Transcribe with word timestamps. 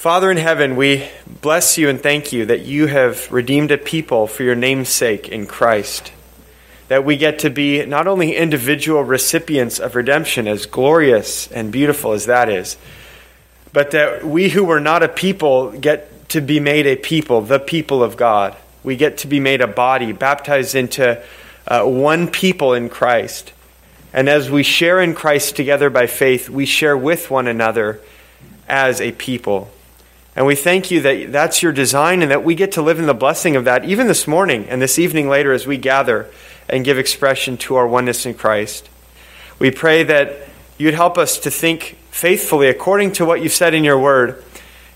Father 0.00 0.30
in 0.30 0.38
heaven, 0.38 0.76
we 0.76 1.06
bless 1.42 1.76
you 1.76 1.90
and 1.90 2.02
thank 2.02 2.32
you 2.32 2.46
that 2.46 2.62
you 2.62 2.86
have 2.86 3.30
redeemed 3.30 3.70
a 3.70 3.76
people 3.76 4.26
for 4.26 4.42
your 4.42 4.54
name's 4.54 4.88
sake 4.88 5.28
in 5.28 5.46
Christ. 5.46 6.10
That 6.88 7.04
we 7.04 7.18
get 7.18 7.40
to 7.40 7.50
be 7.50 7.84
not 7.84 8.06
only 8.06 8.34
individual 8.34 9.04
recipients 9.04 9.78
of 9.78 9.94
redemption, 9.94 10.48
as 10.48 10.64
glorious 10.64 11.52
and 11.52 11.70
beautiful 11.70 12.12
as 12.12 12.24
that 12.24 12.48
is, 12.48 12.78
but 13.74 13.90
that 13.90 14.24
we 14.24 14.48
who 14.48 14.64
were 14.64 14.80
not 14.80 15.02
a 15.02 15.08
people 15.08 15.70
get 15.72 16.30
to 16.30 16.40
be 16.40 16.60
made 16.60 16.86
a 16.86 16.96
people, 16.96 17.42
the 17.42 17.60
people 17.60 18.02
of 18.02 18.16
God. 18.16 18.56
We 18.82 18.96
get 18.96 19.18
to 19.18 19.26
be 19.26 19.38
made 19.38 19.60
a 19.60 19.66
body, 19.66 20.12
baptized 20.12 20.74
into 20.74 21.22
uh, 21.68 21.84
one 21.84 22.28
people 22.28 22.72
in 22.72 22.88
Christ. 22.88 23.52
And 24.14 24.30
as 24.30 24.50
we 24.50 24.62
share 24.62 24.98
in 25.02 25.14
Christ 25.14 25.56
together 25.56 25.90
by 25.90 26.06
faith, 26.06 26.48
we 26.48 26.64
share 26.64 26.96
with 26.96 27.30
one 27.30 27.46
another 27.46 28.00
as 28.66 29.02
a 29.02 29.12
people. 29.12 29.70
And 30.36 30.46
we 30.46 30.54
thank 30.54 30.90
you 30.90 31.00
that 31.02 31.32
that's 31.32 31.62
your 31.62 31.72
design 31.72 32.22
and 32.22 32.30
that 32.30 32.44
we 32.44 32.54
get 32.54 32.72
to 32.72 32.82
live 32.82 32.98
in 32.98 33.06
the 33.06 33.14
blessing 33.14 33.56
of 33.56 33.64
that 33.64 33.84
even 33.84 34.06
this 34.06 34.26
morning 34.28 34.68
and 34.68 34.80
this 34.80 34.98
evening 34.98 35.28
later 35.28 35.52
as 35.52 35.66
we 35.66 35.76
gather 35.76 36.30
and 36.68 36.84
give 36.84 36.98
expression 36.98 37.56
to 37.58 37.76
our 37.76 37.86
oneness 37.86 38.24
in 38.26 38.34
Christ. 38.34 38.88
We 39.58 39.70
pray 39.70 40.04
that 40.04 40.48
you'd 40.78 40.94
help 40.94 41.18
us 41.18 41.38
to 41.40 41.50
think 41.50 41.98
faithfully 42.10 42.68
according 42.68 43.12
to 43.12 43.24
what 43.24 43.42
you've 43.42 43.52
said 43.52 43.74
in 43.74 43.84
your 43.84 43.98
word 43.98 44.42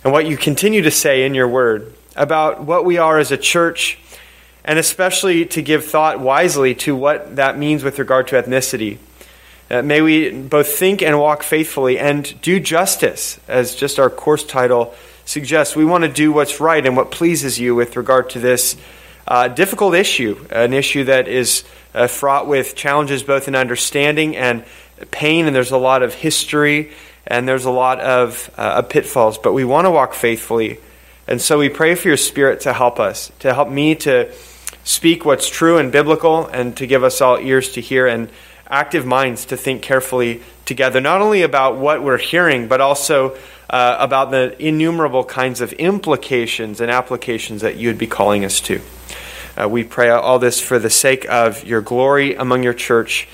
and 0.05 0.13
what 0.13 0.27
you 0.27 0.37
continue 0.37 0.83
to 0.83 0.91
say 0.91 1.27
in 1.27 1.35
your 1.35 1.49
word 1.49 1.93
about 2.17 2.63
what 2.63 2.85
we 2.85 2.99
are 2.99 3.19
as 3.19 3.33
a 3.33 3.37
church 3.37 3.99
and 4.65 4.79
especially 4.79 5.45
to 5.45 5.63
give 5.63 5.85
thought 5.85 6.21
wisely 6.21 6.75
to 6.75 6.97
what 6.97 7.37
that 7.37 7.59
means 7.59 7.85
with 7.85 7.99
regard 7.99 8.29
to 8.29 8.41
ethnicity. 8.41 8.99
Uh, 9.71 9.83
may 9.83 10.01
we 10.01 10.31
both 10.31 10.69
think 10.69 11.03
and 11.03 11.19
walk 11.19 11.43
faithfully 11.43 11.99
and 11.99 12.41
do 12.41 12.61
justice, 12.61 13.39
as 13.49 13.75
just 13.75 13.99
our 13.99 14.11
course 14.11 14.45
title 14.45 14.95
suggests. 15.25 15.75
We 15.75 15.85
want 15.85 16.05
to 16.05 16.11
do 16.11 16.33
what's 16.33 16.61
right 16.61 16.85
and 16.85 16.97
what 16.97 17.11
pleases 17.11 17.59
you 17.59 17.75
with 17.75 17.97
regard 17.97 18.31
to 18.31 18.41
this 18.41 18.77
uh, 19.27 19.49
difficult 19.49 19.95
issue, 19.95 20.47
an 20.51 20.73
issue 20.73 21.05
that 21.05 21.29
is 21.29 21.65
uh, 21.95 22.07
fraught 22.07 22.47
with 22.47 22.75
challenges 22.75 23.23
both 23.23 23.49
in 23.49 23.55
understanding 23.55 24.37
and 24.37 24.65
pain, 25.11 25.47
and 25.47 25.55
there's 25.55 25.71
a 25.71 25.79
lot 25.79 26.03
of 26.03 26.15
history 26.15 26.93
and 27.27 27.49
there's 27.49 27.65
a 27.65 27.71
lot 27.71 28.01
of 28.01 28.51
uh, 28.57 28.83
pitfalls, 28.83 29.39
but 29.39 29.53
we 29.53 29.65
want 29.65 29.87
to 29.87 29.91
walk 29.91 30.13
faithfully. 30.13 30.79
And 31.27 31.41
so 31.41 31.59
we 31.59 31.71
pray 31.71 31.95
for 31.95 32.09
your 32.09 32.19
spirit 32.19 32.61
to 32.63 32.73
help 32.73 33.01
us, 33.01 33.33
to 33.39 33.55
help 33.55 33.71
me 33.71 33.95
to 33.97 34.31
speak 34.85 35.25
what's 35.25 35.49
true 35.49 35.79
and 35.79 35.91
biblical, 35.91 36.47
and 36.47 36.77
to 36.77 36.87
give 36.87 37.03
us 37.03 37.23
all 37.23 37.39
ears 37.39 37.73
to 37.73 37.81
hear 37.81 38.07
and 38.07 38.29
active 38.69 39.07
minds 39.07 39.47
to 39.47 39.57
think 39.57 39.81
carefully 39.81 40.43
together, 40.67 41.01
not 41.01 41.23
only 41.23 41.43
about 41.43 41.77
what 41.77 42.03
we're 42.03 42.19
hearing, 42.19 42.69
but 42.69 42.81
also 42.83 43.37
uh, 43.71 43.97
about 43.99 44.31
the 44.31 44.55
innumerable 44.65 45.25
kinds 45.25 45.61
of 45.61 45.73
implications 45.75 46.81
and 46.81 46.91
applications 46.91 47.63
that 47.63 47.77
you 47.77 47.89
would 47.89 47.99
be 47.99 48.07
calling 48.07 48.45
us 48.45 48.61
to. 48.61 48.81
Uh, 49.57 49.69
we 49.69 49.85
pray 49.85 50.11
all 50.11 50.39
this 50.39 50.61
for 50.61 50.79
the 50.79 50.91
sake 50.91 51.25
of 51.29 51.65
your 51.65 51.81
glory 51.81 52.35
among 52.35 52.63
your 52.63 52.75
church. 52.75 53.29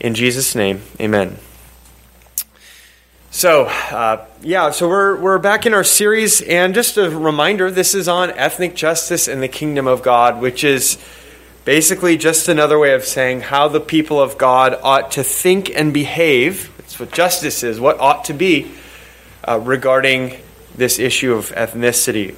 In 0.00 0.14
Jesus' 0.14 0.54
name, 0.54 0.82
amen. 1.00 1.36
So, 3.30 3.64
uh, 3.64 4.24
yeah, 4.42 4.70
so 4.70 4.88
we're, 4.88 5.16
we're 5.16 5.38
back 5.38 5.66
in 5.66 5.74
our 5.74 5.84
series, 5.84 6.40
and 6.40 6.74
just 6.74 6.96
a 6.96 7.10
reminder 7.10 7.70
this 7.70 7.94
is 7.94 8.08
on 8.08 8.30
ethnic 8.30 8.74
justice 8.74 9.28
and 9.28 9.42
the 9.42 9.48
kingdom 9.48 9.86
of 9.86 10.02
God, 10.02 10.40
which 10.40 10.64
is 10.64 10.96
basically 11.64 12.16
just 12.16 12.48
another 12.48 12.78
way 12.78 12.94
of 12.94 13.04
saying 13.04 13.42
how 13.42 13.68
the 13.68 13.80
people 13.80 14.20
of 14.20 14.38
God 14.38 14.78
ought 14.82 15.12
to 15.12 15.22
think 15.22 15.70
and 15.70 15.92
behave. 15.92 16.72
That's 16.78 16.98
what 16.98 17.12
justice 17.12 17.62
is, 17.62 17.78
what 17.78 18.00
ought 18.00 18.24
to 18.26 18.32
be 18.32 18.70
uh, 19.46 19.58
regarding 19.60 20.38
this 20.74 20.98
issue 20.98 21.32
of 21.32 21.50
ethnicity. 21.52 22.34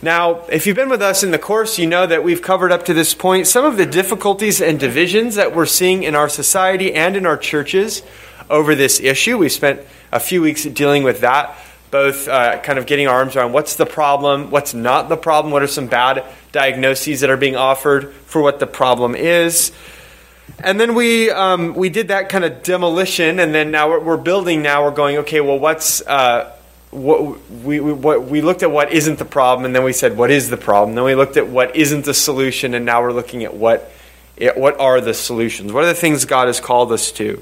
Now, 0.00 0.42
if 0.48 0.66
you've 0.66 0.76
been 0.76 0.88
with 0.88 1.02
us 1.02 1.24
in 1.24 1.32
the 1.32 1.38
course, 1.38 1.76
you 1.76 1.88
know 1.88 2.06
that 2.06 2.22
we've 2.22 2.40
covered 2.40 2.70
up 2.70 2.84
to 2.84 2.94
this 2.94 3.14
point 3.14 3.48
some 3.48 3.64
of 3.64 3.76
the 3.76 3.86
difficulties 3.86 4.60
and 4.60 4.78
divisions 4.78 5.34
that 5.34 5.54
we're 5.54 5.66
seeing 5.66 6.04
in 6.04 6.14
our 6.14 6.28
society 6.28 6.94
and 6.94 7.16
in 7.16 7.26
our 7.26 7.36
churches 7.36 8.02
over 8.48 8.76
this 8.76 9.00
issue. 9.00 9.36
We 9.36 9.48
spent 9.48 9.80
a 10.12 10.20
few 10.20 10.40
weeks 10.40 10.64
dealing 10.64 11.02
with 11.02 11.22
that, 11.22 11.58
both 11.90 12.28
uh, 12.28 12.60
kind 12.60 12.78
of 12.78 12.86
getting 12.86 13.08
our 13.08 13.16
arms 13.16 13.34
around 13.34 13.52
what's 13.52 13.74
the 13.74 13.86
problem, 13.86 14.52
what's 14.52 14.72
not 14.72 15.08
the 15.08 15.16
problem, 15.16 15.52
what 15.52 15.62
are 15.62 15.66
some 15.66 15.88
bad 15.88 16.24
diagnoses 16.52 17.20
that 17.20 17.30
are 17.30 17.36
being 17.36 17.56
offered 17.56 18.12
for 18.12 18.40
what 18.40 18.60
the 18.60 18.66
problem 18.68 19.16
is. 19.16 19.72
And 20.60 20.80
then 20.80 20.94
we 20.94 21.30
um, 21.30 21.74
we 21.74 21.88
did 21.88 22.08
that 22.08 22.28
kind 22.28 22.44
of 22.44 22.62
demolition, 22.62 23.38
and 23.38 23.54
then 23.54 23.70
now 23.70 23.90
we're, 23.90 24.00
we're 24.00 24.16
building. 24.16 24.62
Now 24.62 24.84
we're 24.84 24.90
going. 24.90 25.18
Okay, 25.18 25.40
well, 25.40 25.58
what's 25.58 26.04
uh, 26.06 26.52
what 26.90 27.48
we, 27.50 27.80
we, 27.80 27.92
what 27.92 28.24
we 28.24 28.40
looked 28.40 28.62
at 28.62 28.70
what 28.70 28.92
isn't 28.92 29.18
the 29.18 29.24
problem, 29.24 29.66
and 29.66 29.74
then 29.74 29.84
we 29.84 29.92
said 29.92 30.16
what 30.16 30.30
is 30.30 30.50
the 30.50 30.56
problem. 30.56 30.96
Then 30.96 31.04
we 31.04 31.14
looked 31.14 31.36
at 31.36 31.46
what 31.48 31.76
isn't 31.76 32.04
the 32.04 32.14
solution, 32.14 32.74
and 32.74 32.84
now 32.84 33.02
we're 33.02 33.12
looking 33.12 33.44
at 33.44 33.54
what 33.54 33.90
what 34.56 34.80
are 34.80 35.00
the 35.00 35.14
solutions. 35.14 35.72
What 35.72 35.84
are 35.84 35.88
the 35.88 35.94
things 35.94 36.24
God 36.24 36.46
has 36.48 36.60
called 36.60 36.92
us 36.92 37.12
to, 37.12 37.40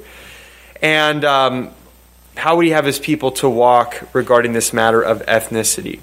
and 0.83 1.25
um, 1.25 1.71
how 2.37 2.57
would 2.57 2.67
he 2.67 2.73
have 2.73 2.85
his 2.85 2.99
people 2.99 3.31
to 3.33 3.49
walk 3.49 4.03
regarding 4.13 4.53
this 4.53 4.73
matter 4.73 5.01
of 5.01 5.25
ethnicity? 5.27 6.01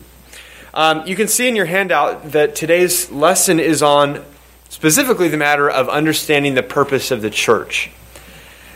Um, 0.73 1.05
you 1.05 1.15
can 1.15 1.27
see 1.27 1.47
in 1.47 1.55
your 1.55 1.65
handout 1.65 2.31
that 2.31 2.55
today's 2.55 3.11
lesson 3.11 3.59
is 3.59 3.83
on 3.83 4.25
specifically 4.73 5.27
the 5.27 5.37
matter 5.37 5.69
of 5.69 5.87
understanding 5.87 6.55
the 6.55 6.63
purpose 6.63 7.11
of 7.11 7.21
the 7.21 7.29
church. 7.29 7.91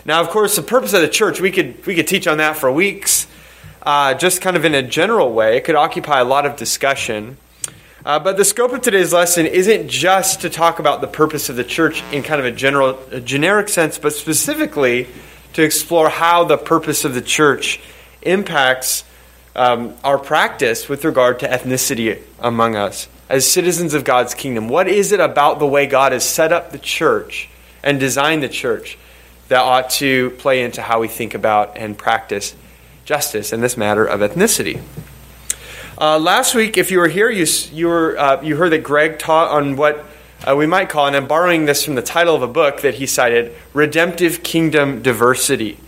Now, 0.06 0.22
of 0.22 0.30
course, 0.30 0.56
the 0.56 0.62
purpose 0.62 0.94
of 0.94 1.02
the 1.02 1.08
church, 1.08 1.42
we 1.42 1.50
could, 1.50 1.84
we 1.88 1.96
could 1.96 2.08
teach 2.08 2.28
on 2.28 2.38
that 2.38 2.56
for 2.56 2.72
weeks, 2.72 3.26
uh, 3.82 4.14
just 4.14 4.40
kind 4.40 4.56
of 4.56 4.64
in 4.64 4.76
a 4.76 4.84
general 4.84 5.34
way. 5.34 5.58
It 5.58 5.64
could 5.64 5.74
occupy 5.74 6.20
a 6.20 6.24
lot 6.24 6.46
of 6.46 6.56
discussion. 6.56 7.38
Uh, 8.06 8.20
but 8.20 8.38
the 8.38 8.46
scope 8.46 8.74
of 8.74 8.82
today's 8.82 9.12
lesson 9.12 9.48
isn't 9.48 9.90
just 9.90 10.42
to 10.42 10.52
talk 10.52 10.78
about 10.78 11.02
the 11.02 11.08
purpose 11.08 11.50
of 11.50 11.56
the 11.56 11.64
church 11.64 12.04
in 12.12 12.22
kind 12.22 12.40
of 12.40 12.46
a 12.46 12.52
general, 12.52 13.00
a 13.10 13.20
generic 13.20 13.68
sense, 13.68 13.98
but 13.98 14.14
specifically 14.14 15.08
to 15.54 15.64
explore 15.64 16.10
how 16.10 16.44
the 16.44 16.60
purpose 16.60 17.06
of 17.06 17.16
the 17.16 17.24
church 17.24 17.80
impacts 18.22 19.04
um, 19.56 19.96
our 20.04 20.20
practice 20.20 20.88
with 20.88 21.04
regard 21.04 21.40
to 21.40 21.48
ethnicity 21.48 22.22
among 22.40 22.76
us 22.76 23.08
as 23.30 23.50
citizens 23.50 23.94
of 23.94 24.04
God's 24.04 24.34
kingdom. 24.34 24.70
What 24.70 24.88
is 24.88 25.12
it 25.12 25.20
about 25.20 25.60
the 25.60 25.68
way 25.68 25.86
God 25.86 26.12
has 26.12 26.24
set 26.24 26.52
up 26.52 26.72
the 26.72 26.80
church 26.80 27.50
and 27.84 28.00
designed 28.00 28.44
the 28.44 28.50
church 28.50 28.98
that 29.50 29.60
ought 29.60 29.90
to 29.92 30.32
play 30.32 30.64
into 30.64 30.82
how 30.82 31.00
we 31.00 31.08
think 31.08 31.34
about 31.34 31.78
and 31.78 31.98
practice 31.98 32.56
justice 33.06 33.54
in 33.54 33.62
this 33.62 33.78
matter 33.78 34.06
of 34.06 34.20
ethnicity? 34.22 34.82
Uh, 36.00 36.20
last 36.20 36.54
week, 36.54 36.78
if 36.78 36.92
you 36.92 37.00
were 37.00 37.08
here, 37.08 37.30
you, 37.30 37.46
you, 37.72 37.88
were, 37.88 38.18
uh, 38.20 38.42
you 38.44 38.56
heard 38.56 38.72
that 38.72 38.84
Greg 38.84 39.18
taught 39.18 39.50
on 39.50 39.76
what 39.76 40.06
uh, 40.48 40.56
we 40.56 40.68
might 40.68 40.90
call, 40.90 41.08
and 41.08 41.16
I'm 41.16 41.28
borrowing 41.28 41.66
this 41.66 41.84
from 41.84 41.96
the 41.96 42.04
title 42.04 42.36
of 42.36 42.44
a 42.44 42.48
book 42.48 42.82
that 42.82 42.96
he 42.96 43.08
cited 43.08 43.56
Redemptive 43.74 44.44
Kingdom 44.44 45.02
Diversity, 45.02 45.80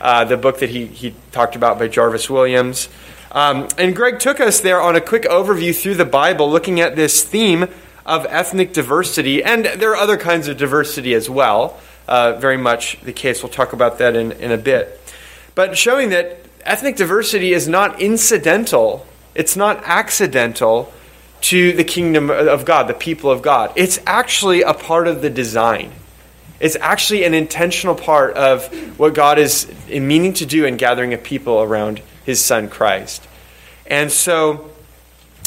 uh, 0.00 0.24
the 0.24 0.36
book 0.36 0.58
that 0.58 0.70
he, 0.70 0.86
he 0.86 1.14
talked 1.30 1.54
about 1.54 1.78
by 1.78 1.86
Jarvis 1.86 2.28
Williams. 2.28 2.88
Um, 3.32 3.66
and 3.78 3.96
Greg 3.96 4.18
took 4.18 4.40
us 4.40 4.60
there 4.60 4.80
on 4.80 4.94
a 4.94 5.00
quick 5.00 5.22
overview 5.22 5.74
through 5.74 5.94
the 5.94 6.04
Bible, 6.04 6.50
looking 6.50 6.80
at 6.80 6.96
this 6.96 7.24
theme 7.24 7.66
of 8.04 8.26
ethnic 8.26 8.74
diversity, 8.74 9.42
and 9.42 9.64
there 9.64 9.90
are 9.92 9.96
other 9.96 10.18
kinds 10.18 10.48
of 10.48 10.58
diversity 10.58 11.14
as 11.14 11.30
well. 11.30 11.80
Uh, 12.06 12.34
very 12.38 12.58
much 12.58 13.00
the 13.00 13.12
case. 13.12 13.42
We'll 13.42 13.52
talk 13.52 13.72
about 13.72 13.98
that 13.98 14.16
in, 14.16 14.32
in 14.32 14.50
a 14.50 14.58
bit. 14.58 15.00
But 15.54 15.78
showing 15.78 16.10
that 16.10 16.44
ethnic 16.64 16.96
diversity 16.96 17.54
is 17.54 17.66
not 17.66 18.02
incidental, 18.02 19.06
it's 19.34 19.56
not 19.56 19.82
accidental 19.84 20.92
to 21.42 21.72
the 21.72 21.84
kingdom 21.84 22.28
of 22.28 22.64
God, 22.64 22.86
the 22.86 22.94
people 22.94 23.30
of 23.30 23.40
God. 23.40 23.72
It's 23.76 23.98
actually 24.06 24.62
a 24.62 24.74
part 24.74 25.08
of 25.08 25.22
the 25.22 25.30
design. 25.30 25.92
It's 26.60 26.76
actually 26.76 27.24
an 27.24 27.34
intentional 27.34 27.94
part 27.94 28.34
of 28.34 28.66
what 28.98 29.14
God 29.14 29.38
is 29.38 29.72
meaning 29.88 30.34
to 30.34 30.46
do 30.46 30.66
in 30.66 30.76
gathering 30.76 31.14
a 31.14 31.18
people 31.18 31.62
around 31.62 32.02
his 32.24 32.44
son 32.44 32.68
Christ. 32.68 33.26
And 33.86 34.10
so 34.10 34.70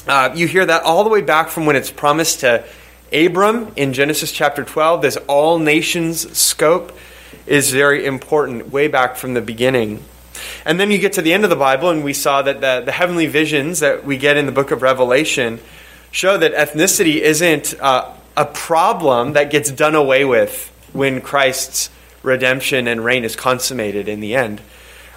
uh, 0.08 0.32
you 0.36 0.48
hear 0.48 0.66
that 0.66 0.84
all 0.84 1.04
the 1.04 1.10
way 1.10 1.22
back 1.22 1.50
from 1.50 1.66
when 1.66 1.76
it's 1.76 1.92
promised 1.92 2.42
to 2.42 2.64
Abram 3.12 3.72
in 3.76 3.94
Genesis 3.94 4.32
chapter 4.32 4.64
12. 4.64 5.02
This 5.02 5.18
all 5.28 5.60
nations 5.60 6.38
scope 6.38 6.92
is 7.46 7.72
very 7.72 8.06
important 8.06 8.72
way 8.72 8.88
back 8.88 9.16
from 9.16 9.34
the 9.34 9.42
beginning. 9.42 10.04
And 10.66 10.80
then 10.80 10.92
you 10.92 10.98
get 10.98 11.14
to 11.14 11.22
the 11.22 11.34
end 11.34 11.44
of 11.44 11.50
the 11.50 11.56
Bible, 11.56 11.90
and 11.90 12.04
we 12.04 12.14
saw 12.14 12.42
that 12.42 12.62
the, 12.62 12.82
the 12.86 12.92
heavenly 12.92 13.28
visions 13.28 13.80
that 13.80 14.06
we 14.06 14.18
get 14.18 14.38
in 14.38 14.46
the 14.46 14.52
book 14.52 14.72
of 14.72 14.82
Revelation 14.82 15.60
show 16.12 16.38
that 16.38 16.54
ethnicity 16.54 17.18
isn't 17.18 17.74
uh, 17.80 18.12
a 18.36 18.46
problem 18.46 19.34
that 19.34 19.50
gets 19.50 19.72
done 19.72 19.96
away 19.96 20.26
with 20.26 20.72
when 20.94 21.22
Christ's 21.22 21.90
redemption 22.24 22.88
and 22.88 23.04
reign 23.04 23.24
is 23.24 23.36
consummated 23.36 24.08
in 24.08 24.20
the 24.20 24.36
end. 24.36 24.62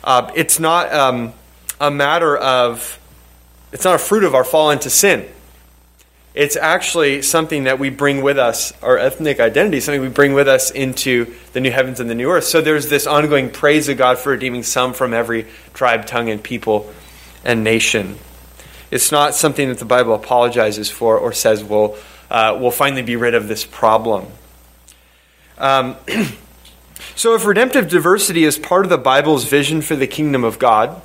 Uh, 0.05 0.31
it's 0.35 0.61
not 0.61 0.93
um, 0.93 1.33
a 1.81 1.91
matter 1.91 2.37
of, 2.37 2.99
it's 3.73 3.85
not 3.85 3.95
a 3.95 3.99
fruit 3.99 4.25
of 4.25 4.35
our 4.35 4.45
fall 4.45 4.71
into 4.71 4.91
sin. 4.91 5.29
It's 6.35 6.57
actually 6.57 7.23
something 7.23 7.65
that 7.65 7.79
we 7.79 7.91
bring 7.91 8.23
with 8.23 8.39
us, 8.39 8.73
our 8.83 8.97
ethnic 8.97 9.41
identity, 9.41 9.81
something 9.81 10.01
we 10.01 10.09
bring 10.09 10.35
with 10.35 10.47
us 10.47 10.71
into 10.71 11.35
the 11.53 11.61
new 11.61 11.71
heavens 11.71 12.01
and 12.01 12.09
the 12.09 12.15
new 12.15 12.31
earth. 12.31 12.45
So 12.45 12.61
there's 12.61 12.89
this 12.89 13.07
ongoing 13.07 13.51
praise 13.51 13.89
of 13.89 13.99
God 13.99 14.19
for 14.19 14.31
redeeming 14.31 14.63
some 14.63 14.93
from 14.93 15.13
every 15.13 15.47
tribe, 15.75 16.07
tongue, 16.07 16.31
and 16.31 16.43
people 16.43 16.93
and 17.45 17.65
nation. 17.65 18.19
It's 18.91 19.11
not 19.11 19.35
something 19.35 19.69
that 19.69 19.79
the 19.79 19.85
Bible 19.85 20.15
apologizes 20.15 20.91
for 20.91 21.19
or 21.19 21.33
says 21.33 21.65
will 21.65 21.97
uh, 22.31 22.57
will 22.61 22.71
finally 22.71 23.03
be 23.03 23.17
rid 23.17 23.35
of 23.35 23.49
this 23.49 23.65
problem. 23.65 24.27
Um, 25.57 25.97
so, 27.17 27.35
if 27.35 27.45
redemptive 27.45 27.89
diversity 27.89 28.45
is 28.45 28.59
part 28.59 28.85
of 28.85 28.91
the 28.91 28.99
Bible's 28.99 29.45
vision 29.45 29.81
for 29.81 29.97
the 29.97 30.07
kingdom 30.07 30.45
of 30.45 30.59
God, 30.59 31.01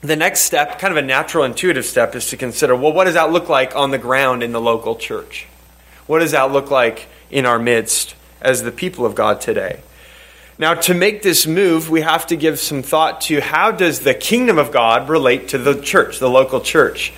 the 0.00 0.16
next 0.16 0.40
step, 0.40 0.78
kind 0.78 0.92
of 0.92 1.02
a 1.02 1.06
natural, 1.06 1.44
intuitive 1.44 1.84
step, 1.84 2.14
is 2.14 2.28
to 2.30 2.36
consider 2.36 2.76
well, 2.76 2.92
what 2.92 3.04
does 3.04 3.14
that 3.14 3.32
look 3.32 3.48
like 3.48 3.74
on 3.74 3.90
the 3.90 3.98
ground 3.98 4.42
in 4.42 4.52
the 4.52 4.60
local 4.60 4.96
church? 4.96 5.46
What 6.06 6.20
does 6.20 6.32
that 6.32 6.52
look 6.52 6.70
like 6.70 7.06
in 7.30 7.46
our 7.46 7.58
midst 7.58 8.14
as 8.40 8.62
the 8.62 8.70
people 8.70 9.04
of 9.04 9.14
God 9.14 9.40
today? 9.40 9.80
Now, 10.58 10.74
to 10.74 10.94
make 10.94 11.22
this 11.22 11.46
move, 11.46 11.90
we 11.90 12.00
have 12.00 12.26
to 12.28 12.36
give 12.36 12.58
some 12.58 12.82
thought 12.82 13.22
to 13.22 13.40
how 13.40 13.72
does 13.72 14.00
the 14.00 14.14
kingdom 14.14 14.58
of 14.58 14.72
God 14.72 15.08
relate 15.08 15.48
to 15.48 15.58
the 15.58 15.80
church, 15.82 16.18
the 16.18 16.30
local 16.30 16.60
church. 16.60 17.12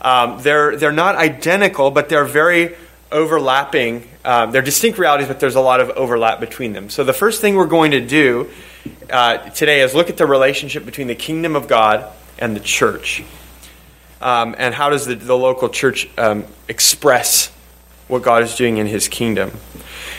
Um, 0.00 0.42
they're, 0.42 0.76
they're 0.76 0.90
not 0.90 1.14
identical, 1.14 1.92
but 1.92 2.08
they're 2.08 2.24
very 2.24 2.74
overlapping. 3.12 4.08
Um, 4.24 4.50
they're 4.50 4.62
distinct 4.62 4.98
realities, 4.98 5.28
but 5.28 5.38
there's 5.38 5.54
a 5.54 5.60
lot 5.60 5.80
of 5.80 5.90
overlap 5.90 6.40
between 6.40 6.72
them. 6.72 6.90
So, 6.90 7.04
the 7.04 7.12
first 7.12 7.40
thing 7.40 7.54
we're 7.54 7.66
going 7.66 7.92
to 7.92 8.00
do 8.00 8.50
uh, 9.08 9.38
today 9.50 9.82
is 9.82 9.94
look 9.94 10.10
at 10.10 10.16
the 10.16 10.26
relationship 10.26 10.84
between 10.84 11.06
the 11.06 11.14
kingdom 11.14 11.54
of 11.54 11.68
God 11.68 12.10
and 12.40 12.56
the 12.56 12.60
church. 12.60 13.22
Um, 14.20 14.54
and 14.58 14.74
how 14.74 14.90
does 14.90 15.06
the, 15.06 15.14
the 15.14 15.36
local 15.36 15.68
church 15.68 16.08
um, 16.18 16.44
express 16.68 17.48
what 18.08 18.22
God 18.22 18.42
is 18.42 18.54
doing 18.56 18.78
in 18.78 18.86
his 18.86 19.08
kingdom? 19.08 19.52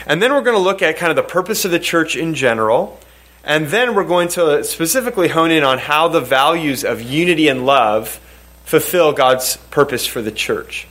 And 0.08 0.22
then 0.22 0.34
we're 0.34 0.42
going 0.42 0.58
to 0.58 0.64
look 0.64 0.82
at 0.82 0.98
kind 0.98 1.12
of 1.12 1.16
the 1.16 1.24
purpose 1.24 1.66
of 1.66 1.72
the 1.72 1.80
church 1.80 2.16
in 2.16 2.34
general. 2.34 3.00
And 3.44 3.68
then 3.68 3.96
we're 3.96 4.06
going 4.06 4.28
to 4.30 4.64
specifically 4.64 5.28
hone 5.28 5.52
in 5.52 5.64
on 5.64 5.78
how 5.78 6.08
the 6.08 6.22
values 6.22 6.84
of 6.84 7.02
unity 7.02 7.48
and 7.48 7.66
love 7.66 8.20
fulfill 8.66 9.14
God's 9.14 9.58
purpose 9.70 10.06
for 10.06 10.22
the 10.22 10.32
church. 10.32 10.88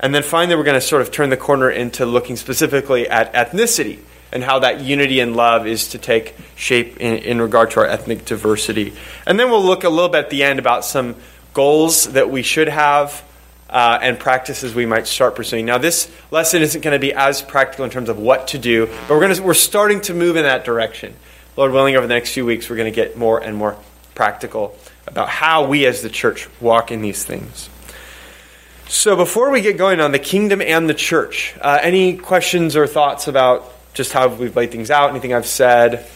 And 0.00 0.14
then 0.14 0.22
finally, 0.22 0.56
we're 0.56 0.64
going 0.64 0.80
to 0.80 0.86
sort 0.86 1.02
of 1.02 1.10
turn 1.10 1.30
the 1.30 1.36
corner 1.36 1.70
into 1.70 2.04
looking 2.04 2.36
specifically 2.36 3.08
at 3.08 3.32
ethnicity 3.32 4.00
and 4.32 4.42
how 4.42 4.58
that 4.60 4.80
unity 4.80 5.20
and 5.20 5.36
love 5.36 5.66
is 5.66 5.88
to 5.88 5.98
take 5.98 6.34
shape 6.54 6.98
in, 6.98 7.18
in 7.18 7.40
regard 7.40 7.70
to 7.72 7.80
our 7.80 7.86
ethnic 7.86 8.24
diversity. 8.24 8.92
And 9.26 9.38
then 9.38 9.50
we'll 9.50 9.64
look 9.64 9.84
a 9.84 9.88
little 9.88 10.08
bit 10.08 10.24
at 10.24 10.30
the 10.30 10.42
end 10.42 10.58
about 10.58 10.84
some 10.84 11.16
goals 11.54 12.04
that 12.12 12.30
we 12.30 12.42
should 12.42 12.68
have 12.68 13.24
uh, 13.70 13.98
and 14.00 14.18
practices 14.18 14.74
we 14.74 14.86
might 14.86 15.06
start 15.06 15.34
pursuing. 15.34 15.66
Now, 15.66 15.78
this 15.78 16.10
lesson 16.30 16.62
isn't 16.62 16.82
going 16.82 16.92
to 16.92 16.98
be 16.98 17.12
as 17.12 17.42
practical 17.42 17.84
in 17.84 17.90
terms 17.90 18.08
of 18.08 18.18
what 18.18 18.48
to 18.48 18.58
do, 18.58 18.86
but 19.08 19.10
we're, 19.10 19.34
to, 19.34 19.42
we're 19.42 19.54
starting 19.54 20.00
to 20.02 20.14
move 20.14 20.36
in 20.36 20.44
that 20.44 20.64
direction. 20.64 21.14
Lord 21.56 21.72
willing, 21.72 21.96
over 21.96 22.06
the 22.06 22.14
next 22.14 22.32
few 22.32 22.44
weeks, 22.44 22.68
we're 22.68 22.76
going 22.76 22.92
to 22.92 22.94
get 22.94 23.16
more 23.16 23.42
and 23.42 23.56
more 23.56 23.76
practical 24.14 24.76
about 25.06 25.28
how 25.28 25.66
we 25.66 25.86
as 25.86 26.02
the 26.02 26.10
church 26.10 26.48
walk 26.60 26.90
in 26.90 27.00
these 27.00 27.24
things. 27.24 27.68
So, 28.88 29.16
before 29.16 29.50
we 29.50 29.62
get 29.62 29.76
going 29.76 30.00
on 30.00 30.12
the 30.12 30.18
kingdom 30.18 30.60
and 30.60 30.88
the 30.88 30.94
church, 30.94 31.56
uh, 31.60 31.78
any 31.82 32.16
questions 32.16 32.76
or 32.76 32.86
thoughts 32.86 33.26
about 33.26 33.72
just 33.96 34.12
how 34.12 34.28
we've 34.28 34.54
laid 34.54 34.70
things 34.70 34.90
out, 34.90 35.08
anything 35.08 35.32
I've 35.32 35.46
said, 35.46 36.06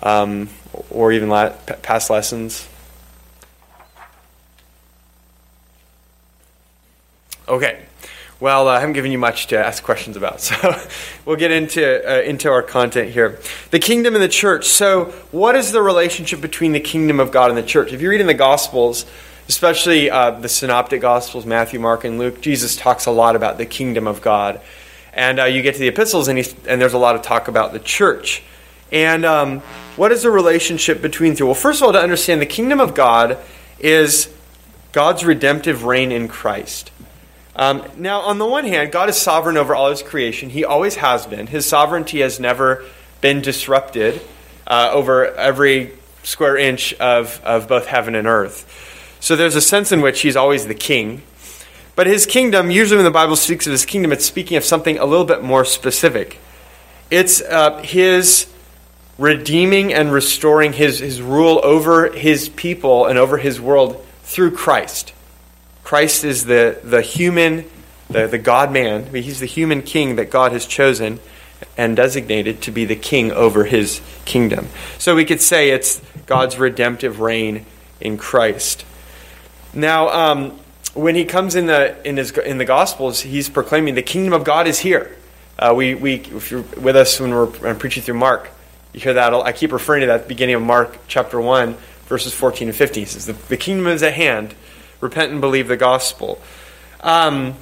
um, 0.00 0.48
or 0.90 1.12
even 1.12 1.28
la- 1.28 1.50
past 1.82 2.08
lessons? 2.08 2.68
Okay. 7.48 7.82
Well, 8.38 8.68
uh, 8.68 8.72
I 8.72 8.80
haven't 8.80 8.92
given 8.92 9.10
you 9.10 9.18
much 9.18 9.48
to 9.48 9.58
ask 9.58 9.82
questions 9.82 10.16
about, 10.16 10.40
so 10.42 10.80
we'll 11.24 11.36
get 11.36 11.50
into 11.50 11.82
uh, 11.82 12.22
into 12.22 12.48
our 12.48 12.62
content 12.62 13.10
here. 13.10 13.40
The 13.70 13.78
kingdom 13.78 14.14
and 14.14 14.22
the 14.22 14.28
church. 14.28 14.66
So, 14.66 15.06
what 15.32 15.56
is 15.56 15.72
the 15.72 15.82
relationship 15.82 16.40
between 16.40 16.72
the 16.72 16.80
kingdom 16.80 17.18
of 17.18 17.32
God 17.32 17.50
and 17.50 17.58
the 17.58 17.62
church? 17.62 17.92
If 17.92 18.00
you 18.00 18.10
read 18.10 18.20
in 18.20 18.26
the 18.28 18.34
Gospels, 18.34 19.04
especially 19.48 20.10
uh, 20.10 20.32
the 20.32 20.48
Synoptic 20.48 21.00
Gospels, 21.00 21.44
Matthew, 21.44 21.80
Mark, 21.80 22.04
and 22.04 22.18
Luke, 22.18 22.40
Jesus 22.40 22.76
talks 22.76 23.06
a 23.06 23.10
lot 23.10 23.34
about 23.34 23.58
the 23.58 23.66
kingdom 23.66 24.06
of 24.06 24.20
God. 24.22 24.60
And 25.16 25.40
uh, 25.40 25.44
you 25.46 25.62
get 25.62 25.74
to 25.74 25.80
the 25.80 25.88
epistles, 25.88 26.28
and, 26.28 26.38
and, 26.68 26.80
there's 26.80 26.92
a 26.92 26.98
lot 26.98 27.16
of 27.16 27.22
talk 27.22 27.48
about 27.48 27.72
the 27.72 27.78
church. 27.80 28.42
And 28.92 29.24
um, 29.24 29.60
what 29.96 30.12
is 30.12 30.22
the 30.22 30.30
relationship 30.30 31.02
between 31.02 31.34
two? 31.34 31.46
Well, 31.46 31.54
first 31.54 31.80
of 31.80 31.86
all, 31.86 31.92
to 31.94 32.00
understand 32.00 32.40
the 32.40 32.46
kingdom 32.46 32.80
of 32.80 32.94
God 32.94 33.38
is 33.80 34.32
God's 34.92 35.24
redemptive 35.24 35.84
reign 35.84 36.12
in 36.12 36.28
Christ. 36.28 36.92
Um, 37.56 37.82
now, 37.96 38.20
on 38.20 38.38
the 38.38 38.46
one 38.46 38.66
hand, 38.66 38.92
God 38.92 39.08
is 39.08 39.16
sovereign 39.16 39.56
over 39.56 39.74
all 39.74 39.88
his 39.88 40.02
creation. 40.02 40.50
He 40.50 40.64
always 40.64 40.96
has 40.96 41.26
been. 41.26 41.46
His 41.46 41.64
sovereignty 41.64 42.20
has 42.20 42.38
never 42.38 42.84
been 43.22 43.40
disrupted 43.40 44.20
uh, 44.66 44.90
over 44.92 45.34
every 45.34 45.92
square 46.22 46.58
inch 46.58 46.92
of, 46.94 47.40
of 47.42 47.66
both 47.66 47.86
heaven 47.86 48.14
and 48.14 48.26
earth. 48.26 49.16
So 49.20 49.34
there's 49.34 49.56
a 49.56 49.62
sense 49.62 49.92
in 49.92 50.02
which 50.02 50.20
he's 50.20 50.36
always 50.36 50.66
the 50.66 50.74
king. 50.74 51.22
But 51.96 52.06
his 52.06 52.26
kingdom, 52.26 52.70
usually 52.70 52.98
when 52.98 53.04
the 53.06 53.10
Bible 53.10 53.36
speaks 53.36 53.66
of 53.66 53.72
his 53.72 53.86
kingdom, 53.86 54.12
it's 54.12 54.24
speaking 54.24 54.58
of 54.58 54.64
something 54.64 54.98
a 54.98 55.06
little 55.06 55.24
bit 55.24 55.42
more 55.42 55.64
specific. 55.64 56.38
It's 57.10 57.40
uh, 57.40 57.82
his 57.82 58.46
redeeming 59.18 59.94
and 59.94 60.12
restoring 60.12 60.74
his, 60.74 60.98
his 60.98 61.22
rule 61.22 61.58
over 61.64 62.12
his 62.12 62.50
people 62.50 63.06
and 63.06 63.18
over 63.18 63.38
his 63.38 63.58
world 63.60 64.04
through 64.24 64.50
Christ. 64.50 65.14
Christ 65.84 66.22
is 66.22 66.44
the, 66.44 66.78
the 66.84 67.00
human, 67.00 67.64
the, 68.10 68.26
the 68.26 68.38
God 68.38 68.70
man. 68.70 69.06
He's 69.14 69.40
the 69.40 69.46
human 69.46 69.80
king 69.80 70.16
that 70.16 70.30
God 70.30 70.52
has 70.52 70.66
chosen 70.66 71.18
and 71.78 71.96
designated 71.96 72.60
to 72.62 72.70
be 72.70 72.84
the 72.84 72.96
king 72.96 73.32
over 73.32 73.64
his 73.64 74.02
kingdom. 74.26 74.68
So 74.98 75.14
we 75.14 75.24
could 75.24 75.40
say 75.40 75.70
it's 75.70 76.02
God's 76.26 76.58
redemptive 76.58 77.20
reign 77.20 77.64
in 78.02 78.18
Christ. 78.18 78.84
Now, 79.72 80.08
um, 80.08 80.60
when 80.96 81.14
he 81.14 81.24
comes 81.24 81.54
in 81.54 81.66
the 81.66 81.96
in 82.08 82.16
his 82.16 82.30
in 82.38 82.58
the 82.58 82.64
Gospels, 82.64 83.20
he's 83.20 83.48
proclaiming 83.48 83.94
the 83.94 84.02
kingdom 84.02 84.32
of 84.32 84.44
God 84.44 84.66
is 84.66 84.78
here. 84.78 85.16
Uh, 85.58 85.72
we 85.76 85.94
we 85.94 86.14
if 86.14 86.50
you're 86.50 86.62
with 86.62 86.96
us 86.96 87.20
when 87.20 87.30
we're, 87.30 87.46
when 87.46 87.78
preaching 87.78 88.02
through 88.02 88.18
Mark, 88.18 88.50
you 88.92 89.00
hear 89.00 89.14
that. 89.14 89.32
I 89.32 89.52
keep 89.52 89.72
referring 89.72 90.00
to 90.00 90.06
that 90.08 90.14
at 90.14 90.22
the 90.22 90.28
beginning 90.28 90.56
of 90.56 90.62
Mark 90.62 90.98
chapter 91.06 91.40
one, 91.40 91.76
verses 92.06 92.32
fourteen 92.32 92.68
and 92.68 92.76
fifteen. 92.76 93.04
He 93.04 93.10
says 93.10 93.26
the, 93.26 93.34
the 93.34 93.56
kingdom 93.56 93.86
is 93.86 94.02
at 94.02 94.14
hand 94.14 94.54
repent 95.00 95.30
and 95.30 95.40
believe 95.40 95.68
the 95.68 95.76
gospel. 95.76 96.40
Um, 97.00 97.54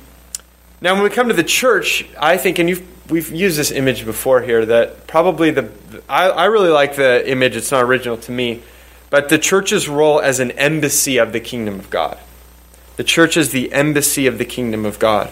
now, 0.81 0.95
when 0.95 1.03
we 1.03 1.11
come 1.11 1.29
to 1.29 1.35
the 1.35 1.43
church, 1.43 2.07
I 2.21 2.37
think, 2.37 2.59
and 2.59 2.69
you 2.69 2.87
we've 3.09 3.31
used 3.31 3.59
this 3.59 3.71
image 3.71 4.05
before 4.05 4.41
here, 4.43 4.65
that 4.67 5.07
probably 5.07 5.51
the 5.51 5.71
I, 6.09 6.31
I 6.31 6.45
really 6.47 6.71
like 6.71 6.97
the 6.97 7.29
image. 7.29 7.57
It's 7.57 7.71
not 7.71 7.83
original 7.83 8.17
to 8.19 8.33
me, 8.33 8.63
but 9.11 9.29
the 9.29 9.39
church's 9.39 9.89
role 9.89 10.21
as 10.21 10.41
an 10.41 10.53
embassy 10.53 11.19
of 11.19 11.33
the 11.33 11.41
kingdom 11.41 11.81
of 11.81 11.91
God. 11.91 12.19
The 12.97 13.05
church 13.05 13.37
is 13.37 13.51
the 13.51 13.73
embassy 13.73 14.27
of 14.27 14.39
the 14.39 14.45
kingdom 14.45 14.87
of 14.87 14.99
God, 14.99 15.31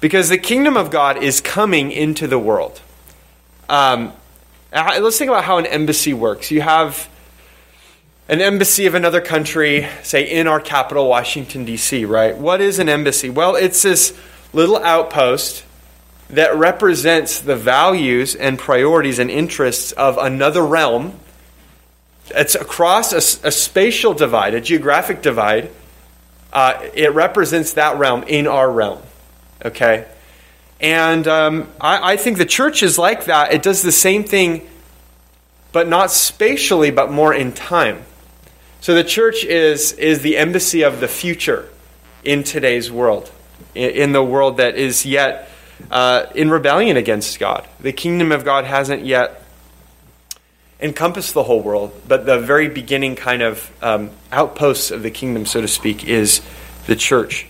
because 0.00 0.28
the 0.28 0.38
kingdom 0.38 0.76
of 0.76 0.90
God 0.90 1.22
is 1.22 1.40
coming 1.40 1.92
into 1.92 2.26
the 2.26 2.38
world. 2.38 2.80
Um, 3.68 4.12
let's 4.72 5.18
think 5.18 5.30
about 5.30 5.44
how 5.44 5.58
an 5.58 5.66
embassy 5.66 6.14
works. 6.14 6.50
You 6.50 6.62
have 6.62 7.08
an 8.28 8.40
embassy 8.40 8.86
of 8.86 8.94
another 8.94 9.20
country, 9.20 9.86
say 10.02 10.22
in 10.22 10.46
our 10.46 10.60
capital, 10.60 11.08
Washington, 11.08 11.64
D.C., 11.64 12.04
right? 12.04 12.36
What 12.36 12.60
is 12.60 12.78
an 12.78 12.88
embassy? 12.88 13.28
Well, 13.28 13.56
it's 13.56 13.82
this 13.82 14.16
little 14.52 14.78
outpost 14.78 15.64
that 16.30 16.56
represents 16.56 17.40
the 17.40 17.56
values 17.56 18.34
and 18.34 18.58
priorities 18.58 19.18
and 19.18 19.30
interests 19.30 19.92
of 19.92 20.16
another 20.16 20.64
realm. 20.64 21.18
It's 22.30 22.54
across 22.54 23.12
a, 23.12 23.46
a 23.46 23.52
spatial 23.52 24.14
divide, 24.14 24.54
a 24.54 24.60
geographic 24.60 25.20
divide. 25.20 25.70
Uh, 26.52 26.88
it 26.94 27.14
represents 27.14 27.74
that 27.74 27.98
realm 27.98 28.24
in 28.24 28.46
our 28.46 28.70
realm. 28.70 29.02
Okay? 29.64 30.06
And 30.80 31.26
um, 31.28 31.68
I, 31.80 32.12
I 32.12 32.16
think 32.16 32.38
the 32.38 32.44
church 32.44 32.82
is 32.82 32.98
like 32.98 33.26
that. 33.26 33.52
It 33.52 33.62
does 33.62 33.82
the 33.82 33.92
same 33.92 34.24
thing, 34.24 34.68
but 35.70 35.88
not 35.88 36.10
spatially, 36.10 36.90
but 36.90 37.10
more 37.10 37.32
in 37.32 37.52
time. 37.52 38.02
So 38.80 38.94
the 38.94 39.04
church 39.04 39.44
is, 39.44 39.92
is 39.92 40.22
the 40.22 40.36
embassy 40.36 40.82
of 40.82 41.00
the 41.00 41.08
future 41.08 41.68
in 42.24 42.42
today's 42.42 42.90
world, 42.90 43.30
in, 43.74 43.90
in 43.90 44.12
the 44.12 44.24
world 44.24 44.56
that 44.56 44.74
is 44.74 45.06
yet 45.06 45.48
uh, 45.90 46.26
in 46.34 46.50
rebellion 46.50 46.96
against 46.96 47.38
God. 47.38 47.66
The 47.80 47.92
kingdom 47.92 48.32
of 48.32 48.44
God 48.44 48.64
hasn't 48.64 49.04
yet 49.04 49.41
encompassed 50.82 51.32
the 51.32 51.44
whole 51.44 51.62
world, 51.62 51.92
but 52.06 52.26
the 52.26 52.38
very 52.38 52.68
beginning 52.68 53.14
kind 53.16 53.40
of 53.40 53.70
um, 53.80 54.10
outposts 54.30 54.90
of 54.90 55.02
the 55.02 55.10
kingdom, 55.10 55.46
so 55.46 55.60
to 55.60 55.68
speak, 55.68 56.04
is 56.04 56.40
the 56.86 56.96
church. 56.96 57.46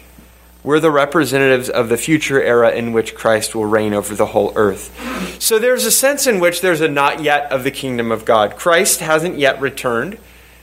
We're 0.63 0.79
the 0.79 0.93
representatives 0.93 1.69
of 1.69 1.89
the 1.89 1.97
future 1.97 2.41
era 2.41 2.71
in 2.71 2.93
which 2.93 3.17
Christ 3.17 3.55
will 3.55 3.67
reign 3.67 3.95
over 3.95 4.15
the 4.15 4.27
whole 4.27 4.53
earth. 4.55 4.97
So 5.41 5.59
there's 5.59 5.85
a 5.85 5.91
sense 5.91 6.29
in 6.29 6.39
which 6.39 6.61
there's 6.61 6.81
a 6.81 6.87
not 6.87 7.21
yet 7.21 7.51
of 7.51 7.65
the 7.65 7.73
kingdom 7.73 8.13
of 8.13 8.25
God. 8.25 8.57
Christ 8.57 9.01
hasn't 9.01 9.39
yet 9.39 9.61
returned 9.61 10.19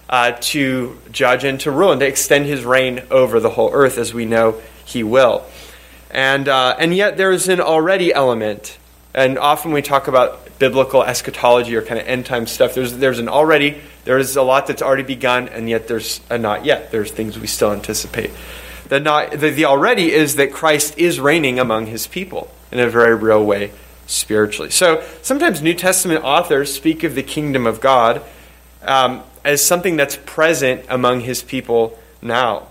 uh, 0.08 0.38
to 0.40 0.98
judge 1.12 1.44
and 1.44 1.60
to 1.62 1.72
rule 1.72 1.92
and 1.92 2.00
to 2.00 2.08
extend 2.08 2.46
his 2.46 2.64
reign 2.64 3.04
over 3.12 3.42
the 3.42 3.50
whole 3.50 3.72
earth 3.74 3.98
as 3.98 4.14
we 4.14 4.26
know 4.26 4.62
he 4.86 5.04
will. 5.04 5.44
And, 6.10 6.48
uh, 6.48 6.76
and 6.80 6.96
yet 6.96 7.18
there 7.18 7.32
is 7.32 7.50
an 7.50 7.60
already 7.60 8.14
element. 8.14 8.78
And 9.14 9.40
often 9.40 9.72
we 9.72 9.82
talk 9.82 10.08
about 10.08 10.60
biblical 10.60 11.04
eschatology 11.04 11.76
or 11.76 11.82
kind 11.82 12.00
of 12.00 12.08
end 12.08 12.26
time 12.26 12.46
stuff. 12.46 12.74
There's, 12.74 12.98
there's 12.98 13.20
an 13.20 13.30
already, 13.30 13.82
there 14.06 14.18
is 14.18 14.36
a 14.36 14.44
lot 14.44 14.68
that's 14.68 14.82
already 14.82 15.04
begun, 15.04 15.48
and 15.50 15.70
yet 15.70 15.88
there's 15.88 16.22
a 16.30 16.38
not 16.38 16.66
yet. 16.66 16.92
There's 16.92 17.12
things 17.12 17.40
we 17.40 17.48
still 17.48 17.72
anticipate. 17.72 18.32
The, 18.90 19.00
not, 19.00 19.32
the, 19.32 19.52
the 19.52 19.66
already 19.66 20.12
is 20.12 20.36
that 20.36 20.52
Christ 20.52 20.98
is 20.98 21.20
reigning 21.20 21.60
among 21.60 21.88
his 21.88 22.08
people 22.08 22.52
in 22.72 22.80
a 22.80 22.90
very 22.90 23.16
real 23.16 23.44
way 23.44 23.72
spiritually. 24.06 24.72
So 24.72 25.04
sometimes 25.22 25.62
New 25.62 25.76
Testament 25.76 26.24
authors 26.24 26.74
speak 26.74 27.04
of 27.04 27.16
the 27.16 27.24
kingdom 27.24 27.66
of 27.68 27.80
God 27.80 28.22
um, 28.84 29.24
as 29.44 29.64
something 29.64 29.96
that's 29.96 30.18
present 30.18 30.86
among 30.90 31.22
his 31.22 31.44
people 31.44 31.98
now. 32.22 32.68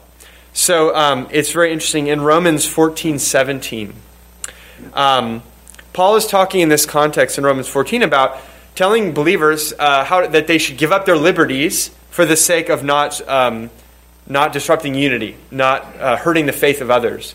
So 0.52 0.94
um, 0.94 1.28
it's 1.30 1.52
very 1.52 1.72
interesting. 1.72 2.08
In 2.08 2.20
Romans 2.20 2.66
14 2.66 3.18
17, 3.18 3.94
um, 4.94 5.42
Paul 5.92 6.16
is 6.16 6.26
talking 6.26 6.60
in 6.60 6.68
this 6.68 6.86
context 6.86 7.38
in 7.38 7.44
Romans 7.44 7.68
14 7.68 8.02
about 8.02 8.38
telling 8.74 9.12
believers 9.12 9.72
uh, 9.78 10.04
how, 10.04 10.26
that 10.26 10.46
they 10.46 10.58
should 10.58 10.78
give 10.78 10.92
up 10.92 11.06
their 11.06 11.16
liberties 11.16 11.90
for 12.10 12.24
the 12.24 12.36
sake 12.36 12.68
of 12.68 12.84
not, 12.84 13.26
um, 13.28 13.70
not 14.26 14.52
disrupting 14.52 14.94
unity, 14.94 15.36
not 15.50 15.82
uh, 15.96 16.16
hurting 16.16 16.46
the 16.46 16.52
faith 16.52 16.80
of 16.80 16.90
others. 16.90 17.34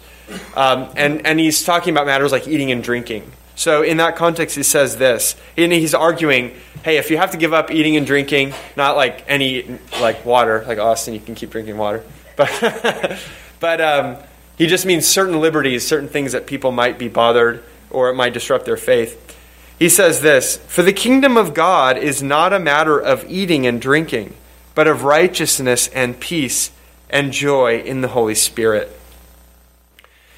Um, 0.56 0.90
and, 0.96 1.26
and 1.28 1.40
he's 1.40 1.64
talking 1.64 1.94
about 1.94 2.06
matters 2.06 2.32
like 2.32 2.48
eating 2.48 2.72
and 2.72 2.84
drinking. 2.84 3.30
So, 3.56 3.84
in 3.84 3.98
that 3.98 4.16
context, 4.16 4.56
he 4.56 4.64
says 4.64 4.98
this. 4.98 5.36
And 5.58 5.72
he's 5.72 5.94
arguing 5.94 6.56
hey, 6.84 6.98
if 6.98 7.10
you 7.10 7.18
have 7.18 7.32
to 7.32 7.38
give 7.38 7.54
up 7.54 7.72
eating 7.72 7.96
and 7.96 8.06
drinking, 8.06 8.54
not 8.76 8.98
like 8.98 9.24
any, 9.28 9.80
like 10.02 10.26
water, 10.26 10.66
like 10.68 10.80
Austin, 10.80 11.14
you 11.14 11.20
can 11.22 11.34
keep 11.34 11.50
drinking 11.50 11.78
water. 11.78 12.04
But, 12.36 13.20
but 13.60 13.80
um, 13.80 14.18
he 14.58 14.66
just 14.66 14.88
means 14.88 15.06
certain 15.06 15.40
liberties, 15.40 15.86
certain 15.86 16.10
things 16.10 16.32
that 16.32 16.48
people 16.48 16.72
might 16.72 16.98
be 16.98 17.08
bothered 17.08 17.64
or 17.94 18.10
it 18.10 18.16
might 18.16 18.34
disrupt 18.34 18.66
their 18.66 18.78
faith. 18.78 19.38
He 19.80 19.90
says 19.90 20.22
this 20.22 20.58
For 20.68 20.84
the 20.84 20.94
kingdom 20.94 21.38
of 21.38 21.54
God 21.54 21.98
is 21.98 22.22
not 22.22 22.54
a 22.54 22.60
matter 22.60 23.00
of 23.00 23.30
eating 23.30 23.66
and 23.66 23.82
drinking, 23.82 24.34
but 24.76 24.88
of 24.88 25.04
righteousness 25.04 25.88
and 25.90 26.20
peace 26.20 26.72
and 27.10 27.32
joy 27.32 27.80
in 27.80 28.02
the 28.02 28.08
Holy 28.10 28.36
Spirit. 28.36 28.92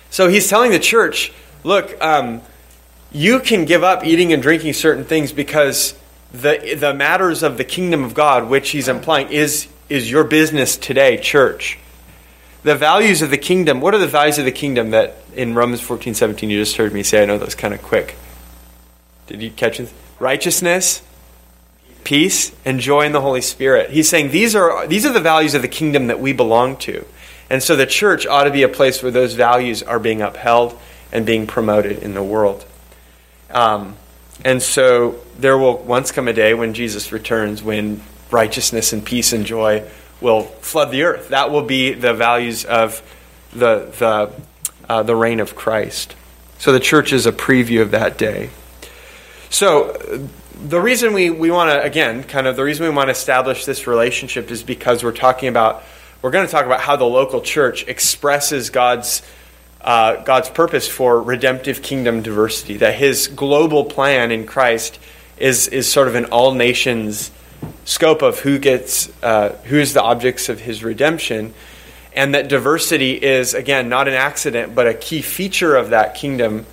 So 0.10 0.28
he's 0.28 0.50
telling 0.50 0.72
the 0.72 0.80
church 0.80 1.34
look, 1.64 2.02
um, 2.04 2.42
you 3.12 3.40
can 3.40 3.66
give 3.66 3.84
up 3.84 4.06
eating 4.06 4.34
and 4.34 4.42
drinking 4.42 4.74
certain 4.74 5.06
things 5.06 5.32
because 5.32 5.98
the, 6.32 6.76
the 6.78 6.94
matters 6.94 7.44
of 7.44 7.58
the 7.58 7.64
kingdom 7.64 8.04
of 8.04 8.14
God, 8.14 8.50
which 8.50 8.72
he's 8.72 8.88
implying, 8.88 9.30
is, 9.30 9.68
is 9.90 10.10
your 10.10 10.24
business 10.24 10.78
today, 10.78 11.18
church. 11.18 11.80
The 12.66 12.74
values 12.74 13.22
of 13.22 13.30
the 13.30 13.38
kingdom, 13.38 13.80
what 13.80 13.94
are 13.94 14.00
the 14.00 14.08
values 14.08 14.40
of 14.40 14.46
the 14.46 14.52
kingdom 14.52 14.90
that 14.90 15.18
in 15.36 15.54
Romans 15.54 15.82
14, 15.82 16.16
17 16.16 16.50
you 16.50 16.58
just 16.58 16.78
heard 16.78 16.94
me 16.94 17.04
say? 17.04 17.22
I 17.22 17.26
know 17.26 17.38
that 17.38 17.46
was 17.46 17.54
kind 17.54 17.76
of 17.76 17.84
quick. 17.84 18.18
Did 19.28 19.44
you 19.44 19.52
catch 19.52 19.80
it? 19.80 19.94
Righteousness, 20.18 21.04
peace, 22.04 22.56
and 22.66 22.80
joy 22.80 23.02
in 23.02 23.12
the 23.12 23.22
Holy 23.22 23.42
Spirit. 23.42 23.92
He's 23.92 24.10
saying 24.10 24.32
these 24.32 24.56
are, 24.56 24.88
these 24.88 25.06
are 25.06 25.14
the 25.14 25.20
values 25.20 25.54
of 25.54 25.62
the 25.62 25.68
kingdom 25.68 26.08
that 26.08 26.20
we 26.20 26.34
belong 26.34 26.76
to. 26.78 27.06
And 27.52 27.62
so 27.62 27.76
the 27.76 27.86
church 27.86 28.26
ought 28.26 28.46
to 28.46 28.52
be 28.52 28.64
a 28.64 28.68
place 28.68 29.04
where 29.04 29.12
those 29.12 29.36
values 29.36 29.84
are 29.84 30.00
being 30.00 30.24
upheld 30.24 30.76
and 31.12 31.24
being 31.24 31.46
promoted 31.46 32.00
in 32.00 32.16
the 32.16 32.24
world. 32.24 32.66
Um, 33.52 33.96
and 34.44 34.60
so 34.60 35.20
there 35.38 35.56
will 35.56 35.78
once 35.78 36.12
come 36.12 36.28
a 36.28 36.34
day 36.34 36.56
when 36.56 36.74
Jesus 36.74 37.12
returns 37.12 37.62
when 37.62 38.02
righteousness 38.32 38.92
and 38.92 39.06
peace 39.06 39.34
and 39.34 39.46
joy 39.46 39.88
will 40.22 40.44
flood 40.44 40.92
the 40.92 41.04
earth. 41.04 41.30
That 41.30 41.52
will 41.52 41.64
be 41.64 41.94
the 41.94 42.14
values 42.14 42.66
of 42.66 43.02
the, 43.52 43.92
the, 44.00 44.32
uh, 44.90 45.04
the 45.04 45.16
reign 45.16 45.40
of 45.40 45.56
Christ. 45.56 46.16
So 46.58 46.72
the 46.72 46.80
church 46.80 47.14
is 47.14 47.26
a 47.26 47.32
preview 47.32 47.82
of 47.82 47.92
that 47.92 48.18
day. 48.18 48.50
So 49.50 50.28
the 50.64 50.80
reason 50.80 51.14
we, 51.14 51.30
we 51.30 51.52
want 51.52 51.70
to, 51.70 51.84
again, 51.84 52.24
kind 52.24 52.48
of 52.48 52.56
the 52.56 52.64
reason 52.64 52.86
we 52.86 52.92
want 52.92 53.08
to 53.08 53.12
establish 53.12 53.66
this 53.66 53.88
relationship 53.88 54.52
is 54.52 54.64
because 54.64 55.04
we're 55.04 55.12
talking 55.12 55.50
about, 55.50 55.84
we're 56.22 56.32
going 56.32 56.46
to 56.46 56.52
talk 56.52 56.66
about 56.66 56.82
how 56.82 56.96
the 56.96 57.06
local 57.06 57.42
church 57.42 57.88
expresses 57.88 58.70
God's 58.70 59.22
uh, 59.82 60.24
God's 60.24 60.50
purpose 60.50 60.88
for 60.88 61.22
redemptive 61.22 61.84
kingdom 61.84 62.24
diversity, 62.24 62.78
that 62.78 62.96
his 62.96 63.28
global 63.28 63.86
plan 63.86 64.32
in 64.32 64.48
Christ 64.48 64.98
is, 65.38 65.68
is 65.68 65.88
sort 65.92 66.08
of 66.08 66.16
an 66.16 66.26
all 66.26 66.56
nations 66.56 67.30
scope 67.86 68.22
of 68.22 68.40
who 68.40 68.60
gets 68.60 69.12
uh, 69.24 69.50
who's 69.66 69.94
the 69.94 70.02
objects 70.02 70.50
of 70.50 70.60
his 70.60 70.84
redemption 70.84 71.54
and 72.14 72.34
that 72.34 72.48
diversity 72.48 73.14
is 73.14 73.54
again 73.54 73.90
not 73.90 74.08
an 74.08 74.14
accident 74.14 74.74
but 74.74 74.88
a 74.88 74.94
key 74.94 75.22
feature 75.22 75.76
of 75.76 75.90
that 75.90 76.16
kingdom. 76.16 76.66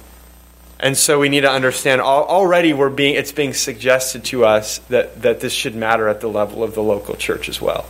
And 0.80 0.96
so 0.96 1.20
we 1.20 1.28
need 1.28 1.42
to 1.42 1.50
understand 1.50 2.00
already 2.00 2.72
we're 2.72 2.90
being 2.90 3.14
it's 3.14 3.32
being 3.32 3.54
suggested 3.54 4.24
to 4.26 4.44
us 4.44 4.78
that, 4.88 5.22
that 5.22 5.40
this 5.40 5.52
should 5.52 5.76
matter 5.76 6.08
at 6.08 6.20
the 6.20 6.28
level 6.28 6.64
of 6.64 6.74
the 6.74 6.82
local 6.82 7.14
church 7.14 7.48
as 7.48 7.60
well. 7.60 7.86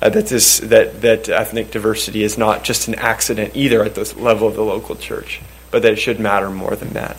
Uh, 0.00 0.08
that 0.08 0.26
this 0.26 0.58
that 0.60 1.00
that 1.00 1.28
ethnic 1.28 1.70
diversity 1.70 2.22
is 2.22 2.38
not 2.38 2.64
just 2.64 2.88
an 2.88 2.94
accident 2.94 3.56
either 3.56 3.84
at 3.84 3.94
the 3.94 4.14
level 4.18 4.46
of 4.46 4.54
the 4.54 4.64
local 4.64 4.94
church, 4.94 5.40
but 5.70 5.82
that 5.82 5.92
it 5.92 5.96
should 5.96 6.20
matter 6.20 6.50
more 6.50 6.76
than 6.76 6.90
that. 6.90 7.16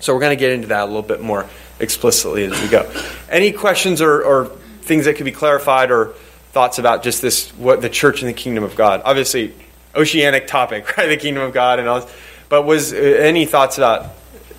So 0.00 0.14
we're 0.14 0.20
going 0.20 0.36
to 0.36 0.40
get 0.40 0.52
into 0.52 0.68
that 0.68 0.82
a 0.82 0.86
little 0.86 1.02
bit 1.02 1.20
more 1.20 1.48
explicitly 1.82 2.44
as 2.44 2.62
we 2.62 2.68
go. 2.68 2.90
Any 3.28 3.52
questions 3.52 4.00
or, 4.00 4.22
or 4.22 4.46
things 4.82 5.04
that 5.04 5.16
could 5.16 5.24
be 5.24 5.32
clarified 5.32 5.90
or 5.90 6.14
thoughts 6.52 6.78
about 6.78 7.02
just 7.02 7.20
this 7.20 7.50
what 7.50 7.82
the 7.82 7.90
church 7.90 8.22
and 8.22 8.28
the 8.28 8.34
kingdom 8.34 8.64
of 8.64 8.76
God? 8.76 9.02
Obviously, 9.04 9.52
oceanic 9.94 10.46
topic, 10.46 10.96
right? 10.96 11.08
The 11.08 11.16
kingdom 11.16 11.42
of 11.42 11.52
God 11.52 11.78
and 11.78 11.88
all. 11.88 12.00
This. 12.00 12.14
But 12.48 12.62
was 12.62 12.92
uh, 12.92 12.96
any 12.96 13.44
thoughts 13.44 13.78
about 13.78 14.14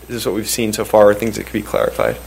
this 0.08 0.18
is 0.18 0.26
what 0.26 0.36
we've 0.36 0.48
seen 0.48 0.74
so 0.74 0.84
far, 0.84 1.10
or 1.10 1.14
things 1.14 1.38
that 1.38 1.46
could 1.46 1.54
be 1.54 1.62
clarified? 1.62 2.18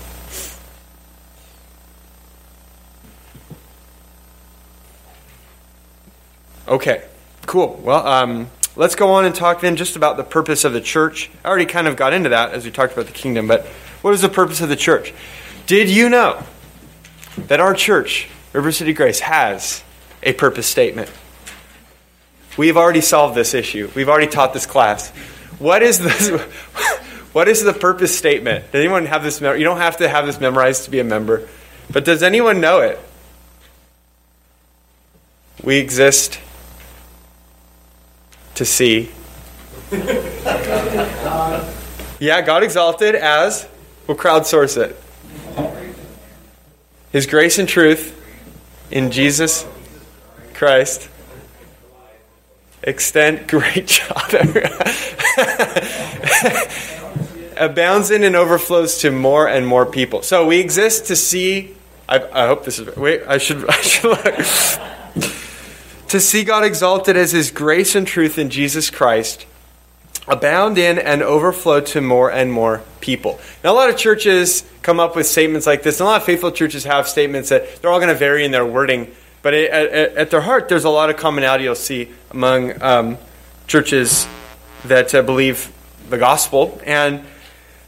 Okay, 6.69 7.05
cool. 7.47 7.81
Well, 7.83 8.05
um, 8.07 8.51
let's 8.75 8.97
go 8.97 9.11
on 9.11 9.25
and 9.25 9.35
talk 9.35 9.61
then 9.61 9.77
just 9.77 9.95
about 9.95 10.17
the 10.17 10.25
purpose 10.25 10.65
of 10.65 10.73
the 10.73 10.81
church. 10.81 11.31
I 11.45 11.49
already 11.49 11.67
kind 11.67 11.87
of 11.87 11.97
got 11.97 12.13
into 12.13 12.31
that 12.31 12.53
as 12.53 12.65
we 12.65 12.73
talked 12.73 12.93
about 12.93 13.07
the 13.07 13.13
kingdom, 13.13 13.47
but 13.47 13.69
what 14.07 14.15
is 14.15 14.21
the 14.21 14.29
purpose 14.29 14.61
of 14.61 14.69
the 14.69 14.77
church? 14.77 15.13
Did 15.67 15.91
you 15.91 16.09
know 16.09 16.41
that 17.49 17.59
our 17.59 17.75
church, 17.75 18.29
River 18.53 18.71
City 18.71 18.93
Grace, 18.93 19.19
has 19.19 19.83
a 20.23 20.33
purpose 20.33 20.69
statement? 20.69 21.11
We've 22.57 22.77
already 22.77 23.01
solved 23.01 23.35
this 23.35 23.53
issue. 23.53 23.91
We've 23.97 24.09
already 24.09 24.29
taught 24.29 24.55
this 24.55 24.65
class. 24.65 25.11
What 25.59 25.83
is 25.83 25.99
the 25.99 26.39
what 27.33 27.49
is 27.49 27.65
the 27.65 27.73
purpose 27.73 28.17
statement? 28.17 28.67
Does 28.71 28.79
anyone 28.79 29.07
have 29.07 29.25
this? 29.25 29.41
You 29.41 29.65
don't 29.65 29.79
have 29.79 29.97
to 29.97 30.09
have 30.09 30.25
this 30.25 30.39
memorized 30.39 30.85
to 30.85 30.93
be 30.93 31.01
a 31.01 31.05
member, 31.05 31.49
but 31.91 32.05
does 32.05 32.23
anyone 32.23 32.61
know 32.61 32.83
it? 32.83 33.01
We 35.65 35.79
exist 35.79 36.39
to 38.55 38.65
see. 38.65 39.11
yeah, 42.21 42.41
God 42.43 42.63
exalted 42.63 43.17
as, 43.17 43.67
we'll 44.07 44.17
crowdsource 44.17 44.77
it. 44.77 44.97
His 47.13 47.27
grace 47.27 47.59
and 47.59 47.69
truth 47.69 48.13
in 48.91 49.11
Jesus 49.11 49.67
Christ. 50.55 51.09
Extend, 52.83 53.49
great 53.49 53.87
job. 53.87 54.33
Abounds 57.57 58.11
in 58.11 58.23
and 58.23 58.37
overflows 58.37 58.99
to 58.99 59.11
more 59.11 59.49
and 59.49 59.67
more 59.67 59.87
people. 59.87 60.23
So 60.23 60.47
we 60.47 60.61
exist 60.61 61.07
to 61.07 61.17
see. 61.17 61.75
I, 62.09 62.23
I 62.33 62.47
hope 62.47 62.65
this 62.65 62.79
is. 62.79 62.95
Wait, 62.97 63.23
I 63.27 63.39
should. 63.39 63.65
I 63.69 63.81
should 63.81 64.05
look 64.05 64.23
to 66.09 66.21
see 66.21 66.45
God 66.45 66.65
exalted 66.65 67.17
as 67.17 67.33
his 67.33 67.51
grace 67.51 67.95
and 67.95 68.07
truth 68.07 68.39
in 68.39 68.51
Jesus 68.51 68.91
Christ 68.91 69.47
abound 70.29 70.79
in 70.79 70.99
and 70.99 71.23
overflow 71.23 71.81
to 71.81 72.01
more 72.01 72.31
and 72.31 72.53
more 72.53 72.83
people. 73.01 73.39
Now, 73.63 73.73
a 73.73 73.75
lot 73.75 73.91
of 73.91 73.97
churches 73.97 74.65
come 74.83 74.99
up 74.99 75.15
with 75.15 75.27
statements 75.27 75.67
like 75.67 75.83
this, 75.83 76.01
and 76.01 76.07
a 76.07 76.11
lot 76.11 76.21
of 76.21 76.27
faithful 76.27 76.51
churches 76.51 76.85
have 76.85 77.09
statements 77.09 77.51
that 77.51 77.77
they're 77.77 77.91
all 77.91 77.99
going 77.99 78.09
to 78.09 78.15
vary 78.15 78.45
in 78.45 78.51
their 78.51 78.67
wording, 78.67 79.15
but 79.43 79.55
at, 79.55 79.73
at, 79.73 80.17
at, 80.17 80.31
their 80.31 80.41
heart, 80.41 80.69
there's 80.69 80.85
a 80.85 80.91
lot 80.91 81.11
of 81.11 81.17
commonality 81.17 81.65
you'll 81.65 81.75
see 81.75 82.11
among 82.33 82.83
um, 82.83 83.19
churches 83.67 84.27
that 84.85 85.15
uh, 85.15 85.23
believe 85.23 85.73
the 86.11 86.19
gospel. 86.19 86.81
And 86.85 87.25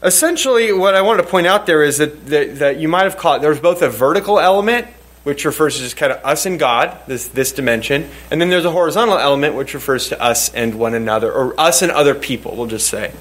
essentially, 0.01 0.71
what 0.71 0.95
I 0.95 1.01
wanted 1.01 1.23
to 1.23 1.27
point 1.27 1.47
out 1.47 1.65
there 1.65 1.83
is 1.83 1.97
that, 1.97 2.27
that, 2.27 2.59
that 2.59 2.79
you 2.79 2.87
might 2.87 3.03
have 3.03 3.17
caught 3.17 3.41
there's 3.41 3.59
both 3.59 3.81
a 3.81 3.89
vertical 3.89 4.39
element 4.39 4.87
which 5.23 5.45
refers 5.45 5.75
to 5.77 5.83
just 5.83 5.97
kind 5.97 6.11
of 6.11 6.23
us 6.25 6.45
and 6.45 6.57
God, 6.57 6.97
this, 7.07 7.27
this 7.27 7.51
dimension. 7.51 8.09
And 8.31 8.39
then 8.39 8.49
there's 8.49 8.65
a 8.65 8.71
horizontal 8.71 9.17
element, 9.17 9.55
which 9.55 9.73
refers 9.73 10.09
to 10.09 10.21
us 10.21 10.53
and 10.53 10.75
one 10.75 10.93
another, 10.93 11.31
or 11.31 11.59
us 11.59 11.81
and 11.81 11.91
other 11.91 12.15
people, 12.15 12.55
we'll 12.55 12.67
just 12.67 12.87
say. 12.87 13.13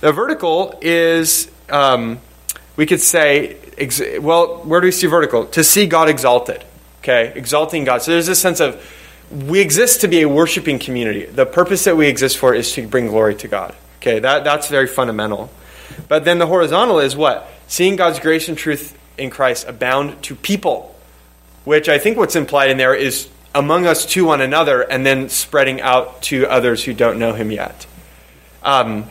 The 0.00 0.12
vertical 0.12 0.78
is, 0.82 1.50
um, 1.70 2.20
we 2.76 2.86
could 2.86 3.00
say, 3.00 3.56
ex- 3.78 4.02
well, 4.20 4.58
where 4.64 4.80
do 4.80 4.86
we 4.86 4.92
see 4.92 5.06
vertical? 5.06 5.46
To 5.46 5.64
see 5.64 5.86
God 5.86 6.08
exalted, 6.08 6.64
okay? 7.00 7.32
Exalting 7.34 7.84
God. 7.84 8.02
So 8.02 8.10
there's 8.10 8.26
this 8.26 8.40
sense 8.40 8.60
of 8.60 8.84
we 9.30 9.60
exist 9.60 10.02
to 10.02 10.08
be 10.08 10.22
a 10.22 10.28
worshiping 10.28 10.78
community. 10.78 11.26
The 11.26 11.46
purpose 11.46 11.84
that 11.84 11.96
we 11.96 12.08
exist 12.08 12.38
for 12.38 12.54
is 12.54 12.72
to 12.72 12.86
bring 12.86 13.08
glory 13.08 13.34
to 13.36 13.48
God, 13.48 13.74
okay? 13.98 14.18
That, 14.18 14.44
that's 14.44 14.68
very 14.68 14.86
fundamental. 14.86 15.50
But 16.08 16.24
then 16.24 16.38
the 16.38 16.46
horizontal 16.46 16.98
is 16.98 17.16
what? 17.16 17.48
Seeing 17.68 17.96
God's 17.96 18.18
grace 18.18 18.48
and 18.48 18.58
truth 18.58 18.96
in 19.16 19.30
Christ 19.30 19.66
abound 19.66 20.22
to 20.24 20.34
people 20.34 20.95
which 21.66 21.88
I 21.88 21.98
think 21.98 22.16
what's 22.16 22.36
implied 22.36 22.70
in 22.70 22.78
there 22.78 22.94
is 22.94 23.28
among 23.52 23.86
us 23.86 24.06
to 24.06 24.24
one 24.24 24.40
another 24.40 24.82
and 24.82 25.04
then 25.04 25.28
spreading 25.28 25.80
out 25.80 26.22
to 26.22 26.46
others 26.46 26.84
who 26.84 26.94
don't 26.94 27.18
know 27.18 27.32
him 27.32 27.50
yet. 27.50 27.86
Um, 28.62 29.06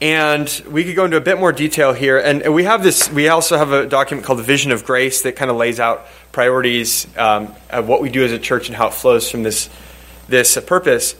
and 0.00 0.48
we 0.70 0.84
could 0.84 0.94
go 0.94 1.06
into 1.06 1.16
a 1.16 1.20
bit 1.20 1.40
more 1.40 1.50
detail 1.50 1.92
here. 1.92 2.18
And 2.18 2.54
we 2.54 2.62
have 2.64 2.84
this, 2.84 3.10
we 3.10 3.26
also 3.26 3.58
have 3.58 3.72
a 3.72 3.84
document 3.86 4.24
called 4.24 4.38
the 4.38 4.44
Vision 4.44 4.70
of 4.70 4.84
Grace 4.84 5.22
that 5.22 5.34
kind 5.34 5.50
of 5.50 5.56
lays 5.56 5.80
out 5.80 6.06
priorities 6.30 7.08
um, 7.18 7.52
of 7.68 7.88
what 7.88 8.00
we 8.00 8.10
do 8.10 8.24
as 8.24 8.30
a 8.30 8.38
church 8.38 8.68
and 8.68 8.76
how 8.76 8.86
it 8.86 8.94
flows 8.94 9.28
from 9.28 9.42
this, 9.42 9.68
this 10.28 10.56
purpose. 10.66 11.16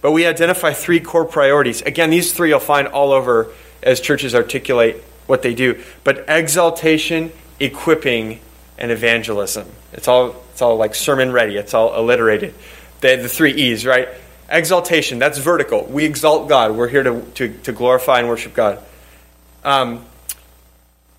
But 0.00 0.12
we 0.12 0.26
identify 0.26 0.74
three 0.74 1.00
core 1.00 1.24
priorities. 1.24 1.82
Again, 1.82 2.10
these 2.10 2.32
three 2.32 2.50
you'll 2.50 2.60
find 2.60 2.86
all 2.86 3.10
over 3.10 3.48
as 3.82 4.00
churches 4.00 4.32
articulate 4.32 5.02
what 5.26 5.42
they 5.42 5.54
do. 5.54 5.82
But 6.04 6.24
exaltation, 6.28 7.32
equipping, 7.58 8.38
and 8.80 8.90
evangelism. 8.90 9.68
It's 9.92 10.08
all, 10.08 10.34
it's 10.52 10.62
all 10.62 10.76
like 10.76 10.94
sermon 10.94 11.32
ready, 11.32 11.56
it's 11.56 11.74
all 11.74 11.94
alliterated. 11.94 12.54
The, 13.00 13.16
the 13.16 13.28
three 13.28 13.52
E's, 13.52 13.86
right? 13.86 14.08
Exaltation, 14.48 15.18
that's 15.18 15.38
vertical. 15.38 15.84
We 15.84 16.04
exalt 16.04 16.48
God. 16.48 16.74
We're 16.74 16.88
here 16.88 17.02
to, 17.02 17.22
to, 17.36 17.48
to 17.58 17.72
glorify 17.72 18.18
and 18.18 18.28
worship 18.28 18.52
God. 18.54 18.82
Um, 19.64 20.04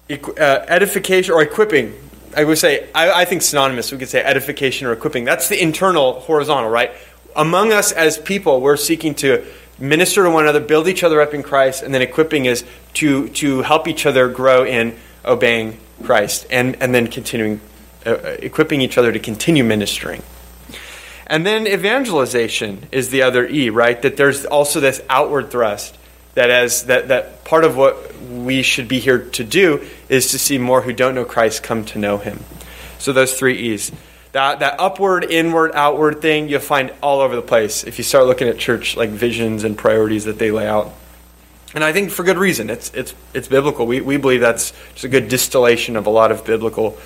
uh, 0.10 0.66
edification 0.68 1.34
or 1.34 1.42
equipping, 1.42 1.94
I 2.36 2.44
would 2.44 2.58
say, 2.58 2.90
I, 2.94 3.22
I 3.22 3.26
think 3.26 3.42
synonymous. 3.42 3.92
We 3.92 3.98
could 3.98 4.10
say 4.10 4.22
edification 4.22 4.88
or 4.88 4.94
equipping. 4.94 5.24
That's 5.24 5.48
the 5.48 5.62
internal 5.62 6.20
horizontal, 6.20 6.70
right? 6.70 6.92
Among 7.36 7.72
us 7.72 7.92
as 7.94 8.18
people, 8.18 8.60
we're 8.60 8.78
seeking 8.78 9.16
to 9.16 9.46
minister 9.80 10.24
to 10.24 10.30
one 10.30 10.44
another, 10.44 10.60
build 10.60 10.88
each 10.88 11.04
other 11.04 11.22
up 11.22 11.34
in 11.34 11.44
Christ, 11.44 11.84
and 11.84 11.94
then 11.94 12.02
equipping 12.02 12.46
is 12.46 12.66
to, 12.96 13.30
to 13.30 13.62
help 13.62 13.88
each 13.88 14.06
other 14.06 14.28
grow 14.28 14.66
in 14.66 14.98
obeying 15.26 15.80
Christ 16.04 16.48
and, 16.50 16.82
and 16.82 16.94
then 16.94 17.08
continuing, 17.08 17.62
uh, 18.06 18.12
uh 18.12 18.38
equipping 18.40 18.82
each 18.82 18.98
other 18.98 19.12
to 19.12 19.20
continue 19.20 19.64
ministering. 19.64 20.24
And 21.28 21.46
then 21.46 21.66
evangelization 21.66 22.90
is 22.92 23.10
the 23.10 23.22
other 23.22 23.48
E, 23.48 23.70
right? 23.70 24.02
That 24.02 24.18
there's 24.18 24.46
also 24.46 24.82
this 24.82 25.02
outward 25.10 25.50
thrust 25.50 25.98
that 26.34 26.50
as 26.50 26.84
that, 26.86 27.10
that 27.10 27.44
part 27.46 27.64
of 27.64 27.78
what 27.78 28.18
we 28.22 28.62
should 28.62 28.88
be 28.88 29.00
here 29.00 29.20
to 29.30 29.44
do 29.44 29.86
is 30.10 30.32
to 30.32 30.40
see 30.40 30.58
more 30.58 30.82
who 30.82 30.94
don't 30.94 31.16
know 31.16 31.26
Christ 31.26 31.64
come 31.64 31.86
to 31.86 32.00
know 32.00 32.18
him. 32.18 32.40
So 33.00 33.14
those 33.14 33.38
three 33.38 33.58
E's. 33.58 33.92
That 34.32 34.60
that 34.60 34.80
upward, 34.80 35.26
inward, 35.26 35.72
outward 35.74 36.22
thing 36.22 36.48
you'll 36.48 36.62
find 36.62 36.94
all 37.02 37.20
over 37.20 37.36
the 37.36 37.42
place 37.42 37.84
if 37.84 37.98
you 37.98 38.04
start 38.04 38.28
looking 38.28 38.48
at 38.48 38.58
church 38.58 38.96
like 38.96 39.10
visions 39.10 39.64
and 39.64 39.78
priorities 39.78 40.26
that 40.26 40.40
they 40.40 40.52
lay 40.52 40.68
out. 40.68 40.94
And 41.74 41.84
I 41.84 41.94
think 41.94 42.12
for 42.12 42.24
good 42.24 42.38
reason. 42.38 42.70
It's 42.70 42.92
it's 42.94 43.14
it's 43.34 43.48
biblical. 43.48 43.86
We 43.88 44.02
we 44.02 44.18
believe 44.18 44.42
that's 44.42 44.74
just 44.94 45.06
a 45.06 45.10
good 45.10 45.30
distillation 45.30 45.96
of 45.96 46.06
a 46.06 46.10
lot 46.10 46.32
of 46.32 46.44
biblical 46.44 46.98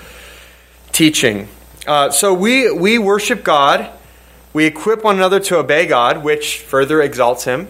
teaching. 0.92 1.48
Uh, 1.86 2.10
so 2.10 2.34
we 2.34 2.72
we 2.72 2.98
worship 2.98 3.44
God 3.44 3.92
we 4.56 4.64
equip 4.64 5.04
one 5.04 5.18
another 5.18 5.42
to 5.42 5.58
obey 5.58 5.86
God, 5.86 6.24
which 6.24 6.60
further 6.60 7.02
exalts 7.02 7.44
Him. 7.44 7.68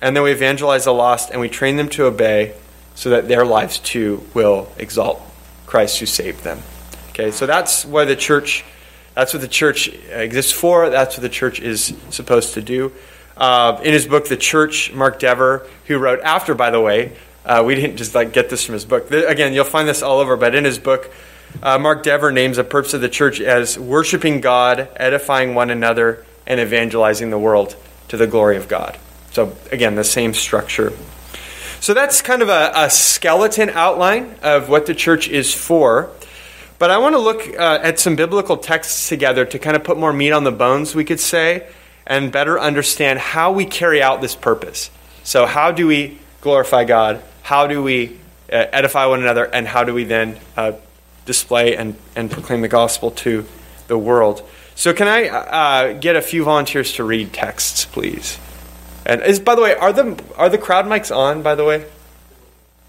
And 0.00 0.16
then 0.16 0.24
we 0.24 0.32
evangelize 0.32 0.86
the 0.86 0.92
lost 0.92 1.30
and 1.30 1.40
we 1.40 1.48
train 1.48 1.76
them 1.76 1.88
to 1.90 2.06
obey 2.06 2.54
so 2.96 3.10
that 3.10 3.28
their 3.28 3.46
lives 3.46 3.78
too 3.78 4.26
will 4.34 4.68
exalt 4.76 5.22
Christ 5.66 6.00
who 6.00 6.06
saved 6.06 6.42
them. 6.42 6.64
Okay, 7.10 7.30
so 7.30 7.46
that's 7.46 7.84
why 7.84 8.06
the 8.06 8.16
church 8.16 8.64
that's 9.14 9.34
what 9.34 9.40
the 9.40 9.48
church 9.48 9.88
exists 10.10 10.50
for. 10.50 10.90
That's 10.90 11.16
what 11.16 11.22
the 11.22 11.28
church 11.28 11.60
is 11.60 11.94
supposed 12.10 12.54
to 12.54 12.60
do. 12.60 12.90
Uh, 13.36 13.80
in 13.82 13.92
his 13.92 14.06
book, 14.06 14.28
The 14.28 14.36
Church, 14.36 14.92
Mark 14.92 15.18
Dever, 15.18 15.66
who 15.86 15.98
wrote 15.98 16.20
after, 16.20 16.54
by 16.54 16.70
the 16.70 16.80
way, 16.80 17.16
uh, 17.44 17.62
we 17.64 17.74
didn't 17.74 17.96
just 17.96 18.14
like 18.14 18.32
get 18.32 18.48
this 18.48 18.64
from 18.64 18.72
his 18.72 18.84
book. 18.84 19.10
Again, 19.10 19.52
you'll 19.52 19.64
find 19.64 19.86
this 19.86 20.02
all 20.02 20.20
over, 20.20 20.36
but 20.36 20.54
in 20.54 20.64
his 20.64 20.78
book, 20.78 21.12
uh, 21.62 21.78
Mark 21.78 22.02
Dever 22.02 22.32
names 22.32 22.56
the 22.56 22.64
purpose 22.64 22.94
of 22.94 23.00
the 23.00 23.08
church 23.08 23.40
as 23.40 23.78
worshiping 23.78 24.40
God, 24.40 24.88
edifying 24.96 25.54
one 25.54 25.70
another, 25.70 26.24
and 26.46 26.60
evangelizing 26.60 27.30
the 27.30 27.38
world 27.38 27.76
to 28.08 28.16
the 28.16 28.26
glory 28.26 28.56
of 28.56 28.68
God. 28.68 28.98
So, 29.32 29.56
again, 29.70 29.94
the 29.94 30.04
same 30.04 30.34
structure. 30.34 30.92
So, 31.80 31.94
that's 31.94 32.22
kind 32.22 32.42
of 32.42 32.48
a, 32.48 32.72
a 32.74 32.90
skeleton 32.90 33.70
outline 33.70 34.34
of 34.42 34.68
what 34.68 34.86
the 34.86 34.94
church 34.94 35.28
is 35.28 35.54
for. 35.54 36.10
But 36.78 36.90
I 36.90 36.98
want 36.98 37.14
to 37.14 37.18
look 37.18 37.48
uh, 37.58 37.80
at 37.82 37.98
some 37.98 38.16
biblical 38.16 38.56
texts 38.56 39.08
together 39.08 39.44
to 39.46 39.58
kind 39.58 39.76
of 39.76 39.84
put 39.84 39.98
more 39.98 40.12
meat 40.12 40.32
on 40.32 40.44
the 40.44 40.52
bones, 40.52 40.94
we 40.94 41.04
could 41.04 41.20
say, 41.20 41.66
and 42.06 42.30
better 42.30 42.58
understand 42.58 43.18
how 43.18 43.52
we 43.52 43.64
carry 43.64 44.02
out 44.02 44.20
this 44.20 44.34
purpose. 44.34 44.90
So, 45.24 45.46
how 45.46 45.72
do 45.72 45.86
we 45.86 46.18
glorify 46.40 46.84
God? 46.84 47.22
How 47.42 47.66
do 47.66 47.82
we 47.82 48.18
uh, 48.52 48.66
edify 48.72 49.06
one 49.06 49.20
another? 49.20 49.44
And 49.44 49.66
how 49.66 49.84
do 49.84 49.92
we 49.92 50.04
then 50.04 50.38
uh, 50.56 50.72
display 51.26 51.76
and, 51.76 51.96
and 52.14 52.30
proclaim 52.30 52.62
the 52.62 52.68
gospel 52.68 53.10
to 53.10 53.44
the 53.88 53.98
world. 53.98 54.48
So, 54.74 54.94
can 54.94 55.08
I 55.08 55.28
uh, 55.28 55.92
get 55.94 56.16
a 56.16 56.22
few 56.22 56.44
volunteers 56.44 56.94
to 56.94 57.04
read 57.04 57.32
texts, 57.32 57.84
please? 57.84 58.38
And 59.04 59.22
is 59.22 59.38
by 59.38 59.54
the 59.54 59.62
way, 59.62 59.74
are 59.74 59.92
the 59.92 60.22
are 60.36 60.48
the 60.48 60.58
crowd 60.58 60.86
mics 60.86 61.14
on? 61.14 61.42
By 61.42 61.54
the 61.54 61.64
way, 61.64 61.86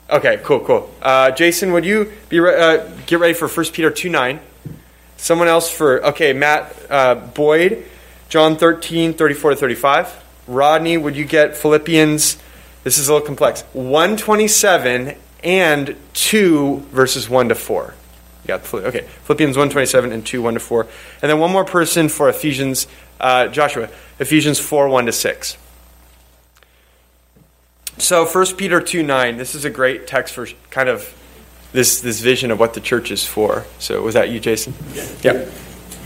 okay, 0.09 0.39
cool, 0.43 0.59
cool. 0.61 0.93
Uh, 1.01 1.31
Jason, 1.31 1.71
would 1.73 1.85
you 1.85 2.11
be 2.29 2.39
re- 2.39 2.55
uh, 2.55 2.89
get 3.05 3.19
ready 3.19 3.33
for 3.33 3.47
First 3.47 3.73
Peter 3.73 3.91
two 3.91 4.09
nine? 4.09 4.39
Someone 5.17 5.47
else 5.47 5.71
for 5.71 6.03
okay, 6.07 6.33
Matt 6.33 6.75
uh, 6.89 7.15
Boyd, 7.15 7.85
John 8.29 8.57
13, 8.57 9.13
34 9.13 9.51
to 9.51 9.55
thirty 9.55 9.75
five. 9.75 10.23
Rodney, 10.47 10.97
would 10.97 11.15
you 11.15 11.25
get 11.25 11.57
Philippians? 11.57 12.37
This 12.83 12.97
is 12.97 13.09
a 13.09 13.13
little 13.13 13.25
complex. 13.25 13.63
One 13.73 14.17
twenty 14.17 14.47
seven 14.47 15.15
and 15.43 15.95
two 16.13 16.77
verses 16.91 17.29
one 17.29 17.49
to 17.49 17.55
four. 17.55 17.93
Yeah, 18.47 18.61
okay. 18.73 19.01
Philippians 19.23 19.57
127 19.57 20.11
and 20.11 20.25
2, 20.25 20.41
1 20.41 20.53
to 20.53 20.59
4. 20.59 20.87
And 21.21 21.29
then 21.29 21.39
one 21.39 21.51
more 21.51 21.65
person 21.65 22.07
for 22.07 22.29
Ephesians, 22.29 22.87
uh, 23.19 23.47
Joshua, 23.47 23.89
Ephesians 24.19 24.59
4, 24.59 24.87
1 24.87 25.05
to 25.07 25.11
6. 25.11 25.57
So 27.97 28.25
1 28.25 28.55
Peter 28.55 28.79
2, 28.79 29.03
9, 29.03 29.37
this 29.37 29.53
is 29.53 29.65
a 29.65 29.69
great 29.69 30.07
text 30.07 30.33
for 30.33 30.47
kind 30.69 30.87
of 30.87 31.13
this, 31.73 31.99
this 31.99 32.21
vision 32.21 32.51
of 32.51 32.59
what 32.59 32.73
the 32.73 32.79
church 32.79 33.11
is 33.11 33.25
for. 33.25 33.65
So 33.79 34.01
was 34.01 34.13
that 34.13 34.29
you, 34.29 34.39
Jason? 34.39 34.73
Yeah. 34.93 35.07
yeah. 35.23 35.49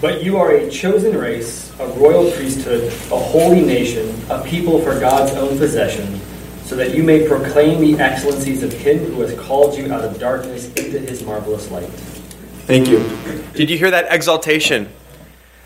But 0.01 0.23
you 0.23 0.37
are 0.37 0.51
a 0.51 0.69
chosen 0.69 1.15
race, 1.15 1.71
a 1.79 1.87
royal 1.89 2.31
priesthood, 2.31 2.87
a 3.11 3.17
holy 3.17 3.61
nation, 3.61 4.19
a 4.29 4.43
people 4.43 4.81
for 4.81 4.99
God's 4.99 5.31
own 5.33 5.57
possession, 5.59 6.19
so 6.63 6.75
that 6.75 6.95
you 6.95 7.03
may 7.03 7.27
proclaim 7.27 7.79
the 7.79 8.01
excellencies 8.01 8.63
of 8.63 8.73
Him 8.73 8.97
who 8.97 9.21
has 9.21 9.39
called 9.39 9.77
you 9.77 9.93
out 9.93 10.03
of 10.03 10.19
darkness 10.19 10.73
into 10.73 10.97
His 10.99 11.23
marvelous 11.23 11.69
light. 11.69 11.89
Thank 12.65 12.87
you. 12.87 12.99
Did 13.53 13.69
you 13.69 13.77
hear 13.77 13.91
that 13.91 14.11
exaltation? 14.11 14.89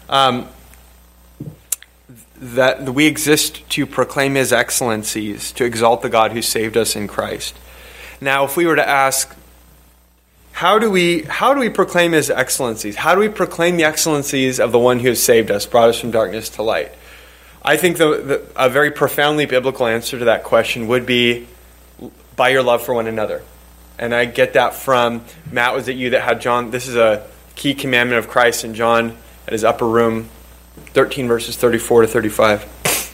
Um, 0.10 0.50
that 2.38 2.90
we 2.90 3.06
exist 3.06 3.68
to 3.70 3.86
proclaim 3.86 4.36
his 4.36 4.52
excellencies, 4.52 5.52
to 5.54 5.66
exalt 5.66 6.02
the 6.02 6.10
God 6.10 6.32
who 6.32 6.42
saved 6.42 6.78
us 6.78 6.96
in 6.96 7.08
Christ. 7.08 7.56
Now, 8.20 8.46
if 8.46 8.58
we 8.58 8.66
were 8.66 8.76
to 8.76 8.88
ask, 8.88 9.35
how 10.56 10.80
do 10.80 10.90
we 10.90 11.24
how 11.24 11.54
do 11.54 11.60
we 11.60 11.68
proclaim 11.68 12.14
his 12.14 12.30
excellencies? 12.30 12.96
How 12.96 13.14
do 13.14 13.20
we 13.20 13.28
proclaim 13.28 13.76
the 13.76 13.84
excellencies 13.84 14.58
of 14.58 14.72
the 14.72 14.80
one 14.80 15.00
who 15.00 15.10
has 15.10 15.22
saved 15.22 15.52
us, 15.52 15.66
brought 15.66 15.90
us 15.90 16.00
from 16.00 16.12
darkness 16.12 16.48
to 16.52 16.64
light? 16.64 16.94
I 17.62 17.76
think 17.76 17.98
the, 17.98 18.08
the, 18.16 18.46
a 18.56 18.70
very 18.70 18.90
profoundly 18.90 19.48
biblical 19.48 19.86
answer 19.86 20.18
to 20.18 20.26
that 20.26 20.46
question 20.46 20.88
would 20.88 21.06
be 21.06 21.48
by 22.38 22.50
your 22.50 22.64
love 22.64 22.84
for 22.84 22.94
one 22.94 23.08
another. 23.08 23.44
And 24.00 24.16
I 24.16 24.24
get 24.24 24.54
that 24.54 24.76
from 24.76 25.26
Matt, 25.52 25.76
was 25.76 25.90
it 25.90 25.98
you 25.98 26.12
that 26.12 26.22
had 26.22 26.40
John? 26.40 26.72
This 26.72 26.88
is 26.88 26.96
a 26.96 27.28
key 27.56 27.74
commandment 27.74 28.20
of 28.20 28.30
Christ 28.30 28.64
in 28.64 28.76
John 28.76 29.18
at 29.48 29.52
his 29.52 29.66
upper 29.66 29.86
room, 29.86 30.30
13 30.94 31.28
verses 31.28 31.58
34 31.58 32.04
to 32.04 32.08
35. 32.08 33.12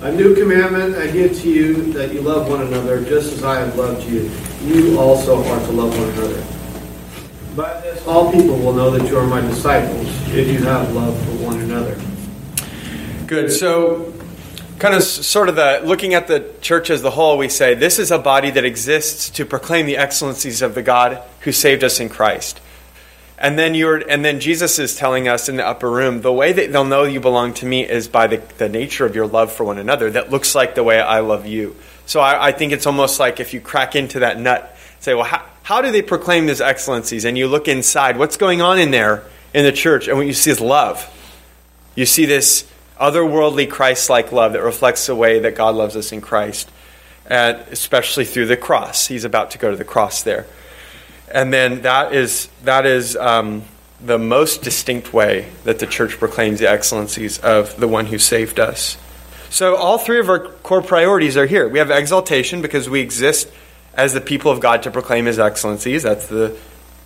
A 0.00 0.10
new 0.10 0.34
commandment 0.34 0.96
I 0.96 1.08
give 1.12 1.40
to 1.42 1.48
you 1.48 1.92
that 1.92 2.12
you 2.12 2.22
love 2.22 2.50
one 2.50 2.62
another 2.62 3.04
just 3.04 3.34
as 3.34 3.44
I 3.44 3.60
have 3.60 3.76
loved 3.76 4.02
you. 4.02 4.28
You 4.64 4.98
also 4.98 5.44
are 5.44 5.60
to 5.60 5.70
love 5.70 5.96
one 5.96 6.08
another. 6.08 6.61
By 7.56 7.80
this, 7.82 8.06
all 8.06 8.32
people 8.32 8.56
will 8.56 8.72
know 8.72 8.90
that 8.90 9.06
you 9.06 9.18
are 9.18 9.26
my 9.26 9.42
disciples 9.42 10.06
if 10.28 10.48
you 10.48 10.64
have 10.64 10.94
love 10.94 11.14
for 11.24 11.32
one 11.32 11.60
another. 11.60 12.00
Good. 13.26 13.52
So 13.52 14.14
kind 14.78 14.94
of 14.94 15.02
sort 15.02 15.50
of 15.50 15.56
the 15.56 15.82
looking 15.84 16.14
at 16.14 16.28
the 16.28 16.50
church 16.62 16.88
as 16.88 17.02
the 17.02 17.10
whole, 17.10 17.36
we 17.36 17.50
say 17.50 17.74
this 17.74 17.98
is 17.98 18.10
a 18.10 18.18
body 18.18 18.50
that 18.50 18.64
exists 18.64 19.28
to 19.30 19.44
proclaim 19.44 19.84
the 19.84 19.98
excellencies 19.98 20.62
of 20.62 20.74
the 20.74 20.82
God 20.82 21.22
who 21.40 21.52
saved 21.52 21.84
us 21.84 22.00
in 22.00 22.08
Christ. 22.08 22.58
And 23.36 23.58
then 23.58 23.74
you're, 23.74 23.98
and 24.08 24.24
then 24.24 24.40
Jesus 24.40 24.78
is 24.78 24.96
telling 24.96 25.28
us 25.28 25.48
in 25.50 25.56
the 25.56 25.66
upper 25.66 25.90
room, 25.90 26.22
the 26.22 26.32
way 26.32 26.52
that 26.52 26.72
they'll 26.72 26.84
know 26.84 27.04
you 27.04 27.20
belong 27.20 27.52
to 27.54 27.66
me 27.66 27.86
is 27.86 28.08
by 28.08 28.28
the, 28.28 28.38
the 28.56 28.68
nature 28.70 29.04
of 29.04 29.14
your 29.14 29.26
love 29.26 29.52
for 29.52 29.64
one 29.64 29.78
another 29.78 30.10
that 30.10 30.30
looks 30.30 30.54
like 30.54 30.74
the 30.74 30.84
way 30.84 31.00
I 31.00 31.20
love 31.20 31.44
you. 31.44 31.76
So 32.06 32.20
I, 32.20 32.48
I 32.48 32.52
think 32.52 32.72
it's 32.72 32.86
almost 32.86 33.20
like 33.20 33.40
if 33.40 33.52
you 33.52 33.60
crack 33.60 33.94
into 33.94 34.20
that 34.20 34.38
nut, 34.40 34.74
say, 35.00 35.14
well, 35.14 35.24
how, 35.24 35.44
how 35.62 35.80
do 35.80 35.92
they 35.92 36.02
proclaim 36.02 36.46
these 36.46 36.60
excellencies? 36.60 37.24
And 37.24 37.38
you 37.38 37.46
look 37.46 37.68
inside, 37.68 38.16
what's 38.18 38.36
going 38.36 38.60
on 38.60 38.78
in 38.78 38.90
there 38.90 39.24
in 39.54 39.64
the 39.64 39.72
church? 39.72 40.08
And 40.08 40.16
what 40.16 40.26
you 40.26 40.32
see 40.32 40.50
is 40.50 40.60
love. 40.60 41.08
You 41.94 42.06
see 42.06 42.26
this 42.26 42.68
otherworldly 42.98 43.70
Christ 43.70 44.10
like 44.10 44.32
love 44.32 44.54
that 44.54 44.62
reflects 44.62 45.06
the 45.06 45.14
way 45.14 45.40
that 45.40 45.54
God 45.54 45.74
loves 45.74 45.96
us 45.96 46.12
in 46.12 46.20
Christ, 46.20 46.70
and 47.26 47.58
especially 47.70 48.24
through 48.24 48.46
the 48.46 48.56
cross. 48.56 49.06
He's 49.06 49.24
about 49.24 49.52
to 49.52 49.58
go 49.58 49.70
to 49.70 49.76
the 49.76 49.84
cross 49.84 50.22
there. 50.22 50.46
And 51.32 51.52
then 51.52 51.82
that 51.82 52.12
is, 52.12 52.48
that 52.64 52.84
is 52.84 53.16
um, 53.16 53.64
the 54.00 54.18
most 54.18 54.62
distinct 54.62 55.12
way 55.12 55.48
that 55.64 55.78
the 55.78 55.86
church 55.86 56.18
proclaims 56.18 56.60
the 56.60 56.68
excellencies 56.68 57.38
of 57.38 57.78
the 57.78 57.88
one 57.88 58.06
who 58.06 58.18
saved 58.18 58.58
us. 58.58 58.96
So, 59.48 59.76
all 59.76 59.98
three 59.98 60.18
of 60.18 60.28
our 60.28 60.40
core 60.40 60.82
priorities 60.82 61.36
are 61.36 61.46
here. 61.46 61.68
We 61.68 61.78
have 61.78 61.90
exaltation 61.90 62.62
because 62.62 62.88
we 62.88 63.00
exist 63.00 63.48
as 63.94 64.14
the 64.14 64.20
people 64.20 64.50
of 64.50 64.60
God 64.60 64.82
to 64.84 64.90
proclaim 64.90 65.26
his 65.26 65.38
excellencies. 65.38 66.02
That's 66.02 66.26
the 66.26 66.56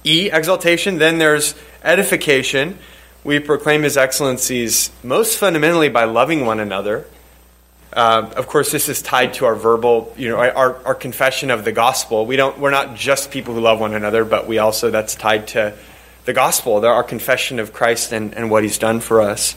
E, 0.05 0.31
exaltation. 0.33 0.99
Then 0.99 1.19
there's 1.19 1.55
edification. 1.83 2.79
We 3.25 3.41
proclaim 3.41 3.83
his 3.83 3.97
excellencies 3.97 4.91
most 5.03 5.39
fundamentally 5.39 5.89
by 5.89 6.05
loving 6.05 6.47
one 6.47 6.61
another. 6.61 7.07
Uh, 7.93 8.31
of 8.37 8.47
course, 8.47 8.71
this 8.71 8.89
is 8.89 9.01
tied 9.01 9.35
to 9.35 9.47
our 9.47 9.55
verbal, 9.55 10.15
you 10.17 10.29
know, 10.29 10.37
our, 10.37 10.85
our 10.85 10.95
confession 10.95 11.51
of 11.51 11.65
the 11.65 11.73
gospel. 11.73 12.27
We 12.27 12.37
don't, 12.37 12.59
we're 12.59 12.71
not 12.71 12.95
just 12.95 13.31
people 13.31 13.55
who 13.55 13.61
love 13.61 13.81
one 13.81 13.95
another, 13.95 14.25
but 14.25 14.47
we 14.47 14.59
also, 14.59 14.91
that's 14.91 15.15
tied 15.15 15.49
to 15.49 15.73
the 16.27 16.33
gospel, 16.33 16.85
our 16.85 17.03
confession 17.03 17.59
of 17.59 17.73
Christ 17.73 18.13
and, 18.13 18.35
and 18.35 18.51
what 18.51 18.65
he's 18.65 18.79
done 18.79 19.01
for 19.01 19.23
us. 19.23 19.57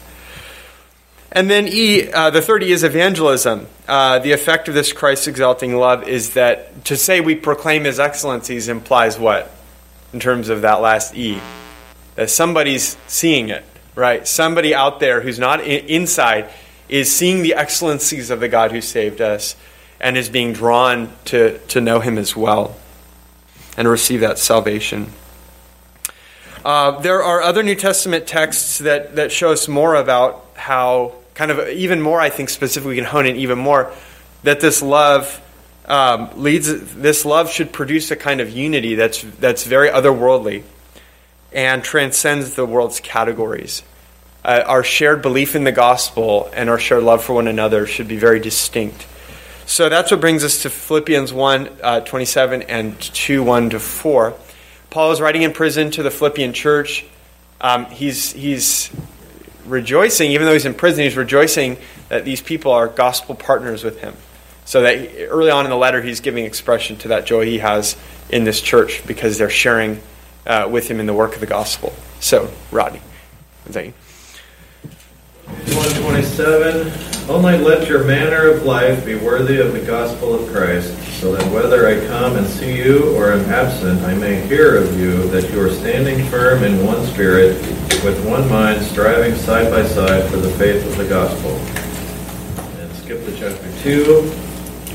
And 1.31 1.49
then 1.49 1.67
E, 1.67 2.11
uh, 2.11 2.31
the 2.31 2.41
third 2.41 2.63
E 2.63 2.71
is 2.71 2.83
evangelism. 2.83 3.67
Uh, 3.87 4.19
the 4.19 4.31
effect 4.31 4.67
of 4.67 4.73
this 4.73 4.91
Christ 4.91 5.27
exalting 5.27 5.75
love 5.75 6.07
is 6.07 6.31
that 6.31 6.85
to 6.85 6.97
say 6.97 7.21
we 7.21 7.35
proclaim 7.35 7.83
his 7.83 7.99
excellencies 7.99 8.67
implies 8.67 9.19
what? 9.19 9.51
In 10.11 10.19
terms 10.19 10.49
of 10.49 10.61
that 10.61 10.81
last 10.81 11.15
E? 11.15 11.39
That 12.15 12.29
somebody's 12.29 12.97
seeing 13.07 13.49
it, 13.49 13.63
right? 13.95 14.27
Somebody 14.27 14.73
out 14.73 14.99
there 14.99 15.21
who's 15.21 15.37
not 15.37 15.61
in, 15.61 15.85
inside 15.85 16.49
is 16.87 17.15
seeing 17.15 17.43
the 17.43 17.53
excellencies 17.53 18.31
of 18.31 18.39
the 18.39 18.49
God 18.49 18.71
who 18.71 18.81
saved 18.81 19.21
us 19.21 19.55
and 19.99 20.17
is 20.17 20.29
being 20.29 20.53
drawn 20.53 21.13
to, 21.25 21.59
to 21.67 21.79
know 21.79 21.99
him 21.99 22.17
as 22.17 22.35
well 22.35 22.75
and 23.77 23.87
receive 23.87 24.21
that 24.21 24.39
salvation. 24.39 25.11
Uh, 26.65 26.99
there 26.99 27.23
are 27.23 27.41
other 27.41 27.63
New 27.63 27.75
Testament 27.75 28.27
texts 28.27 28.79
that, 28.79 29.15
that 29.15 29.31
show 29.31 29.51
us 29.51 29.67
more 29.67 29.95
about 29.95 30.45
how, 30.55 31.13
kind 31.39 31.51
of 31.51 31.69
even 31.69 32.01
more, 32.01 32.19
I 32.19 32.29
think 32.29 32.49
specifically, 32.49 32.89
we 32.89 32.95
can 32.97 33.05
hone 33.05 33.25
in 33.25 33.37
even 33.37 33.57
more, 33.57 33.93
that 34.43 34.59
this 34.59 34.81
love 34.81 35.41
um, 35.85 36.29
leads, 36.35 36.95
this 36.95 37.23
love 37.23 37.49
should 37.49 37.71
produce 37.71 38.11
a 38.11 38.17
kind 38.17 38.41
of 38.41 38.49
unity 38.49 38.95
that's, 38.95 39.21
that's 39.39 39.63
very 39.63 39.87
otherworldly 39.87 40.63
and 41.53 41.81
transcends 41.81 42.55
the 42.55 42.65
world's 42.65 42.99
categories. 42.99 43.83
Uh, 44.43 44.63
our 44.67 44.83
shared 44.83 45.21
belief 45.21 45.55
in 45.55 45.63
the 45.63 45.71
gospel 45.71 46.51
and 46.53 46.69
our 46.69 46.77
shared 46.77 47.03
love 47.03 47.23
for 47.23 47.31
one 47.31 47.47
another 47.47 47.87
should 47.87 48.09
be 48.09 48.17
very 48.17 48.41
distinct. 48.41 49.07
So 49.65 49.87
that's 49.87 50.11
what 50.11 50.19
brings 50.19 50.43
us 50.43 50.63
to 50.63 50.69
Philippians 50.69 51.31
1 51.31 51.69
uh, 51.81 52.01
27 52.01 52.63
and 52.63 52.99
2 52.99 53.43
1 53.43 53.69
to 53.69 53.79
4. 53.79 54.33
Paul 54.89 55.13
is 55.13 55.21
writing 55.21 55.43
in 55.43 55.53
prison 55.53 55.89
to 55.91 56.03
the 56.03 56.11
Philippian 56.11 56.51
church. 56.51 57.05
Um, 57.61 57.85
he's, 57.85 58.33
he's 58.33 58.89
rejoicing, 59.65 60.31
even 60.31 60.45
though 60.45 60.53
he's 60.53 60.65
in 60.65 60.73
prison, 60.73 61.03
he's 61.03 61.17
rejoicing 61.17 61.77
that 62.09 62.25
these 62.25 62.41
people 62.41 62.71
are 62.71 62.87
gospel 62.87 63.35
partners 63.35 63.83
with 63.83 64.01
him. 64.01 64.15
So 64.65 64.81
that 64.81 64.99
he, 64.99 65.25
early 65.25 65.51
on 65.51 65.65
in 65.65 65.71
the 65.71 65.77
letter, 65.77 66.01
he's 66.01 66.19
giving 66.19 66.45
expression 66.45 66.97
to 66.97 67.07
that 67.09 67.25
joy 67.25 67.45
he 67.45 67.59
has 67.59 67.97
in 68.29 68.43
this 68.43 68.61
church 68.61 69.05
because 69.07 69.37
they're 69.37 69.49
sharing 69.49 70.01
uh, 70.45 70.67
with 70.69 70.89
him 70.89 70.99
in 70.99 71.05
the 71.05 71.13
work 71.13 71.33
of 71.33 71.39
the 71.39 71.47
gospel. 71.47 71.93
So, 72.19 72.51
Rodney. 72.71 73.01
Thank 73.65 73.87
you. 73.87 73.93
127 75.49 77.29
Only 77.29 77.57
let 77.57 77.87
your 77.87 78.03
manner 78.03 78.49
of 78.49 78.63
life 78.63 79.05
be 79.05 79.15
worthy 79.15 79.59
of 79.59 79.73
the 79.73 79.79
gospel 79.79 80.33
of 80.33 80.51
Christ, 80.51 80.93
so 81.19 81.35
that 81.35 81.51
whether 81.51 81.85
I 81.85 82.07
come 82.07 82.37
and 82.37 82.47
see 82.47 82.77
you 82.77 83.13
or 83.17 83.33
am 83.33 83.41
absent, 83.49 84.01
I 84.03 84.15
may 84.15 84.39
hear 84.47 84.77
of 84.77 84.97
you 84.97 85.27
that 85.31 85.51
you 85.51 85.61
are 85.61 85.69
standing 85.69 86.25
firm 86.27 86.63
in 86.63 86.85
one 86.85 87.05
spirit, 87.07 87.57
with 88.05 88.25
one 88.25 88.47
mind, 88.47 88.81
striving 88.83 89.35
side 89.35 89.69
by 89.69 89.83
side 89.83 90.29
for 90.31 90.37
the 90.37 90.49
faith 90.51 90.85
of 90.85 90.95
the 90.95 91.05
gospel. 91.09 91.51
And 92.79 92.89
skip 92.93 93.25
to 93.25 93.35
chapter 93.35 93.69
2. 93.83 94.31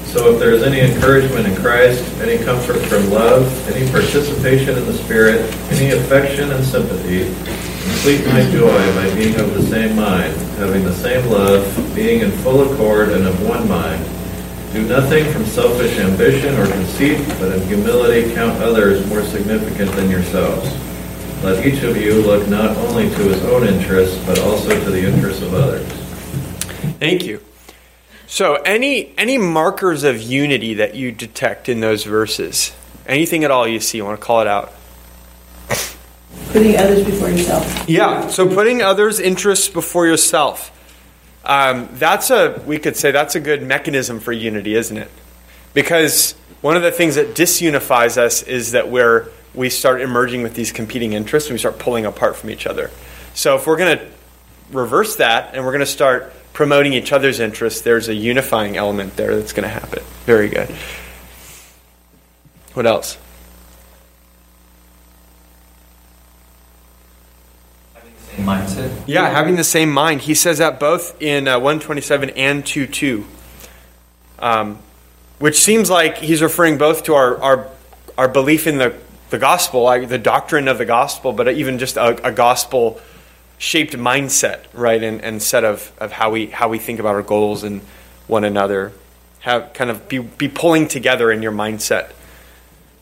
So 0.06 0.32
if 0.32 0.40
there 0.40 0.52
is 0.52 0.62
any 0.62 0.80
encouragement 0.80 1.46
in 1.46 1.56
Christ, 1.56 2.02
any 2.22 2.42
comfort 2.42 2.78
from 2.86 3.10
love, 3.10 3.44
any 3.68 3.86
participation 3.90 4.78
in 4.78 4.86
the 4.86 4.94
Spirit, 4.94 5.42
any 5.72 5.90
affection 5.90 6.50
and 6.52 6.64
sympathy, 6.64 7.24
complete 7.84 8.24
my 8.28 8.50
joy 8.50 8.94
by 8.94 9.14
being 9.14 9.38
of 9.38 9.52
the 9.52 9.62
same 9.64 9.94
mind, 9.94 10.34
having 10.56 10.84
the 10.84 10.94
same 10.94 11.28
love, 11.28 11.94
being 11.94 12.22
in 12.22 12.30
full 12.30 12.72
accord 12.72 13.10
and 13.10 13.26
of 13.26 13.46
one 13.46 13.68
mind. 13.68 14.13
Do 14.74 14.82
nothing 14.88 15.32
from 15.32 15.44
selfish 15.46 16.00
ambition 16.00 16.52
or 16.56 16.66
conceit, 16.66 17.24
but 17.38 17.52
in 17.52 17.64
humility 17.68 18.34
count 18.34 18.60
others 18.60 19.06
more 19.06 19.22
significant 19.22 19.92
than 19.92 20.10
yourselves. 20.10 20.68
Let 21.44 21.64
each 21.64 21.84
of 21.84 21.96
you 21.96 22.14
look 22.14 22.48
not 22.48 22.76
only 22.78 23.08
to 23.08 23.22
his 23.28 23.40
own 23.44 23.68
interests, 23.68 24.20
but 24.26 24.40
also 24.40 24.70
to 24.70 24.90
the 24.90 25.06
interests 25.06 25.42
of 25.42 25.54
others. 25.54 25.86
Thank 26.98 27.24
you. 27.24 27.40
So, 28.26 28.56
any 28.56 29.16
any 29.16 29.38
markers 29.38 30.02
of 30.02 30.20
unity 30.20 30.74
that 30.74 30.96
you 30.96 31.12
detect 31.12 31.68
in 31.68 31.78
those 31.78 32.02
verses? 32.02 32.74
Anything 33.06 33.44
at 33.44 33.52
all 33.52 33.68
you 33.68 33.78
see? 33.78 33.98
You 33.98 34.04
want 34.04 34.18
to 34.18 34.26
call 34.26 34.40
it 34.40 34.48
out? 34.48 34.72
Putting 36.50 36.76
others 36.78 37.04
before 37.04 37.30
yourself. 37.30 37.88
Yeah. 37.88 38.26
So, 38.26 38.52
putting 38.52 38.82
others' 38.82 39.20
interests 39.20 39.68
before 39.68 40.08
yourself. 40.08 40.72
Um, 41.44 41.88
that's 41.92 42.30
a 42.30 42.62
we 42.66 42.78
could 42.78 42.96
say 42.96 43.10
that's 43.10 43.34
a 43.34 43.40
good 43.40 43.62
mechanism 43.62 44.20
for 44.20 44.32
unity, 44.32 44.74
isn't 44.74 44.96
it? 44.96 45.10
Because 45.74 46.32
one 46.62 46.76
of 46.76 46.82
the 46.82 46.90
things 46.90 47.16
that 47.16 47.34
disunifies 47.34 48.16
us 48.16 48.42
is 48.42 48.72
that 48.72 48.88
we're 48.88 49.28
we 49.54 49.70
start 49.70 50.00
emerging 50.00 50.42
with 50.42 50.54
these 50.54 50.72
competing 50.72 51.12
interests 51.12 51.48
and 51.48 51.54
we 51.54 51.58
start 51.58 51.78
pulling 51.78 52.06
apart 52.06 52.36
from 52.36 52.50
each 52.50 52.66
other. 52.66 52.90
So, 53.34 53.56
if 53.56 53.66
we're 53.66 53.76
going 53.76 53.98
to 53.98 54.06
reverse 54.72 55.16
that 55.16 55.54
and 55.54 55.64
we're 55.64 55.72
going 55.72 55.80
to 55.80 55.86
start 55.86 56.32
promoting 56.52 56.92
each 56.92 57.12
other's 57.12 57.40
interests, 57.40 57.82
there's 57.82 58.08
a 58.08 58.14
unifying 58.14 58.76
element 58.76 59.16
there 59.16 59.36
that's 59.36 59.52
going 59.52 59.64
to 59.64 59.68
happen. 59.68 60.02
Very 60.24 60.48
good. 60.48 60.70
What 62.74 62.86
else? 62.86 63.18
Mindset. 68.36 69.02
Yeah, 69.06 69.28
having 69.28 69.56
the 69.56 69.64
same 69.64 69.90
mind. 69.90 70.22
He 70.22 70.34
says 70.34 70.58
that 70.58 70.80
both 70.80 71.20
in 71.20 71.48
uh, 71.48 71.58
127 71.58 72.30
and 72.30 72.64
2 72.64 72.86
2. 72.86 73.26
Um, 74.38 74.78
which 75.38 75.58
seems 75.58 75.90
like 75.90 76.18
he's 76.18 76.42
referring 76.42 76.78
both 76.78 77.04
to 77.04 77.14
our, 77.14 77.40
our, 77.42 77.68
our 78.16 78.28
belief 78.28 78.66
in 78.66 78.78
the, 78.78 78.94
the 79.30 79.38
gospel, 79.38 79.82
like 79.82 80.08
the 80.08 80.18
doctrine 80.18 80.68
of 80.68 80.78
the 80.78 80.84
gospel, 80.84 81.32
but 81.32 81.48
even 81.48 81.78
just 81.78 81.96
a, 81.96 82.26
a 82.26 82.32
gospel 82.32 83.00
shaped 83.58 83.94
mindset, 83.94 84.64
right, 84.72 85.02
and, 85.02 85.20
and 85.22 85.42
set 85.42 85.64
of, 85.64 85.92
of 85.98 86.12
how 86.12 86.30
we 86.30 86.46
how 86.46 86.68
we 86.68 86.78
think 86.78 87.00
about 87.00 87.14
our 87.14 87.22
goals 87.22 87.62
and 87.62 87.80
one 88.26 88.44
another. 88.44 88.92
Have 89.40 89.72
kind 89.74 89.90
of 89.90 90.08
be, 90.08 90.18
be 90.18 90.48
pulling 90.48 90.88
together 90.88 91.30
in 91.30 91.42
your 91.42 91.52
mindset. 91.52 92.12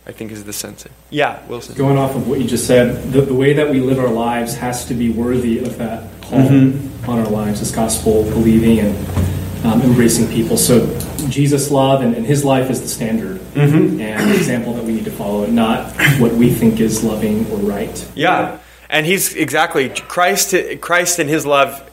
I 0.06 0.12
think 0.12 0.32
is 0.32 0.42
the 0.44 0.52
sense. 0.52 0.84
Yeah, 1.10 1.44
Wilson. 1.46 1.76
Going 1.76 1.96
off 1.96 2.16
of 2.16 2.26
what 2.28 2.40
you 2.40 2.46
just 2.46 2.66
said, 2.66 3.12
the, 3.12 3.20
the 3.20 3.34
way 3.34 3.52
that 3.54 3.70
we 3.70 3.80
live 3.80 3.98
our 4.00 4.08
lives 4.10 4.54
has 4.56 4.84
to 4.86 4.94
be 4.94 5.10
worthy 5.10 5.60
of 5.60 5.78
that 5.78 6.10
call 6.22 6.40
Mm-hmm. 6.40 7.08
on 7.10 7.18
our 7.20 7.28
lives 7.30 7.60
as 7.60 7.70
gospel 7.70 8.24
believing 8.24 8.80
and 8.80 9.64
um, 9.66 9.80
embracing 9.82 10.26
people. 10.28 10.56
So 10.56 10.86
Jesus' 11.28 11.70
love 11.70 12.02
and, 12.02 12.14
and 12.16 12.26
his 12.26 12.44
life 12.44 12.68
is 12.70 12.80
the 12.80 12.88
standard 12.88 13.38
Mm-hmm. 13.52 14.00
and 14.00 14.30
the 14.30 14.34
example 14.36 14.72
that 14.74 14.84
we 14.84 14.92
need 14.94 15.04
to 15.04 15.10
follow, 15.10 15.44
not 15.46 15.92
what 16.18 16.32
we 16.32 16.50
think 16.50 16.80
is 16.80 17.04
loving 17.04 17.46
or 17.50 17.58
right. 17.58 18.08
Yeah, 18.16 18.58
and 18.88 19.04
he's 19.06 19.34
exactly 19.34 19.90
Christ. 19.90 20.54
Christ 20.80 21.18
and 21.18 21.28
His 21.28 21.44
love 21.44 21.88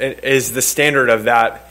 is 0.00 0.52
the 0.52 0.60
standard 0.62 1.08
of 1.08 1.24
that 1.24 1.67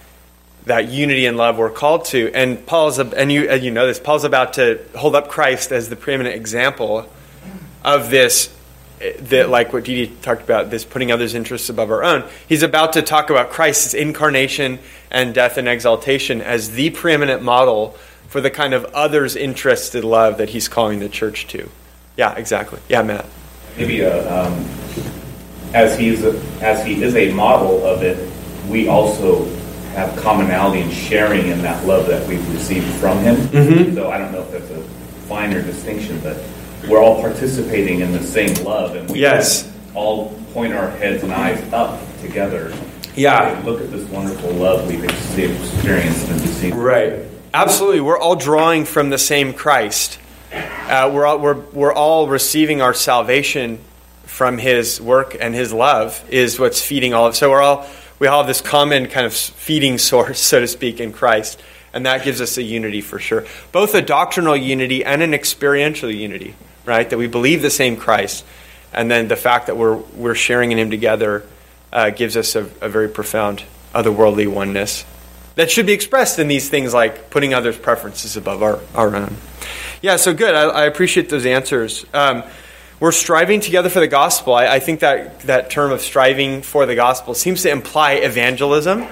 that 0.68 0.90
unity 0.90 1.26
and 1.26 1.38
love 1.38 1.58
we're 1.58 1.70
called 1.70 2.06
to. 2.06 2.32
And 2.34 2.66
Paul's 2.66 3.00
and 3.00 3.32
you 3.32 3.50
and 3.50 3.64
you 3.64 3.72
know 3.72 3.88
this. 3.88 4.00
Paul's 4.00 4.24
about 4.24 4.54
to 4.54 4.84
hold 4.96 5.16
up 5.16 5.30
Christ 5.30 5.72
as 5.72 5.90
the 5.90 5.96
preeminent 5.96 6.36
example 6.36 7.10
of 7.84 8.10
this. 8.10 8.54
That 9.00 9.50
like 9.50 9.74
what 9.74 9.84
Didi 9.84 10.16
talked 10.24 10.42
about, 10.42 10.72
this 10.72 10.84
putting 10.84 11.12
others' 11.12 11.36
interests 11.36 11.70
above 11.70 11.92
our 11.92 12.04
own. 12.04 12.24
He's 12.50 12.64
about 12.64 12.94
to 12.94 13.04
talk 13.04 13.30
about 13.30 13.52
Christ's 13.52 13.94
incarnation 13.94 14.80
and 15.12 15.36
death 15.36 15.60
and 15.60 15.68
exaltation 15.68 16.42
as 16.42 16.72
the 16.72 16.90
preeminent 16.90 17.44
model 17.44 17.96
for 18.28 18.42
the 18.42 18.50
kind 18.50 18.74
of 18.74 18.86
others' 18.86 19.36
interested 19.36 20.04
love 20.04 20.40
that 20.40 20.50
he's 20.50 20.68
calling 20.68 21.00
the 21.00 21.10
church 21.10 21.46
to. 21.50 21.70
Yeah, 22.18 22.34
exactly. 22.36 22.80
Yeah, 22.90 23.04
Matt. 23.04 23.28
Maybe 23.78 24.02
a, 24.02 24.46
um, 24.46 24.66
as 25.76 25.98
he's 25.98 26.24
a, 26.24 26.36
as 26.62 26.84
he 26.84 27.04
is 27.04 27.16
a 27.16 27.32
model 27.34 27.86
of 27.86 28.02
it, 28.02 28.18
we 28.68 28.88
also 28.88 29.46
have 29.98 30.16
commonality 30.22 30.82
and 30.82 30.94
sharing 30.94 31.48
in 31.48 31.60
that 31.64 31.84
love 31.88 32.06
that 32.08 32.26
we've 32.28 32.54
received 32.54 32.86
from 33.00 33.18
him. 33.20 33.36
Mhm. 33.48 33.96
So 33.96 34.12
I 34.12 34.20
don't 34.20 34.32
know 34.32 34.42
if 34.42 34.52
that's 34.52 34.70
a 34.70 34.84
finer 35.28 35.60
distinction, 35.62 36.20
but 36.24 36.38
we're 36.88 37.02
all 37.02 37.20
participating 37.20 38.02
in 38.02 38.12
the 38.12 38.22
same 38.24 38.54
love, 38.64 38.96
and 38.96 39.10
we 39.10 39.20
Yes. 39.20 39.68
all 39.96 40.36
point 40.54 40.74
our 40.74 40.92
heads 40.92 41.24
and 41.24 41.34
eyes 41.34 41.60
up 41.74 42.00
together. 42.22 42.72
Yeah. 43.16 43.60
Look 43.66 43.82
at 43.82 43.92
this 43.92 44.08
wonderful 44.10 44.52
love 44.52 44.88
we've 44.88 45.04
experienced 45.04 46.30
and 46.30 46.42
received. 46.42 46.76
Right. 46.76 47.14
Absolutely. 47.56 48.02
We're 48.02 48.20
all 48.20 48.36
drawing 48.36 48.86
from 48.86 49.10
the 49.10 49.18
same 49.18 49.52
Christ. 49.52 50.20
Uh, 50.54 51.10
we're, 51.12 51.26
all, 51.26 51.40
we're, 51.40 51.58
we're 51.74 51.94
all 51.94 52.28
receiving 52.28 52.84
our 52.84 52.94
salvation 52.94 53.80
from 54.28 54.60
his 54.60 55.02
work 55.02 55.36
and 55.40 55.56
his 55.56 55.74
love 55.74 56.24
is 56.30 56.60
what's 56.60 56.82
feeding 56.82 57.16
all 57.16 57.26
of 57.26 57.32
us. 57.32 57.40
so 57.40 57.50
we're 57.50 57.62
all 57.64 57.88
we 58.20 58.28
all 58.28 58.40
have 58.40 58.48
this 58.48 58.62
common 58.62 59.08
kind 59.08 59.26
of 59.26 59.34
feeding 59.34 59.98
source 59.98 60.40
so 60.42 60.60
to 60.60 60.68
speak 60.68 61.00
in 61.00 61.12
christ 61.12 61.62
and 61.94 62.06
that 62.06 62.24
gives 62.24 62.42
us 62.42 62.58
a 62.58 62.64
unity 62.64 63.02
for 63.02 63.20
sure 63.20 63.46
both 63.72 63.94
a 63.96 64.02
doctrinal 64.02 64.56
unity 64.56 65.04
and 65.04 65.22
an 65.22 65.34
experiential 65.34 66.12
unity 66.12 66.56
right 66.86 67.10
that 67.10 67.18
we 67.18 67.28
believe 67.28 67.62
the 67.62 67.70
same 67.70 67.96
christ 67.98 68.46
and 68.94 69.12
then 69.12 69.28
the 69.28 69.36
fact 69.36 69.68
that 69.68 69.78
we're 69.78 69.96
we're 69.96 70.36
sharing 70.36 70.72
in 70.72 70.80
him 70.80 70.90
together 70.90 71.46
uh, 71.94 72.10
gives 72.10 72.36
us 72.36 72.56
a, 72.56 72.62
a 72.82 72.90
very 72.90 73.08
profound 73.08 73.64
otherworldly 73.94 74.48
oneness 74.48 75.06
that 75.58 75.72
should 75.72 75.88
be 75.88 75.94
expressed 75.94 76.38
in 76.38 76.48
these 76.48 76.70
things 76.70 76.94
like 76.94 77.32
putting 77.32 77.54
others' 77.54 77.78
preferences 77.78 78.38
above 78.38 78.62
our, 78.62 78.80
our 78.94 79.16
own. 79.16 79.36
Yeah, 80.04 80.16
so 80.18 80.32
good. 80.32 80.54
I, 80.54 80.66
I 80.66 80.86
appreciate 80.86 81.30
those 81.30 81.48
answers. 81.48 82.06
Um, 82.14 82.44
we're 83.00 83.12
striving 83.12 83.60
together 83.60 83.90
for 83.90 84.00
the 84.00 84.08
gospel. 84.08 84.54
I, 84.54 84.68
I, 84.68 84.80
think 84.80 85.02
that 85.02 85.42
that 85.42 85.70
term 85.70 85.92
of 85.92 86.02
striving 86.02 86.62
for 86.62 86.86
the 86.86 86.96
gospel 86.96 87.34
seems 87.36 87.62
to 87.64 87.70
imply 87.70 88.14
evangelism, 88.14 89.06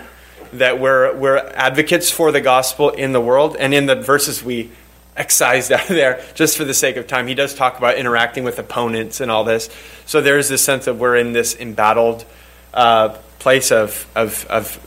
that 0.53 0.79
we're, 0.79 1.15
we're 1.15 1.37
advocates 1.37 2.09
for 2.09 2.31
the 2.31 2.41
gospel 2.41 2.89
in 2.89 3.11
the 3.11 3.21
world. 3.21 3.55
And 3.59 3.73
in 3.73 3.85
the 3.85 3.95
verses 3.95 4.43
we 4.43 4.71
excised 5.15 5.71
out 5.71 5.89
of 5.89 5.95
there, 5.95 6.23
just 6.33 6.57
for 6.57 6.63
the 6.63 6.73
sake 6.73 6.97
of 6.97 7.05
time, 7.05 7.27
he 7.27 7.35
does 7.35 7.53
talk 7.53 7.77
about 7.77 7.97
interacting 7.97 8.43
with 8.43 8.57
opponents 8.57 9.21
and 9.21 9.29
all 9.29 9.43
this. 9.43 9.69
So 10.05 10.21
there's 10.21 10.49
this 10.49 10.63
sense 10.63 10.87
of 10.87 10.99
we're 10.99 11.17
in 11.17 11.33
this 11.33 11.55
embattled 11.55 12.25
uh, 12.73 13.09
place 13.37 13.71
of, 13.71 14.07
of, 14.15 14.47
of 14.47 14.79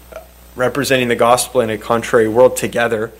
representing 0.57 1.07
the 1.07 1.17
gospel 1.17 1.61
in 1.61 1.71
a 1.71 1.79
contrary 1.79 2.29
world 2.29 2.57
together. 2.57 3.13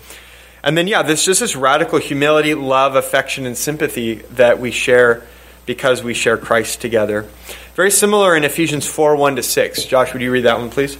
And 0.61 0.77
then, 0.77 0.87
yeah, 0.87 1.03
there's 1.03 1.23
just 1.23 1.39
this 1.39 1.55
radical 1.55 1.99
humility, 1.99 2.53
love, 2.53 2.95
affection, 2.95 3.45
and 3.45 3.57
sympathy 3.57 4.15
that 4.33 4.59
we 4.59 4.71
share 4.71 5.23
because 5.69 6.01
we 6.01 6.15
share 6.15 6.35
Christ 6.35 6.81
together. 6.81 7.27
Very 7.75 7.91
similar 7.91 8.35
in 8.35 8.43
Ephesians 8.43 8.87
4 8.87 9.15
1 9.15 9.35
to 9.35 9.43
6. 9.43 9.85
Josh, 9.85 10.13
would 10.13 10.21
you 10.23 10.31
read 10.31 10.45
that 10.45 10.57
one, 10.57 10.71
please? 10.71 10.97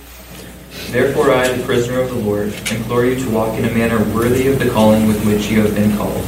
Therefore, 0.91 1.31
I, 1.31 1.47
the 1.47 1.65
prisoner 1.65 2.01
of 2.01 2.09
the 2.09 2.15
Lord, 2.15 2.53
implore 2.71 3.03
you 3.03 3.15
to 3.15 3.29
walk 3.31 3.57
in 3.57 3.65
a 3.65 3.73
manner 3.73 3.97
worthy 4.13 4.47
of 4.47 4.59
the 4.59 4.69
calling 4.69 5.07
with 5.07 5.25
which 5.25 5.49
you 5.49 5.61
have 5.61 5.73
been 5.73 5.97
called, 5.97 6.23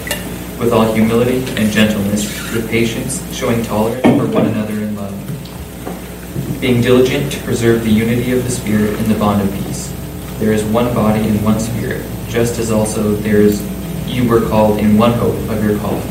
with 0.60 0.74
all 0.74 0.92
humility 0.92 1.44
and 1.62 1.72
gentleness, 1.72 2.24
with 2.52 2.68
patience, 2.68 3.22
showing 3.32 3.62
tolerance 3.62 4.02
for 4.02 4.26
one 4.34 4.48
another 4.48 4.74
in 4.74 4.96
love, 4.96 6.60
being 6.60 6.82
diligent 6.82 7.32
to 7.32 7.44
preserve 7.44 7.84
the 7.84 7.92
unity 7.92 8.32
of 8.32 8.44
the 8.44 8.50
Spirit 8.50 9.00
in 9.02 9.08
the 9.08 9.20
bond 9.20 9.48
of 9.48 9.54
peace. 9.54 9.94
There 10.40 10.52
is 10.52 10.64
one 10.64 10.92
body 10.96 11.22
and 11.28 11.46
one 11.46 11.60
spirit, 11.60 12.04
just 12.28 12.58
as 12.58 12.72
also 12.72 13.14
there 13.18 13.40
is 13.40 13.62
you 14.08 14.28
were 14.28 14.42
called 14.50 14.80
in 14.80 14.98
one 14.98 15.14
hope 15.14 15.38
of 15.52 15.64
your 15.64 15.78
calling, 15.78 16.02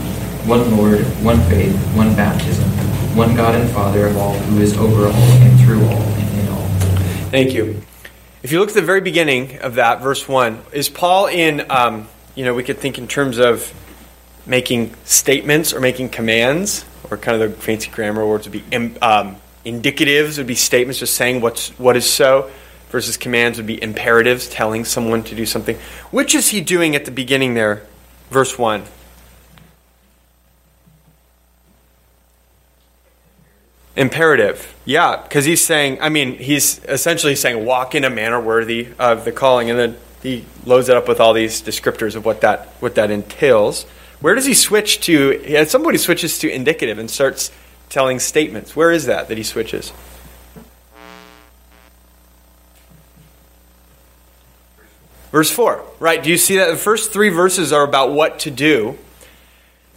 one 0.46 0.76
Lord, 0.76 1.00
one 1.22 1.40
faith, 1.48 1.76
one 1.94 2.14
baptism, 2.16 2.68
one 3.16 3.34
God 3.34 3.54
and 3.54 3.70
Father 3.70 4.06
of 4.06 4.16
all, 4.16 4.34
who 4.34 4.60
is 4.60 4.76
over 4.76 5.06
all 5.06 5.12
and 5.12 5.60
through 5.60 5.82
all 5.84 6.02
and 6.02 6.38
in 6.40 6.48
all. 6.48 6.68
Thank 7.30 7.52
you. 7.52 7.82
If 8.42 8.52
you 8.52 8.60
look 8.60 8.70
at 8.70 8.74
the 8.74 8.82
very 8.82 9.00
beginning 9.00 9.58
of 9.58 9.74
that, 9.74 10.00
verse 10.00 10.26
1, 10.26 10.62
is 10.72 10.88
Paul 10.88 11.26
in, 11.26 11.70
um, 11.70 12.08
you 12.34 12.44
know, 12.44 12.54
we 12.54 12.62
could 12.62 12.78
think 12.78 12.98
in 12.98 13.06
terms 13.06 13.38
of 13.38 13.72
making 14.46 14.94
statements 15.04 15.72
or 15.72 15.80
making 15.80 16.08
commands, 16.08 16.84
or 17.10 17.16
kind 17.16 17.40
of 17.40 17.50
the 17.50 17.56
fancy 17.56 17.90
grammar 17.90 18.26
words 18.26 18.48
would 18.48 18.52
be 18.52 18.76
um, 19.02 19.36
indicatives, 19.66 20.38
would 20.38 20.46
be 20.46 20.54
statements 20.54 20.98
just 20.98 21.14
saying 21.14 21.40
what's, 21.40 21.68
what 21.78 21.96
is 21.96 22.10
so 22.10 22.50
versus 22.90 23.16
commands 23.16 23.58
would 23.58 23.66
be 23.66 23.80
imperatives, 23.82 24.48
telling 24.48 24.84
someone 24.84 25.22
to 25.24 25.34
do 25.34 25.46
something. 25.46 25.76
Which 26.10 26.34
is 26.34 26.48
he 26.48 26.60
doing 26.60 26.96
at 26.96 27.04
the 27.04 27.10
beginning 27.10 27.54
there? 27.54 27.86
Verse 28.30 28.58
1. 28.58 28.84
Imperative. 33.96 34.74
Yeah, 34.84 35.20
because 35.22 35.44
he's 35.44 35.64
saying, 35.64 36.00
I 36.00 36.08
mean, 36.08 36.36
he's 36.38 36.82
essentially 36.84 37.34
saying, 37.34 37.64
walk 37.64 37.94
in 37.94 38.04
a 38.04 38.10
manner 38.10 38.40
worthy 38.40 38.88
of 38.98 39.24
the 39.24 39.32
calling. 39.32 39.68
And 39.68 39.78
then 39.78 39.96
he 40.22 40.44
loads 40.64 40.88
it 40.88 40.96
up 40.96 41.08
with 41.08 41.20
all 41.20 41.32
these 41.32 41.60
descriptors 41.60 42.14
of 42.14 42.24
what 42.24 42.40
that, 42.42 42.68
what 42.80 42.94
that 42.94 43.10
entails. 43.10 43.84
Where 44.20 44.34
does 44.34 44.46
he 44.46 44.54
switch 44.54 45.00
to? 45.02 45.42
At 45.54 45.70
some 45.70 45.82
point, 45.82 45.94
he 45.94 45.98
switches 45.98 46.38
to 46.40 46.50
indicative 46.50 46.98
and 46.98 47.10
starts 47.10 47.50
telling 47.88 48.18
statements. 48.20 48.76
Where 48.76 48.92
is 48.92 49.06
that 49.06 49.28
that 49.28 49.38
he 49.38 49.44
switches? 49.44 49.92
Verse 55.32 55.50
4, 55.50 55.84
right? 56.00 56.22
Do 56.22 56.28
you 56.28 56.36
see 56.36 56.56
that? 56.56 56.70
The 56.70 56.76
first 56.76 57.12
three 57.12 57.28
verses 57.28 57.72
are 57.72 57.84
about 57.84 58.12
what 58.12 58.40
to 58.40 58.50
do. 58.50 58.98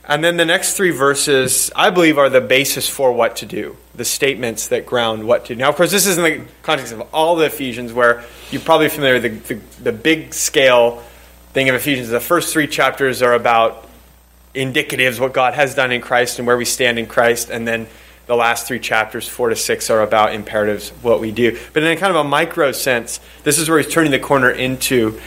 And 0.06 0.22
then 0.22 0.36
the 0.36 0.46
next 0.46 0.76
three 0.76 0.92
verses, 0.92 1.72
I 1.76 1.90
believe, 1.90 2.18
are 2.18 2.30
the 2.30 2.42
basis 2.42 2.90
for 2.90 3.14
what 3.14 3.38
to 3.38 3.46
do, 3.46 3.78
the 3.96 4.04
statements 4.04 4.68
that 4.68 4.86
ground 4.86 5.26
what 5.26 5.46
to 5.46 5.56
do. 5.56 5.60
Now, 5.60 5.70
of 5.70 5.76
course, 5.76 5.92
this 5.92 6.06
is 6.06 6.18
in 6.18 6.24
the 6.24 6.46
context 6.62 6.92
of 6.92 7.02
all 7.14 7.38
the 7.38 7.46
Ephesians, 7.46 7.94
where 7.94 8.24
you're 8.52 8.62
probably 8.62 8.90
familiar 8.90 9.22
with 9.22 9.48
the, 9.48 9.56
the, 9.56 9.62
the 9.84 9.92
big 9.94 10.34
scale 10.34 11.02
thing 11.54 11.70
of 11.70 11.76
Ephesians. 11.76 12.10
The 12.10 12.20
first 12.20 12.52
three 12.52 12.68
chapters 12.68 13.22
are 13.22 13.34
about 13.34 13.88
indicatives, 14.54 15.20
what 15.20 15.34
God 15.34 15.54
has 15.54 15.74
done 15.74 15.92
in 15.92 16.02
Christ 16.02 16.38
and 16.38 16.46
where 16.46 16.58
we 16.58 16.66
stand 16.66 17.00
in 17.00 17.08
Christ. 17.08 17.50
And 17.50 17.68
then 17.68 17.88
the 18.26 18.36
last 18.36 18.68
three 18.68 18.80
chapters, 18.80 19.28
four 19.28 19.50
to 19.50 19.56
six, 19.56 19.90
are 19.90 20.02
about 20.02 20.34
imperatives, 20.34 20.90
what 21.02 21.20
we 21.22 21.32
do. 21.32 21.58
But 21.72 21.84
in 21.84 21.92
a 21.92 21.96
kind 21.96 22.12
of 22.16 22.26
a 22.26 22.28
micro 22.28 22.72
sense, 22.72 23.20
this 23.44 23.58
is 23.58 23.70
where 23.70 23.80
he's 23.80 23.92
turning 23.92 24.12
the 24.12 24.20
corner 24.20 24.50
into 24.50 25.20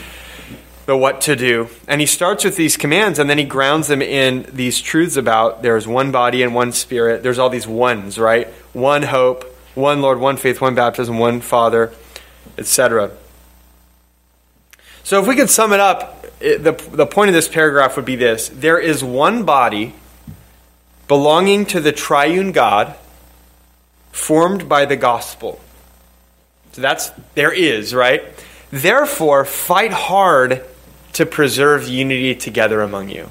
the 0.87 0.96
what 0.96 1.20
to 1.22 1.37
do. 1.37 1.68
And 1.88 2.01
he 2.01 2.07
starts 2.07 2.44
with 2.44 2.57
these 2.57 2.77
commands 2.77 3.18
and 3.18 3.29
then 3.29 3.38
he 3.38 3.44
grounds 3.44 3.88
them 3.88 4.01
in 4.01 4.46
these 4.53 4.81
truths 4.81 5.16
about 5.16 5.62
there's 5.62 5.87
one 5.87 6.12
body 6.12 6.42
and 6.42 6.55
one 6.55 6.72
spirit. 6.72 7.22
There's 7.22 7.38
all 7.38 7.51
these 7.51 7.66
ones, 7.66 8.18
right? 8.18 8.46
One 8.72 9.03
hope, 9.03 9.44
one 9.75 10.01
Lord, 10.01 10.20
one 10.20 10.37
faith, 10.37 10.61
one 10.61 10.77
baptism, 10.77 11.18
one 11.18 11.40
Father, 11.40 11.92
etc. 12.57 13.11
So 15.03 15.20
if 15.20 15.27
we 15.27 15.35
could 15.35 15.51
sum 15.51 15.72
it 15.72 15.81
up, 15.81 16.25
it, 16.40 16.62
the, 16.62 16.72
the 16.72 17.07
point 17.07 17.29
of 17.29 17.35
this 17.35 17.49
paragraph 17.49 17.96
would 17.96 18.05
be 18.05 18.16
this 18.16 18.49
there 18.49 18.79
is 18.79 19.03
one 19.03 19.44
body 19.44 19.94
belonging 21.09 21.66
to 21.66 21.81
the 21.81 21.92
triune 21.92 22.53
God, 22.53 22.94
formed 24.12 24.68
by 24.68 24.85
the 24.85 24.96
gospel. 24.96 25.61
So 26.72 26.83
that's, 26.83 27.11
there 27.35 27.53
is, 27.53 27.94
right? 27.94 28.22
Therefore, 28.70 29.44
fight 29.44 29.92
hard 29.92 30.64
to 31.16 31.26
preserve 31.26 31.87
unity 31.87 32.35
together 32.35 32.81
among 32.81 33.11
you. 33.11 33.31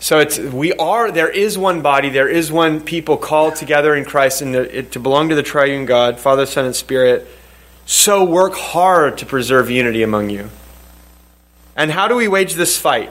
So 0.00 0.18
it's 0.18 0.38
we 0.38 0.72
are 0.74 1.12
there 1.12 1.30
is 1.30 1.56
one 1.56 1.82
body, 1.82 2.08
there 2.08 2.28
is 2.28 2.50
one 2.50 2.80
people 2.80 3.16
called 3.16 3.56
together 3.56 3.94
in 3.94 4.04
Christ 4.04 4.42
and 4.42 4.90
to 4.92 5.00
belong 5.00 5.28
to 5.28 5.34
the 5.34 5.42
triune 5.42 5.84
God, 5.84 6.18
Father, 6.18 6.46
Son, 6.46 6.64
and 6.64 6.74
Spirit. 6.74 7.28
So 7.86 8.24
work 8.24 8.54
hard 8.54 9.18
to 9.18 9.26
preserve 9.26 9.70
unity 9.70 10.02
among 10.02 10.30
you. 10.30 10.50
And 11.76 11.90
how 11.90 12.08
do 12.08 12.16
we 12.16 12.28
wage 12.28 12.54
this 12.54 12.76
fight? 12.76 13.10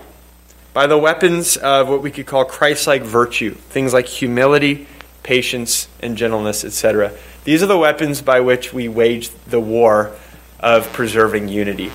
by 0.73 0.87
the 0.87 0.97
weapons 0.97 1.57
of 1.57 1.89
what 1.89 2.01
we 2.01 2.11
could 2.11 2.25
call 2.25 2.45
Christ 2.45 2.87
like 2.87 3.01
virtue, 3.01 3.53
things 3.53 3.93
like 3.93 4.07
humility, 4.07 4.87
patience, 5.23 5.87
and 5.99 6.15
gentleness, 6.15 6.63
etc. 6.63 7.11
These 7.43 7.61
are 7.61 7.67
the 7.67 7.77
weapons 7.77 8.21
by 8.21 8.39
which 8.39 8.73
we 8.73 8.87
wage 8.87 9.29
the 9.47 9.59
war 9.59 10.15
of 10.59 10.91
preserving 10.93 11.49
unity. 11.49 11.91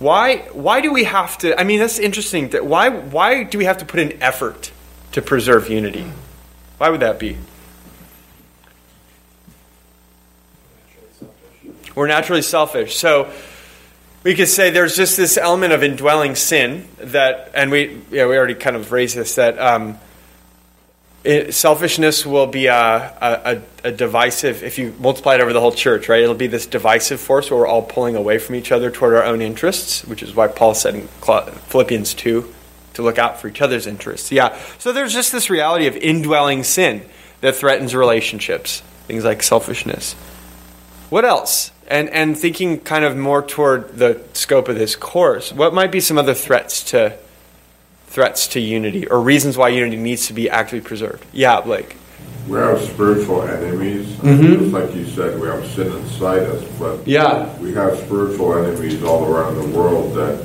Why, 0.00 0.38
why 0.54 0.80
do 0.80 0.92
we 0.92 1.04
have 1.04 1.36
to? 1.38 1.58
I 1.60 1.62
mean, 1.62 1.78
that's 1.78 1.98
interesting. 1.98 2.48
That 2.48 2.64
why, 2.64 2.88
why 2.88 3.44
do 3.44 3.58
we 3.58 3.66
have 3.66 3.78
to 3.78 3.84
put 3.84 4.00
in 4.00 4.20
effort 4.22 4.72
to 5.12 5.20
preserve 5.20 5.68
unity? 5.68 6.10
Why 6.78 6.88
would 6.88 7.00
that 7.00 7.18
be? 7.18 7.36
We're 11.94 12.06
naturally 12.06 12.40
selfish. 12.40 12.96
So, 12.96 13.30
we 14.22 14.34
could 14.34 14.48
say 14.48 14.70
there's 14.70 14.96
just 14.96 15.16
this 15.16 15.36
element 15.36 15.74
of 15.74 15.82
indwelling 15.82 16.34
sin 16.34 16.88
that, 16.98 17.50
and 17.54 17.70
we, 17.70 18.00
yeah, 18.10 18.26
we 18.26 18.36
already 18.36 18.54
kind 18.54 18.76
of 18.76 18.92
raised 18.92 19.16
this 19.16 19.34
that 19.34 19.58
um, 19.58 19.98
it, 21.22 21.54
selfishness 21.54 22.24
will 22.24 22.46
be 22.46 22.66
a, 22.66 22.76
a, 22.76 23.62
a, 23.84 23.92
divisive. 23.92 24.62
If 24.62 24.78
you 24.78 24.94
multiply 24.98 25.34
it 25.34 25.40
over 25.40 25.52
the 25.52 25.60
whole 25.60 25.72
church, 25.72 26.08
right, 26.08 26.22
it'll 26.22 26.34
be 26.34 26.46
this 26.46 26.66
divisive 26.66 27.20
force 27.20 27.50
where 27.50 27.60
we're 27.60 27.66
all 27.66 27.82
pulling 27.82 28.16
away 28.16 28.38
from 28.38 28.54
each 28.54 28.72
other 28.72 28.90
toward 28.90 29.14
our 29.14 29.24
own 29.24 29.42
interests, 29.42 30.04
which 30.06 30.22
is 30.22 30.34
why 30.34 30.48
Paul 30.48 30.74
said 30.74 30.94
in 30.94 31.08
Philippians 31.08 32.14
two 32.14 32.52
to 32.94 33.02
look 33.02 33.18
out 33.18 33.40
for 33.40 33.48
each 33.48 33.60
other's 33.60 33.86
interests. 33.86 34.32
Yeah, 34.32 34.58
so 34.78 34.92
there's 34.92 35.12
just 35.12 35.30
this 35.30 35.50
reality 35.50 35.86
of 35.86 35.96
indwelling 35.96 36.64
sin 36.64 37.02
that 37.42 37.54
threatens 37.54 37.94
relationships, 37.94 38.80
things 39.06 39.24
like 39.24 39.42
selfishness. 39.42 40.14
What 41.10 41.24
else? 41.24 41.72
And, 41.86 42.08
and 42.10 42.38
thinking 42.38 42.80
kind 42.80 43.04
of 43.04 43.16
more 43.16 43.42
toward 43.42 43.96
the 43.98 44.22
scope 44.32 44.68
of 44.68 44.76
this 44.76 44.96
course, 44.96 45.52
what 45.52 45.74
might 45.74 45.90
be 45.90 46.00
some 46.00 46.18
other 46.18 46.34
threats 46.34 46.84
to 46.84 47.18
threats 48.10 48.48
to 48.48 48.60
unity 48.60 49.06
or 49.06 49.20
reasons 49.20 49.56
why 49.56 49.68
unity 49.68 49.96
needs 49.96 50.26
to 50.26 50.32
be 50.32 50.50
actively 50.50 50.80
preserved? 50.80 51.24
Yeah, 51.32 51.60
Blake. 51.60 51.96
We 52.48 52.58
have 52.58 52.80
spiritual 52.82 53.42
enemies. 53.42 54.06
Mm-hmm. 54.16 54.54
Just 54.54 54.72
like 54.72 54.94
you 54.94 55.06
said, 55.06 55.40
we 55.40 55.46
have 55.46 55.64
sin 55.70 55.92
inside 55.92 56.42
us, 56.42 56.64
but 56.78 57.06
yeah. 57.06 57.56
we 57.58 57.72
have 57.74 57.96
spiritual 57.98 58.58
enemies 58.58 59.02
all 59.02 59.24
around 59.32 59.54
the 59.54 59.78
world 59.78 60.14
that 60.14 60.44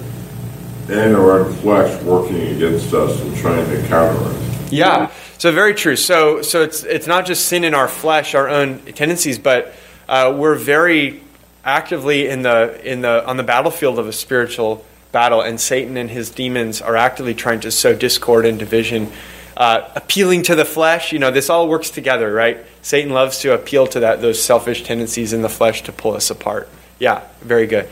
in 0.89 1.15
our 1.15 1.39
own 1.39 1.53
flesh 1.55 2.01
working 2.03 2.41
against 2.55 2.93
us 2.93 3.19
and 3.21 3.35
trying 3.37 3.67
to 3.67 3.87
counter 3.87 4.23
us. 4.23 4.71
Yeah. 4.71 5.11
So 5.39 5.51
very 5.51 5.73
true. 5.73 5.95
So 5.95 6.41
so 6.41 6.61
it's 6.61 6.83
it's 6.83 7.07
not 7.07 7.25
just 7.25 7.47
sin 7.47 7.63
in 7.63 7.73
our 7.73 7.87
flesh, 7.87 8.35
our 8.35 8.47
own 8.47 8.79
tendencies, 8.93 9.39
but 9.39 9.73
uh, 10.07 10.33
we're 10.37 10.55
very 10.55 11.21
actively 11.63 12.27
in 12.27 12.43
the 12.43 12.79
in 12.89 13.01
the 13.01 13.25
on 13.27 13.37
the 13.37 13.43
battlefield 13.43 13.97
of 13.97 14.07
a 14.07 14.13
spiritual 14.13 14.85
battle, 15.15 15.39
and 15.39 15.61
Satan 15.61 15.95
and 15.95 16.11
his 16.11 16.29
demons 16.29 16.81
are 16.81 16.97
actively 16.97 17.33
trying 17.33 17.61
to 17.61 17.71
sow 17.71 17.95
discord 17.95 18.45
and 18.45 18.59
division, 18.59 19.09
uh, 19.55 19.79
appealing 19.95 20.43
to 20.43 20.55
the 20.55 20.65
flesh. 20.65 21.13
You 21.13 21.19
know, 21.19 21.31
this 21.31 21.49
all 21.49 21.69
works 21.69 21.89
together, 21.89 22.33
right? 22.33 22.57
Satan 22.81 23.13
loves 23.13 23.39
to 23.39 23.53
appeal 23.53 23.87
to 23.87 24.01
that 24.01 24.19
those 24.19 24.43
selfish 24.43 24.83
tendencies 24.83 25.31
in 25.31 25.41
the 25.41 25.47
flesh 25.47 25.83
to 25.83 25.93
pull 25.93 26.15
us 26.15 26.29
apart. 26.29 26.67
Yeah, 26.99 27.21
very 27.39 27.65
good. 27.65 27.87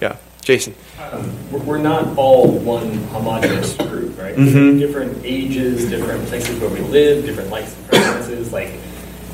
Yeah, 0.00 0.18
Jason. 0.42 0.76
Um, 1.00 1.32
we're 1.66 1.78
not 1.78 2.16
all 2.16 2.46
one 2.46 2.94
homogenous 3.08 3.74
group, 3.74 4.16
right? 4.16 4.36
Mhm. 4.36 4.78
Different 4.78 5.20
ages, 5.24 5.90
different 5.90 6.24
places 6.28 6.60
where 6.60 6.70
we 6.70 6.78
live, 6.78 7.26
different 7.26 7.50
likes 7.50 7.74
and 7.74 7.88
preferences. 7.88 8.52
Like, 8.52 8.70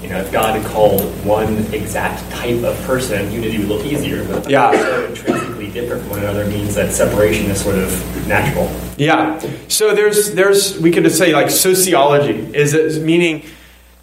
you 0.02 0.08
know, 0.08 0.18
if 0.20 0.30
God 0.30 0.58
had 0.60 0.70
called 0.70 1.00
one 1.24 1.56
exact 1.74 2.30
type 2.30 2.62
of 2.62 2.80
person, 2.84 3.30
unity 3.32 3.58
would 3.58 3.68
look 3.68 3.84
easier. 3.84 4.24
But 4.24 4.48
Yeah. 4.48 4.70
so 4.72 5.06
intrinsically 5.06 5.70
different 5.70 6.02
from 6.02 6.10
one 6.10 6.20
another 6.20 6.46
means 6.46 6.74
that 6.76 6.92
separation 6.92 7.50
is 7.50 7.60
sort 7.60 7.76
of 7.76 8.26
natural. 8.28 8.70
Yeah. 8.96 9.40
So 9.68 9.94
there's 9.94 10.32
there's 10.34 10.78
we 10.78 10.90
could 10.90 11.10
say 11.12 11.32
like 11.32 11.50
sociology 11.50 12.32
is, 12.54 12.74
is 12.74 12.98
meaning 13.00 13.44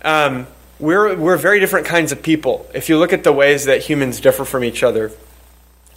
um, 0.04 0.48
we're 0.80 1.16
we're 1.16 1.38
very 1.38 1.60
different 1.60 1.86
kinds 1.88 2.12
of 2.12 2.22
people. 2.22 2.70
If 2.74 2.90
you 2.90 2.98
look 2.98 3.14
at 3.14 3.24
the 3.24 3.32
ways 3.34 3.66
that 3.66 3.82
humans 3.82 4.20
differ 4.20 4.44
from 4.46 4.64
each 4.64 4.84
other, 4.84 5.12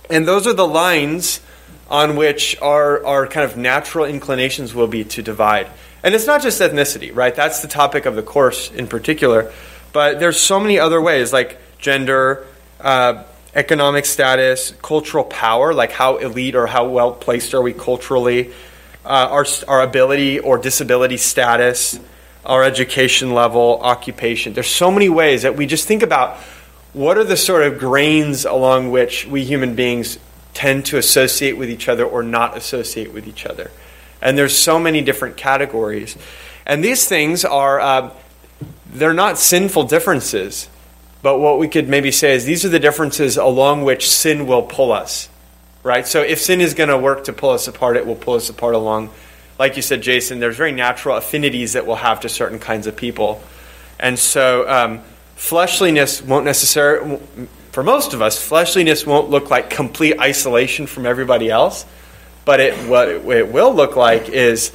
and 0.09 0.27
those 0.27 0.47
are 0.47 0.53
the 0.53 0.67
lines 0.67 1.41
on 1.91 2.17
which 2.17 2.57
our 2.63 3.05
our 3.05 3.27
kind 3.27 3.45
of 3.51 3.57
natural 3.57 4.05
inclinations 4.05 4.75
will 4.75 4.87
be 4.87 5.05
to 5.05 5.23
divide. 5.23 5.67
And 6.05 6.15
it's 6.15 6.27
not 6.27 6.43
just 6.43 6.61
ethnicity, 6.61 7.15
right? 7.15 7.35
That's 7.35 7.61
the 7.61 7.69
topic 7.69 8.07
of 8.07 8.15
the 8.15 8.23
course 8.23 8.71
in 8.71 8.87
particular. 8.87 9.53
But 9.93 10.21
there's 10.21 10.41
so 10.41 10.61
many 10.61 10.79
other 10.79 11.01
ways, 11.01 11.33
like 11.33 11.59
gender, 11.79 12.47
uh, 12.81 13.25
economic 13.55 14.07
status, 14.07 14.73
cultural 14.83 15.25
power, 15.25 15.73
like 15.75 15.93
how 15.93 16.17
elite 16.19 16.55
or 16.55 16.67
how 16.67 16.89
well 16.89 17.13
placed 17.13 17.55
are 17.55 17.63
we 17.63 17.73
culturally, 17.73 18.53
uh, 19.05 19.29
our, 19.31 19.47
our 19.67 19.83
ability 19.83 20.39
or 20.39 20.59
disability 20.59 21.17
status, 21.17 21.99
our 22.45 22.63
education 22.63 23.35
level, 23.35 23.81
occupation. 23.83 24.53
There's 24.53 24.69
so 24.69 24.91
many 24.91 25.09
ways 25.09 25.43
that 25.43 25.57
we 25.57 25.67
just 25.67 25.87
think 25.87 26.03
about 26.03 26.37
what 26.93 27.19
are 27.19 27.25
the 27.25 27.37
sort 27.37 27.63
of 27.63 27.79
grains 27.79 28.45
along 28.45 28.91
which 28.91 29.27
we 29.27 29.45
human 29.45 29.75
beings 29.75 30.19
tend 30.55 30.87
to 30.87 30.99
associate 30.99 31.57
with 31.57 31.71
each 31.71 31.89
other 31.89 32.05
or 32.05 32.23
not 32.23 32.57
associate 32.57 33.13
with 33.13 33.27
each 33.27 33.47
other. 33.47 33.71
And 34.21 34.37
there's 34.37 34.57
so 34.57 34.79
many 34.79 35.03
different 35.03 35.37
categories. 35.37 36.17
And 36.67 36.83
these 36.83 37.07
things 37.07 37.45
are, 37.45 37.81
uh, 37.81 38.11
they're 38.93 39.15
not 39.15 39.39
sinful 39.39 39.85
differences. 39.85 40.69
But 41.23 41.39
what 41.39 41.59
we 41.59 41.69
could 41.69 41.89
maybe 41.89 42.13
say 42.13 42.35
is 42.35 42.45
these 42.45 42.65
are 42.65 42.69
the 42.69 42.79
differences 42.79 43.37
along 43.37 43.85
which 43.85 44.09
sin 44.09 44.47
will 44.47 44.63
pull 44.63 44.93
us, 44.93 45.29
right? 45.83 46.07
So 46.07 46.23
if 46.23 46.41
sin 46.41 46.61
is 46.61 46.75
going 46.75 46.91
to 46.91 46.99
work 46.99 47.25
to 47.25 47.33
pull 47.33 47.51
us 47.51 47.67
apart, 47.67 47.97
it 47.97 48.07
will 48.07 48.15
pull 48.15 48.35
us 48.35 48.49
apart 48.49 48.75
along, 48.75 49.11
like 49.59 49.75
you 49.75 49.83
said, 49.83 50.01
Jason, 50.03 50.39
there's 50.39 50.57
very 50.57 50.73
natural 50.73 51.17
affinities 51.17 51.73
that 51.73 51.87
we'll 51.87 51.97
have 51.97 52.21
to 52.21 52.29
certain 52.29 52.61
kinds 52.61 52.87
of 52.87 52.97
people. 52.97 53.43
And 53.99 54.17
so 54.17 54.69
um, 54.69 55.01
fleshliness 55.35 56.23
won't 56.23 56.45
necessarily, 56.45 57.19
for 57.73 57.83
most 57.83 58.15
of 58.15 58.23
us, 58.23 58.41
fleshliness 58.41 59.05
won't 59.05 59.29
look 59.29 59.51
like 59.51 59.71
complete 59.71 60.21
isolation 60.21 60.87
from 60.87 61.05
everybody 61.05 61.51
else. 61.51 61.85
But 62.45 62.61
it, 62.61 62.89
what 62.89 63.09
it, 63.09 63.25
what 63.25 63.37
it 63.37 63.53
will 63.53 63.75
look 63.75 63.97
like 63.97 64.29
is 64.29 64.73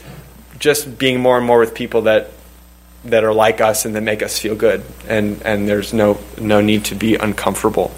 just 0.59 0.99
being 0.99 1.21
more 1.21 1.37
and 1.37 1.47
more 1.47 1.59
with 1.59 1.73
people 1.73 2.03
that 2.03 2.29
that 3.05 3.23
are 3.23 3.33
like 3.33 3.61
us 3.61 3.85
and 3.85 3.95
that 3.95 4.01
make 4.01 4.23
us 4.23 4.39
feel 4.39 4.55
good. 4.55 4.83
And 5.07 5.41
and 5.43 5.67
there's 5.67 5.93
no 5.93 6.19
no 6.39 6.61
need 6.61 6.85
to 6.85 6.95
be 6.95 7.15
uncomfortable. 7.15 7.91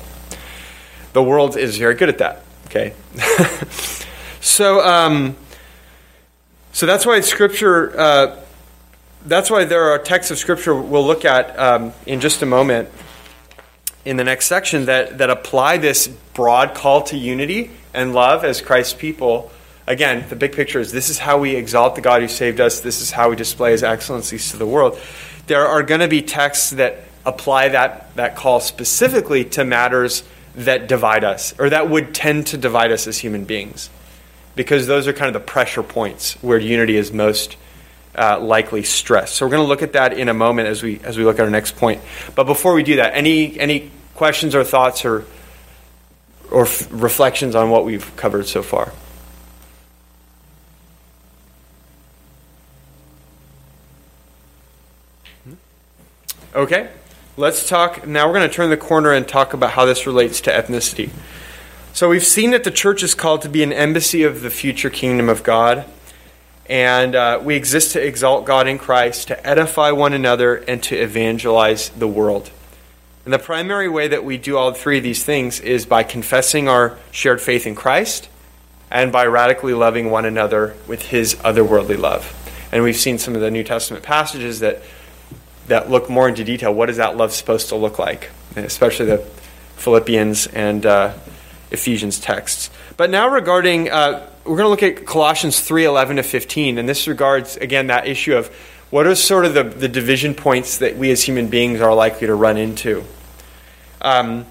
The 1.14 1.24
world 1.24 1.56
is 1.58 1.78
very 1.78 1.96
good 1.96 2.10
at 2.10 2.18
that 2.20 2.46
okay? 2.76 2.94
So 4.42 4.86
um 4.86 5.36
so 6.72 6.86
that's 6.86 7.04
why 7.04 7.20
scripture 7.22 8.00
uh, 8.00 8.40
that's 9.26 9.50
why 9.50 9.66
there 9.66 9.86
are 9.86 9.98
texts 9.98 10.30
of 10.30 10.38
scripture 10.38 10.76
we'll 10.76 11.06
look 11.06 11.26
at 11.26 11.58
um, 11.58 11.94
in 12.06 12.22
just 12.22 12.44
a 12.44 12.46
moment 12.46 12.90
in 14.06 14.18
the 14.18 14.24
next 14.24 14.46
section 14.46 14.86
that 14.86 15.18
that 15.18 15.32
apply 15.32 15.78
this 15.78 16.08
broad 16.36 16.76
call 16.76 17.02
to 17.06 17.18
unity 17.18 17.72
and 17.92 18.14
love 18.14 18.46
as 18.46 18.62
christ's 18.62 18.94
people 18.94 19.52
Again, 19.88 20.26
the 20.30 20.36
big 20.36 20.54
picture 20.54 20.80
is 20.80 20.92
this 20.92 21.10
is 21.10 21.20
how 21.20 21.38
we 21.38 21.56
exalt 21.56 21.96
the 21.96 22.02
God 22.02 22.22
who 22.22 22.28
saved 22.28 22.60
us. 22.60 22.80
This 22.80 23.02
is 23.02 23.12
how 23.12 23.30
we 23.30 23.36
display 23.36 23.72
his 23.72 23.84
excellencies 23.84 24.52
to 24.52 24.58
the 24.58 24.66
world. 24.66 25.00
There 25.48 25.68
are 25.68 25.84
going 25.84 26.02
to 26.02 26.08
be 26.08 26.24
texts 26.24 26.72
that 26.72 27.04
apply 27.26 27.70
that, 27.70 28.16
that 28.16 28.36
call 28.36 28.60
specifically 28.60 29.46
to 29.46 29.64
matters 29.64 30.24
that 30.56 30.88
divide 30.88 31.24
us, 31.24 31.54
or 31.60 31.70
that 31.70 31.90
would 31.90 32.16
tend 32.16 32.48
to 32.48 32.58
divide 32.58 32.92
us 32.92 33.08
as 33.08 33.18
human 33.18 33.46
beings. 33.46 33.90
Because 34.56 34.88
those 34.88 35.08
are 35.08 35.14
kind 35.14 35.28
of 35.28 35.34
the 35.34 35.46
pressure 35.46 35.84
points 35.84 36.42
where 36.42 36.58
unity 36.58 36.96
is 36.96 37.12
most 37.12 37.58
uh, 38.18 38.40
likely 38.40 38.84
stressed. 38.84 39.36
So 39.36 39.46
we're 39.46 39.52
going 39.52 39.64
to 39.64 39.68
look 39.68 39.82
at 39.82 39.94
that 39.94 40.14
in 40.14 40.30
a 40.30 40.34
moment 40.34 40.70
as 40.70 40.82
we, 40.82 41.00
as 41.04 41.18
we 41.18 41.26
look 41.26 41.38
at 41.38 41.44
our 41.44 41.52
next 41.52 41.76
point. 41.76 42.02
But 42.34 42.46
before 42.46 42.74
we 42.74 42.84
do 42.84 42.96
that, 42.96 43.14
any, 43.14 43.60
any 43.60 43.92
questions 44.16 44.56
or 44.56 44.64
thoughts 44.64 45.04
or, 45.04 45.26
or 46.50 46.64
f- 46.64 46.88
reflections 46.90 47.54
on 47.54 47.70
what 47.70 47.84
we've 47.86 48.16
covered 48.16 48.48
so 48.48 48.64
far? 48.64 48.94
Okay, 56.56 56.90
let's 57.36 57.68
talk. 57.68 58.08
Now 58.08 58.28
we're 58.28 58.36
going 58.36 58.48
to 58.48 58.56
turn 58.56 58.70
the 58.70 58.78
corner 58.78 59.12
and 59.12 59.28
talk 59.28 59.54
about 59.54 59.72
how 59.72 59.84
this 59.84 60.08
relates 60.08 60.40
to 60.40 60.52
ethnicity. 60.52 61.10
So 61.92 62.08
we've 62.08 62.24
seen 62.24 62.52
that 62.52 62.64
the 62.64 62.72
church 62.72 63.04
is 63.04 63.14
called 63.14 63.42
to 63.42 63.50
be 63.50 63.62
an 63.62 63.74
embassy 63.74 64.24
of 64.24 64.40
the 64.40 64.50
future 64.50 64.90
kingdom 64.90 65.28
of 65.28 65.44
God. 65.44 65.84
And 66.70 67.14
uh, 67.14 67.42
we 67.44 67.58
exist 67.58 67.92
to 67.92 68.02
exalt 68.02 68.46
God 68.46 68.70
in 68.70 68.78
Christ, 68.78 69.28
to 69.28 69.46
edify 69.46 69.92
one 69.92 70.14
another, 70.14 70.56
and 70.56 70.82
to 70.84 70.96
evangelize 70.96 71.90
the 71.90 72.08
world. 72.08 72.52
And 73.26 73.34
the 73.34 73.40
primary 73.40 73.90
way 73.90 74.08
that 74.08 74.24
we 74.24 74.38
do 74.38 74.56
all 74.56 74.72
three 74.72 75.00
of 75.00 75.04
these 75.04 75.26
things 75.26 75.60
is 75.60 75.86
by 75.86 76.04
confessing 76.04 76.70
our 76.70 76.98
shared 77.12 77.42
faith 77.42 77.68
in 77.68 77.76
Christ 77.76 78.30
and 78.90 79.12
by 79.12 79.26
radically 79.26 79.74
loving 79.74 80.10
one 80.10 80.24
another 80.24 80.74
with 80.88 81.02
his 81.02 81.36
otherworldly 81.36 82.00
love. 82.00 82.34
And 82.72 82.82
we've 82.82 82.96
seen 82.96 83.18
some 83.18 83.36
of 83.36 83.42
the 83.42 83.52
New 83.52 83.66
Testament 83.66 84.06
passages 84.06 84.62
that 84.62 84.82
that 85.68 85.90
look 85.90 86.10
more 86.10 86.28
into 86.28 86.44
detail. 86.44 86.74
What 86.74 86.90
is 86.90 86.98
that 86.98 87.18
love 87.18 87.34
supposed 87.34 87.70
to 87.70 87.76
look 87.76 88.00
like? 88.00 88.30
Especially 88.56 89.08
the 89.08 89.18
Philippians 89.78 90.48
and 90.48 90.86
uh, 90.86 91.14
Ephesians 91.72 92.20
texts. 92.20 92.70
But 92.98 93.10
now 93.10 93.30
regarding, 93.30 93.90
uh, 93.90 94.30
we're 94.46 94.58
going 94.58 94.66
to 94.66 94.70
look 94.70 94.84
at 94.84 95.06
Colossians 95.06 95.60
3 95.60 95.86
11 95.86 96.18
to 96.18 96.24
15. 96.24 96.78
And 96.78 96.88
this 96.88 97.08
regards, 97.08 97.58
again, 97.58 97.88
that 97.88 98.08
issue 98.08 98.36
of 98.36 98.48
what 98.90 99.08
are 99.08 99.16
sort 99.16 99.46
of 99.46 99.54
the, 99.54 99.64
the 99.64 99.90
division 99.90 100.36
points 100.36 100.78
that 100.78 100.96
we 100.96 101.12
as 101.12 101.24
human 101.24 101.48
beings 101.48 101.82
are 101.82 101.94
likely 101.94 102.28
to 102.28 102.36
run 102.36 102.58
into. 102.58 103.04
Um, 104.02 104.46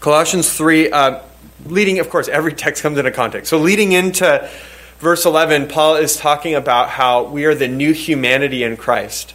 Colossians 0.00 0.52
3, 0.52 0.90
uh, 0.90 1.20
leading, 1.66 2.00
of 2.00 2.10
course, 2.10 2.28
every 2.28 2.52
text 2.52 2.82
comes 2.82 2.98
in 2.98 3.06
a 3.06 3.10
context. 3.10 3.50
So 3.50 3.58
leading 3.58 3.92
into 3.92 4.48
verse 4.98 5.24
11, 5.24 5.68
Paul 5.68 5.96
is 5.96 6.16
talking 6.16 6.54
about 6.54 6.90
how 6.90 7.24
we 7.24 7.44
are 7.44 7.54
the 7.54 7.68
new 7.68 7.92
humanity 7.92 8.64
in 8.64 8.76
Christ. 8.76 9.34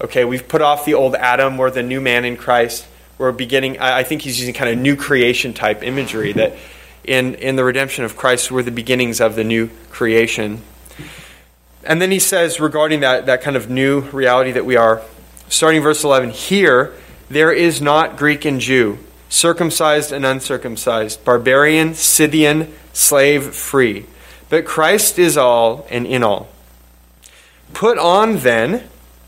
Okay, 0.00 0.24
we've 0.24 0.46
put 0.46 0.62
off 0.62 0.84
the 0.84 0.94
old 0.94 1.16
Adam, 1.16 1.58
we're 1.58 1.72
the 1.72 1.82
new 1.82 2.00
man 2.00 2.24
in 2.24 2.36
Christ. 2.36 2.86
We're 3.18 3.32
beginning, 3.32 3.80
I 3.80 4.04
think 4.04 4.22
he's 4.22 4.38
using 4.38 4.54
kind 4.54 4.70
of 4.70 4.78
new 4.78 4.94
creation 4.94 5.54
type 5.54 5.82
imagery 5.82 6.32
that 6.34 6.54
in, 7.02 7.34
in 7.34 7.56
the 7.56 7.64
redemption 7.64 8.04
of 8.04 8.16
Christ, 8.16 8.52
we're 8.52 8.62
the 8.62 8.70
beginnings 8.70 9.20
of 9.20 9.34
the 9.34 9.42
new 9.42 9.70
creation. 9.90 10.62
And 11.82 12.00
then 12.00 12.12
he 12.12 12.20
says, 12.20 12.60
regarding 12.60 13.00
that, 13.00 13.26
that 13.26 13.42
kind 13.42 13.56
of 13.56 13.68
new 13.68 14.02
reality 14.10 14.52
that 14.52 14.64
we 14.64 14.76
are, 14.76 15.02
starting 15.48 15.82
verse 15.82 16.04
11, 16.04 16.30
here 16.30 16.94
there 17.28 17.50
is 17.50 17.82
not 17.82 18.16
Greek 18.16 18.44
and 18.44 18.60
Jew, 18.60 19.00
circumcised 19.28 20.12
and 20.12 20.24
uncircumcised, 20.24 21.24
barbarian, 21.24 21.94
Scythian, 21.94 22.72
slave, 22.92 23.52
free, 23.52 24.06
but 24.48 24.64
Christ 24.64 25.18
is 25.18 25.36
all 25.36 25.88
and 25.90 26.06
in 26.06 26.22
all. 26.22 26.48
Put 27.74 27.98
on 27.98 28.38
then, 28.38 28.88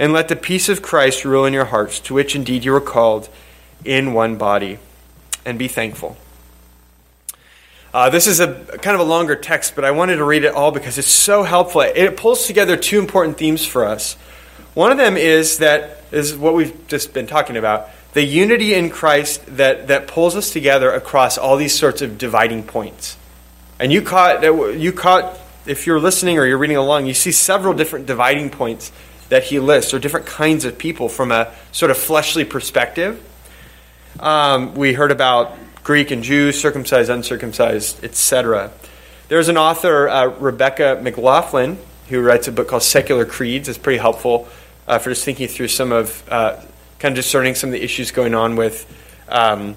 And 0.00 0.12
let 0.12 0.26
the 0.26 0.34
peace 0.34 0.68
of 0.68 0.82
Christ 0.82 1.24
rule 1.24 1.44
in 1.44 1.52
your 1.52 1.66
hearts, 1.66 2.00
to 2.00 2.14
which 2.14 2.34
indeed 2.34 2.64
you 2.64 2.72
were 2.72 2.80
called 2.80 3.28
in 3.84 4.14
one 4.14 4.36
body. 4.36 4.78
And 5.44 5.58
be 5.58 5.68
thankful. 5.68 6.16
Uh, 7.92 8.08
this 8.08 8.26
is 8.26 8.40
a 8.40 8.54
kind 8.78 8.94
of 8.94 9.00
a 9.00 9.04
longer 9.04 9.36
text, 9.36 9.74
but 9.74 9.84
I 9.84 9.90
wanted 9.90 10.16
to 10.16 10.24
read 10.24 10.44
it 10.44 10.54
all 10.54 10.70
because 10.72 10.96
it's 10.96 11.06
so 11.06 11.42
helpful. 11.42 11.82
It 11.82 12.16
pulls 12.16 12.46
together 12.46 12.76
two 12.76 12.98
important 12.98 13.36
themes 13.36 13.66
for 13.66 13.84
us. 13.84 14.14
One 14.74 14.90
of 14.90 14.98
them 14.98 15.16
is 15.16 15.58
that 15.58 16.02
is 16.12 16.36
what 16.36 16.54
we've 16.54 16.88
just 16.88 17.12
been 17.12 17.26
talking 17.26 17.56
about 17.56 17.90
the 18.12 18.24
unity 18.24 18.74
in 18.74 18.90
Christ 18.90 19.44
that, 19.56 19.88
that 19.88 20.08
pulls 20.08 20.34
us 20.34 20.50
together 20.52 20.90
across 20.90 21.38
all 21.38 21.56
these 21.56 21.78
sorts 21.78 22.02
of 22.02 22.18
dividing 22.18 22.64
points. 22.64 23.16
And 23.78 23.92
you 23.92 24.02
caught, 24.02 24.42
you 24.42 24.92
caught, 24.92 25.38
if 25.66 25.86
you're 25.86 26.00
listening 26.00 26.38
or 26.38 26.44
you're 26.44 26.58
reading 26.58 26.76
along, 26.76 27.06
you 27.06 27.14
see 27.14 27.30
several 27.30 27.72
different 27.72 28.06
dividing 28.06 28.50
points 28.50 28.90
that 29.30 29.44
he 29.44 29.58
lists, 29.58 29.94
or 29.94 29.98
different 29.98 30.26
kinds 30.26 30.64
of 30.64 30.76
people 30.76 31.08
from 31.08 31.32
a 31.32 31.52
sort 31.72 31.90
of 31.90 31.96
fleshly 31.96 32.44
perspective. 32.44 33.24
Um, 34.18 34.74
we 34.74 34.92
heard 34.92 35.12
about 35.12 35.56
Greek 35.82 36.10
and 36.10 36.22
Jew, 36.22 36.52
circumcised, 36.52 37.10
uncircumcised, 37.10 38.04
etc. 38.04 38.70
There's 39.28 39.48
an 39.48 39.56
author, 39.56 40.08
uh, 40.08 40.26
Rebecca 40.26 41.00
McLaughlin, 41.02 41.78
who 42.08 42.20
writes 42.20 42.48
a 42.48 42.52
book 42.52 42.68
called 42.68 42.82
Secular 42.82 43.24
Creeds. 43.24 43.68
It's 43.68 43.78
pretty 43.78 43.98
helpful 43.98 44.48
uh, 44.88 44.98
for 44.98 45.10
just 45.10 45.24
thinking 45.24 45.46
through 45.46 45.68
some 45.68 45.92
of, 45.92 46.24
uh, 46.28 46.56
kind 46.98 47.12
of 47.12 47.16
discerning 47.16 47.54
some 47.54 47.70
of 47.70 47.72
the 47.72 47.82
issues 47.82 48.10
going 48.10 48.34
on 48.34 48.56
with, 48.56 48.84
um, 49.28 49.76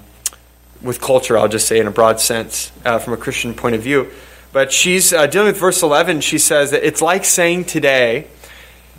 with 0.82 1.00
culture, 1.00 1.38
I'll 1.38 1.48
just 1.48 1.68
say 1.68 1.78
in 1.78 1.86
a 1.86 1.92
broad 1.92 2.20
sense, 2.20 2.72
uh, 2.84 2.98
from 2.98 3.12
a 3.12 3.16
Christian 3.16 3.54
point 3.54 3.76
of 3.76 3.82
view. 3.82 4.10
But 4.52 4.72
she's 4.72 5.12
uh, 5.12 5.28
dealing 5.28 5.48
with 5.48 5.58
verse 5.58 5.82
11. 5.82 6.20
She 6.20 6.38
says 6.38 6.72
that 6.72 6.84
it's 6.84 7.00
like 7.00 7.24
saying 7.24 7.66
today, 7.66 8.26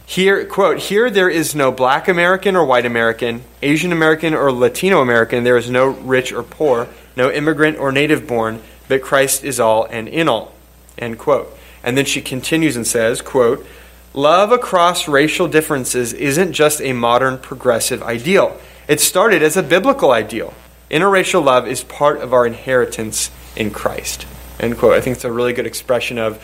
here, 0.06 0.46
quote, 0.46 0.78
here 0.78 1.10
there 1.10 1.30
is 1.30 1.56
no 1.56 1.72
black 1.72 2.08
American 2.08 2.56
or 2.56 2.64
white 2.64 2.86
American, 2.86 3.44
Asian 3.62 3.92
American 3.92 4.34
or 4.34 4.52
Latino 4.52 5.02
American. 5.02 5.44
There 5.44 5.58
is 5.58 5.70
no 5.70 5.88
rich 5.88 6.32
or 6.32 6.44
poor, 6.44 6.88
no 7.16 7.32
immigrant 7.32 7.80
or 7.80 7.92
native 7.92 8.28
born, 8.28 8.62
but 8.88 9.02
Christ 9.02 9.44
is 9.44 9.60
all 9.60 9.86
and 9.86 10.08
in 10.08 10.30
all. 10.30 10.54
End 10.98 11.18
quote. 11.18 11.58
And 11.84 11.98
then 11.98 12.06
she 12.06 12.22
continues 12.22 12.76
and 12.76 12.86
says, 12.86 13.22
quote, 13.22 13.66
Love 14.14 14.52
across 14.52 15.08
racial 15.08 15.48
differences 15.48 16.14
isn't 16.14 16.54
just 16.54 16.80
a 16.82 16.94
modern 16.94 17.38
progressive 17.38 18.02
ideal. 18.02 18.58
It 18.88 19.02
started 19.02 19.44
as 19.44 19.58
a 19.58 19.64
biblical 19.64 20.12
ideal. 20.12 20.54
Interracial 20.90 21.44
love 21.44 21.68
is 21.68 21.84
part 21.84 22.22
of 22.22 22.32
our 22.32 22.46
inheritance 22.46 23.32
in 23.56 23.72
Christ. 23.72 24.26
End 24.60 24.78
quote. 24.78 24.94
I 24.94 25.02
think 25.02 25.16
it's 25.16 25.26
a 25.26 25.32
really 25.32 25.52
good 25.52 25.66
expression 25.66 26.18
of 26.18 26.42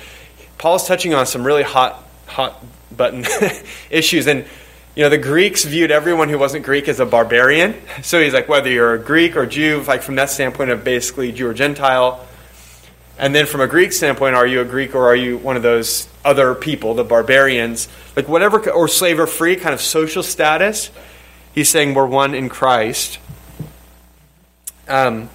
Paul's 0.57 0.87
touching 0.87 1.13
on 1.13 1.25
some 1.25 1.45
really 1.45 1.63
hot, 1.63 2.03
hot 2.25 2.61
button 2.95 3.25
issues. 3.89 4.27
And, 4.27 4.45
you 4.95 5.03
know, 5.03 5.09
the 5.09 5.17
Greeks 5.17 5.63
viewed 5.63 5.91
everyone 5.91 6.29
who 6.29 6.37
wasn't 6.37 6.65
Greek 6.65 6.87
as 6.87 6.99
a 6.99 7.05
barbarian. 7.05 7.75
So 8.01 8.21
he's 8.21 8.33
like, 8.33 8.49
whether 8.49 8.69
you're 8.69 8.93
a 8.93 8.99
Greek 8.99 9.35
or 9.35 9.45
Jew, 9.45 9.83
like 9.87 10.01
from 10.01 10.15
that 10.15 10.29
standpoint 10.29 10.69
of 10.69 10.83
basically 10.83 11.31
Jew 11.31 11.47
or 11.47 11.53
Gentile. 11.53 12.25
And 13.17 13.35
then 13.35 13.45
from 13.45 13.61
a 13.61 13.67
Greek 13.67 13.93
standpoint, 13.93 14.35
are 14.35 14.47
you 14.47 14.61
a 14.61 14.65
Greek 14.65 14.95
or 14.95 15.07
are 15.07 15.15
you 15.15 15.37
one 15.37 15.55
of 15.55 15.63
those 15.63 16.07
other 16.25 16.55
people, 16.55 16.95
the 16.95 17.03
barbarians? 17.03 17.87
Like 18.15 18.27
whatever, 18.27 18.69
or 18.71 18.87
slave 18.87 19.19
or 19.19 19.27
free 19.27 19.55
kind 19.55 19.73
of 19.73 19.81
social 19.81 20.23
status. 20.23 20.89
He's 21.53 21.69
saying 21.69 21.93
we're 21.93 22.07
one 22.07 22.33
in 22.33 22.49
Christ. 22.49 23.19
Um, 24.87 25.29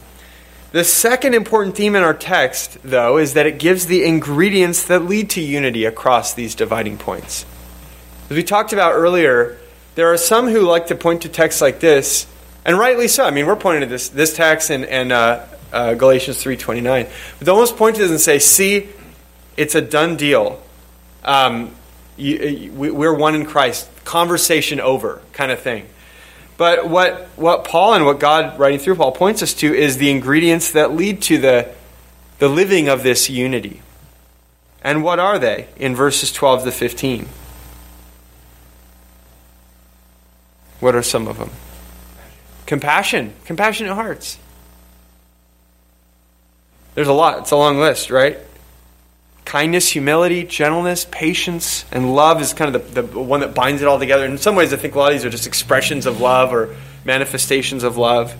the 0.77 0.85
second 0.85 1.33
important 1.33 1.74
theme 1.74 1.97
in 1.97 2.03
our 2.03 2.12
text, 2.12 2.77
though, 2.85 3.16
is 3.16 3.33
that 3.33 3.47
it 3.47 3.59
gives 3.59 3.87
the 3.87 4.05
ingredients 4.05 4.85
that 4.89 5.07
lead 5.07 5.31
to 5.31 5.41
unity 5.41 5.87
across 5.87 6.35
these 6.35 6.55
dividing 6.55 6.99
points. 6.99 7.47
As 8.29 8.37
we 8.37 8.43
talked 8.43 8.74
about 8.74 8.93
earlier, 8.93 9.57
there 9.95 10.12
are 10.12 10.18
some 10.18 10.49
who 10.49 10.61
like 10.61 10.89
to 10.89 10.95
point 10.95 11.22
to 11.22 11.31
texts 11.31 11.62
like 11.62 11.81
this, 11.81 12.27
and 12.66 12.77
rightly 12.77 13.09
so. 13.09 13.24
I 13.24 13.31
mean, 13.31 13.47
we're 13.47 13.57
pointing 13.57 13.81
to 13.83 13.87
this, 13.87 14.11
this 14.11 14.37
text 14.37 14.68
and, 14.68 14.85
and 14.85 15.12
uh, 15.12 15.47
uh, 15.72 15.95
Galatians 15.95 16.45
3.29. 16.45 17.09
But 17.39 17.47
they 17.47 17.51
almost 17.51 17.79
point 17.79 17.97
to 17.97 18.03
this 18.03 18.11
and 18.11 18.20
say, 18.20 18.39
see, 18.39 18.91
it's 19.57 19.74
a 19.74 19.81
done 19.81 20.18
deal. 20.18 20.62
Um, 21.24 21.74
you, 22.18 22.70
we're 22.74 23.14
one 23.14 23.35
in 23.35 23.47
Christ. 23.47 23.89
Conversation 24.05 24.81
over 24.81 25.22
kind 25.33 25.51
of 25.51 25.59
thing. 25.59 25.87
But 26.57 26.89
what, 26.89 27.29
what 27.37 27.65
Paul 27.65 27.95
and 27.95 28.07
what 28.07 28.19
God, 28.19 28.59
writing 28.59 28.79
through 28.79 28.97
Paul, 28.97 29.13
points 29.13 29.43
us 29.43 29.53
to 29.55 29.75
is 29.75 29.99
the 29.99 30.11
ingredients 30.11 30.73
that 30.73 30.95
lead 30.95 31.23
to 31.23 31.39
the, 31.39 31.75
the 32.39 32.49
living 32.49 32.89
of 32.89 33.03
this 33.03 33.29
unity. 33.29 33.83
And 34.83 35.03
what 35.03 35.19
are 35.19 35.39
they 35.39 35.69
in 35.77 35.95
verses 35.95 36.33
12 36.33 36.65
to 36.65 36.73
15? 36.73 37.29
What 40.81 40.95
are 40.95 41.03
some 41.03 41.27
of 41.29 41.39
them? 41.39 41.51
Compassion, 42.65 43.35
compassionate 43.45 43.95
hearts. 43.95 44.39
There's 46.95 47.09
a 47.09 47.13
lot, 47.13 47.41
it's 47.41 47.51
a 47.51 47.57
long 47.57 47.79
list, 47.79 48.11
right? 48.11 48.39
Kindness, 49.47 49.89
humility, 49.89 50.45
gentleness, 50.45 51.07
patience, 51.11 51.87
and 51.93 52.15
love 52.15 52.43
is 52.43 52.53
kind 52.53 52.75
of 52.75 52.95
the, 52.95 53.03
the 53.03 53.19
one 53.19 53.41
that 53.41 53.55
binds 53.55 53.81
it 53.81 53.89
all 53.89 53.99
together. 53.99 54.27
In 54.27 54.37
some 54.37 54.57
ways, 54.57 54.75
I 54.75 54.77
think 54.77 54.95
a 54.95 54.99
lot 54.99 55.13
of 55.13 55.19
these 55.19 55.25
are 55.25 55.31
just 55.31 55.47
expressions 55.47 56.05
of 56.05 56.21
love 56.21 56.53
or 56.53 56.77
manifestations 57.05 57.85
of 57.85 57.97
love, 57.97 58.33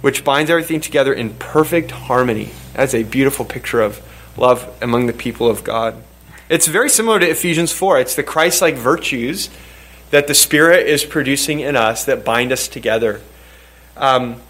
which 0.00 0.24
binds 0.24 0.50
everything 0.50 0.80
together 0.80 1.12
in 1.12 1.34
perfect 1.34 1.90
harmony. 1.90 2.50
That's 2.72 2.94
a 2.94 3.02
beautiful 3.02 3.44
picture 3.44 3.82
of 3.82 4.02
love 4.36 4.66
among 4.82 5.06
the 5.06 5.12
people 5.12 5.48
of 5.48 5.62
God. 5.62 6.02
It's 6.48 6.66
very 6.66 6.88
similar 6.88 7.20
to 7.20 7.28
Ephesians 7.28 7.70
4. 7.72 8.00
It's 8.00 8.14
the 8.14 8.22
Christ 8.22 8.62
like 8.62 8.76
virtues 8.76 9.50
that 10.10 10.26
the 10.26 10.34
Spirit 10.34 10.86
is 10.86 11.04
producing 11.04 11.60
in 11.60 11.76
us 11.76 12.06
that 12.06 12.24
bind 12.24 12.50
us 12.50 12.66
together. 12.66 13.20
Um, 13.96 14.40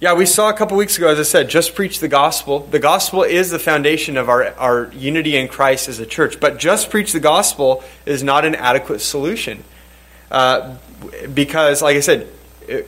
yeah, 0.00 0.12
we 0.14 0.26
saw 0.26 0.48
a 0.48 0.52
couple 0.52 0.76
weeks 0.76 0.96
ago, 0.96 1.08
as 1.08 1.18
I 1.18 1.24
said, 1.24 1.50
just 1.50 1.74
preach 1.74 1.98
the 1.98 2.06
gospel. 2.06 2.60
The 2.60 2.78
gospel 2.78 3.24
is 3.24 3.50
the 3.50 3.58
foundation 3.58 4.16
of 4.16 4.28
our, 4.28 4.54
our 4.54 4.92
unity 4.92 5.36
in 5.36 5.48
Christ 5.48 5.88
as 5.88 5.98
a 5.98 6.06
church, 6.06 6.38
but 6.38 6.58
just 6.58 6.88
preach 6.88 7.12
the 7.12 7.18
gospel 7.18 7.82
is 8.06 8.22
not 8.22 8.44
an 8.44 8.54
adequate 8.54 9.00
solution. 9.00 9.64
Uh, 10.30 10.76
because, 11.34 11.82
like 11.82 11.96
I 11.96 12.00
said, 12.00 12.28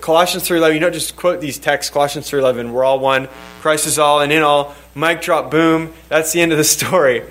Colossians 0.00 0.48
3.11, 0.48 0.74
you 0.74 0.80
don't 0.80 0.92
just 0.92 1.16
quote 1.16 1.40
these 1.40 1.58
texts, 1.58 1.92
Colossians 1.92 2.30
3.11, 2.30 2.70
we're 2.70 2.84
all 2.84 3.00
one, 3.00 3.28
Christ 3.60 3.86
is 3.86 3.98
all 3.98 4.20
and 4.20 4.30
in 4.30 4.42
all, 4.42 4.76
mic 4.94 5.20
drop, 5.20 5.50
boom, 5.50 5.92
that's 6.08 6.32
the 6.32 6.40
end 6.40 6.52
of 6.52 6.58
the 6.58 6.64
story. 6.78 7.24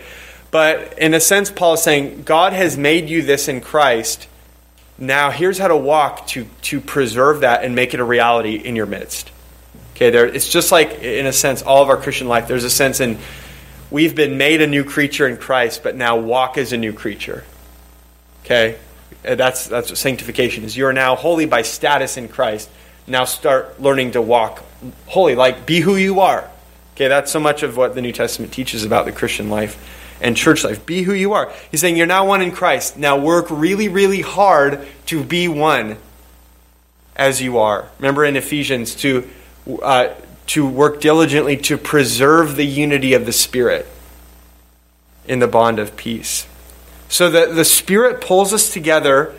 But 0.51 0.97
in 0.99 1.13
a 1.13 1.21
sense, 1.21 1.51
Paul 1.51 1.75
is 1.75 1.83
saying, 1.83 2.23
God 2.23 2.51
has 2.51 2.77
made 2.77 3.07
you 3.07 3.21
this 3.21 3.47
in 3.47 3.61
Christ. 3.61 4.27
Now 4.97 5.31
here's 5.31 5.57
how 5.57 5.69
to 5.69 5.77
walk 5.77 6.27
to, 6.27 6.47
to 6.63 6.81
preserve 6.81 7.41
that 7.41 7.63
and 7.63 7.75
make 7.75 7.93
it 7.93 8.01
a 8.01 8.03
reality 8.03 8.55
in 8.55 8.75
your 8.75 8.87
midst. 8.87 9.31
Okay, 9.99 10.11
there, 10.11 10.25
it's 10.25 10.47
just 10.47 10.71
like, 10.71 11.01
in 11.01 11.25
a 11.25 11.33
sense, 11.33 11.61
all 11.61 11.83
of 11.83 11.89
our 11.89 11.97
Christian 11.97 12.29
life. 12.29 12.47
There's 12.47 12.63
a 12.63 12.69
sense 12.69 13.01
in 13.01 13.17
we've 13.91 14.15
been 14.15 14.37
made 14.37 14.61
a 14.61 14.67
new 14.67 14.85
creature 14.85 15.27
in 15.27 15.35
Christ, 15.35 15.83
but 15.83 15.93
now 15.93 16.15
walk 16.15 16.57
as 16.57 16.71
a 16.71 16.77
new 16.77 16.93
creature. 16.93 17.43
Okay, 18.45 18.77
that's 19.23 19.67
that's 19.67 19.89
what 19.89 19.97
sanctification 19.97 20.63
is. 20.63 20.77
You 20.77 20.85
are 20.85 20.93
now 20.93 21.17
holy 21.17 21.45
by 21.45 21.63
status 21.63 22.15
in 22.15 22.29
Christ. 22.29 22.69
Now 23.07 23.25
start 23.25 23.81
learning 23.81 24.11
to 24.11 24.21
walk 24.21 24.63
holy, 25.07 25.35
like 25.35 25.65
be 25.65 25.81
who 25.81 25.97
you 25.97 26.21
are. 26.21 26.49
Okay, 26.95 27.09
that's 27.09 27.29
so 27.29 27.41
much 27.41 27.61
of 27.61 27.75
what 27.75 27.93
the 27.93 28.01
New 28.01 28.13
Testament 28.13 28.53
teaches 28.53 28.85
about 28.85 29.03
the 29.03 29.11
Christian 29.11 29.49
life 29.49 30.17
and 30.21 30.37
church 30.37 30.63
life. 30.63 30.85
Be 30.85 31.03
who 31.03 31.13
you 31.13 31.33
are. 31.33 31.51
He's 31.71 31.81
saying 31.81 31.97
you're 31.97 32.07
now 32.07 32.25
one 32.25 32.41
in 32.41 32.53
Christ. 32.53 32.97
Now 32.97 33.17
work 33.17 33.47
really, 33.49 33.89
really 33.89 34.21
hard 34.21 34.87
to 35.07 35.23
be 35.25 35.49
one 35.49 35.97
as 37.17 37.41
you 37.41 37.57
are. 37.57 37.89
Remember 37.97 38.23
in 38.23 38.37
Ephesians 38.37 38.95
to 38.95 39.29
uh, 39.77 40.13
to 40.47 40.67
work 40.67 40.99
diligently 40.99 41.57
to 41.57 41.77
preserve 41.77 42.55
the 42.55 42.65
unity 42.65 43.13
of 43.13 43.25
the 43.25 43.31
Spirit 43.31 43.85
in 45.27 45.39
the 45.39 45.47
bond 45.47 45.79
of 45.79 45.95
peace. 45.95 46.47
So 47.07 47.29
that 47.29 47.55
the 47.55 47.65
Spirit 47.65 48.21
pulls 48.21 48.53
us 48.53 48.73
together 48.73 49.33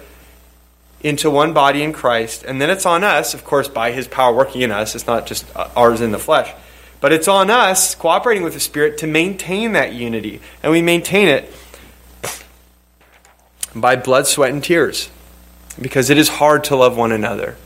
into 1.02 1.30
one 1.30 1.52
body 1.52 1.82
in 1.82 1.92
Christ, 1.92 2.44
and 2.44 2.60
then 2.60 2.70
it's 2.70 2.86
on 2.86 3.02
us, 3.02 3.34
of 3.34 3.44
course, 3.44 3.68
by 3.68 3.90
His 3.92 4.06
power 4.06 4.34
working 4.34 4.60
in 4.60 4.70
us. 4.70 4.94
It's 4.94 5.06
not 5.06 5.26
just 5.26 5.44
uh, 5.56 5.68
ours 5.76 6.00
in 6.00 6.12
the 6.12 6.18
flesh. 6.18 6.54
But 7.00 7.12
it's 7.12 7.28
on 7.28 7.50
us, 7.50 7.94
cooperating 7.94 8.44
with 8.44 8.52
the 8.52 8.60
Spirit, 8.60 8.98
to 8.98 9.06
maintain 9.06 9.72
that 9.72 9.94
unity. 9.94 10.40
And 10.62 10.70
we 10.70 10.82
maintain 10.82 11.28
it 11.28 11.50
by 13.74 13.96
blood, 13.96 14.26
sweat, 14.26 14.52
and 14.52 14.62
tears. 14.62 15.10
Because 15.80 16.10
it 16.10 16.18
is 16.18 16.28
hard 16.28 16.64
to 16.64 16.76
love 16.76 16.96
one 16.96 17.12
another. 17.12 17.56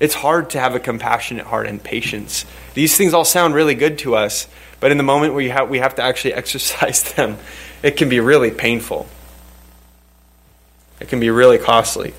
It's 0.00 0.14
hard 0.14 0.50
to 0.50 0.60
have 0.60 0.74
a 0.74 0.80
compassionate 0.80 1.46
heart 1.46 1.66
and 1.66 1.82
patience. 1.82 2.44
These 2.74 2.96
things 2.96 3.14
all 3.14 3.24
sound 3.24 3.54
really 3.54 3.74
good 3.74 3.98
to 4.00 4.14
us, 4.14 4.46
but 4.80 4.92
in 4.92 4.96
the 4.96 5.02
moment 5.02 5.34
we 5.34 5.48
have, 5.48 5.68
we 5.68 5.78
have 5.78 5.96
to 5.96 6.02
actually 6.02 6.34
exercise 6.42 7.12
them, 7.14 7.38
it 7.82 7.96
can 7.96 8.08
be 8.08 8.20
really 8.20 8.50
painful. 8.50 9.08
It 11.00 11.08
can 11.08 11.20
be 11.20 11.30
really 11.30 11.58
costly, 11.58 12.14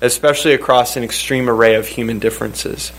especially 0.00 0.52
across 0.52 0.96
an 0.96 1.02
extreme 1.02 1.48
array 1.48 1.74
of 1.74 1.86
human 1.86 2.18
differences. 2.18 2.92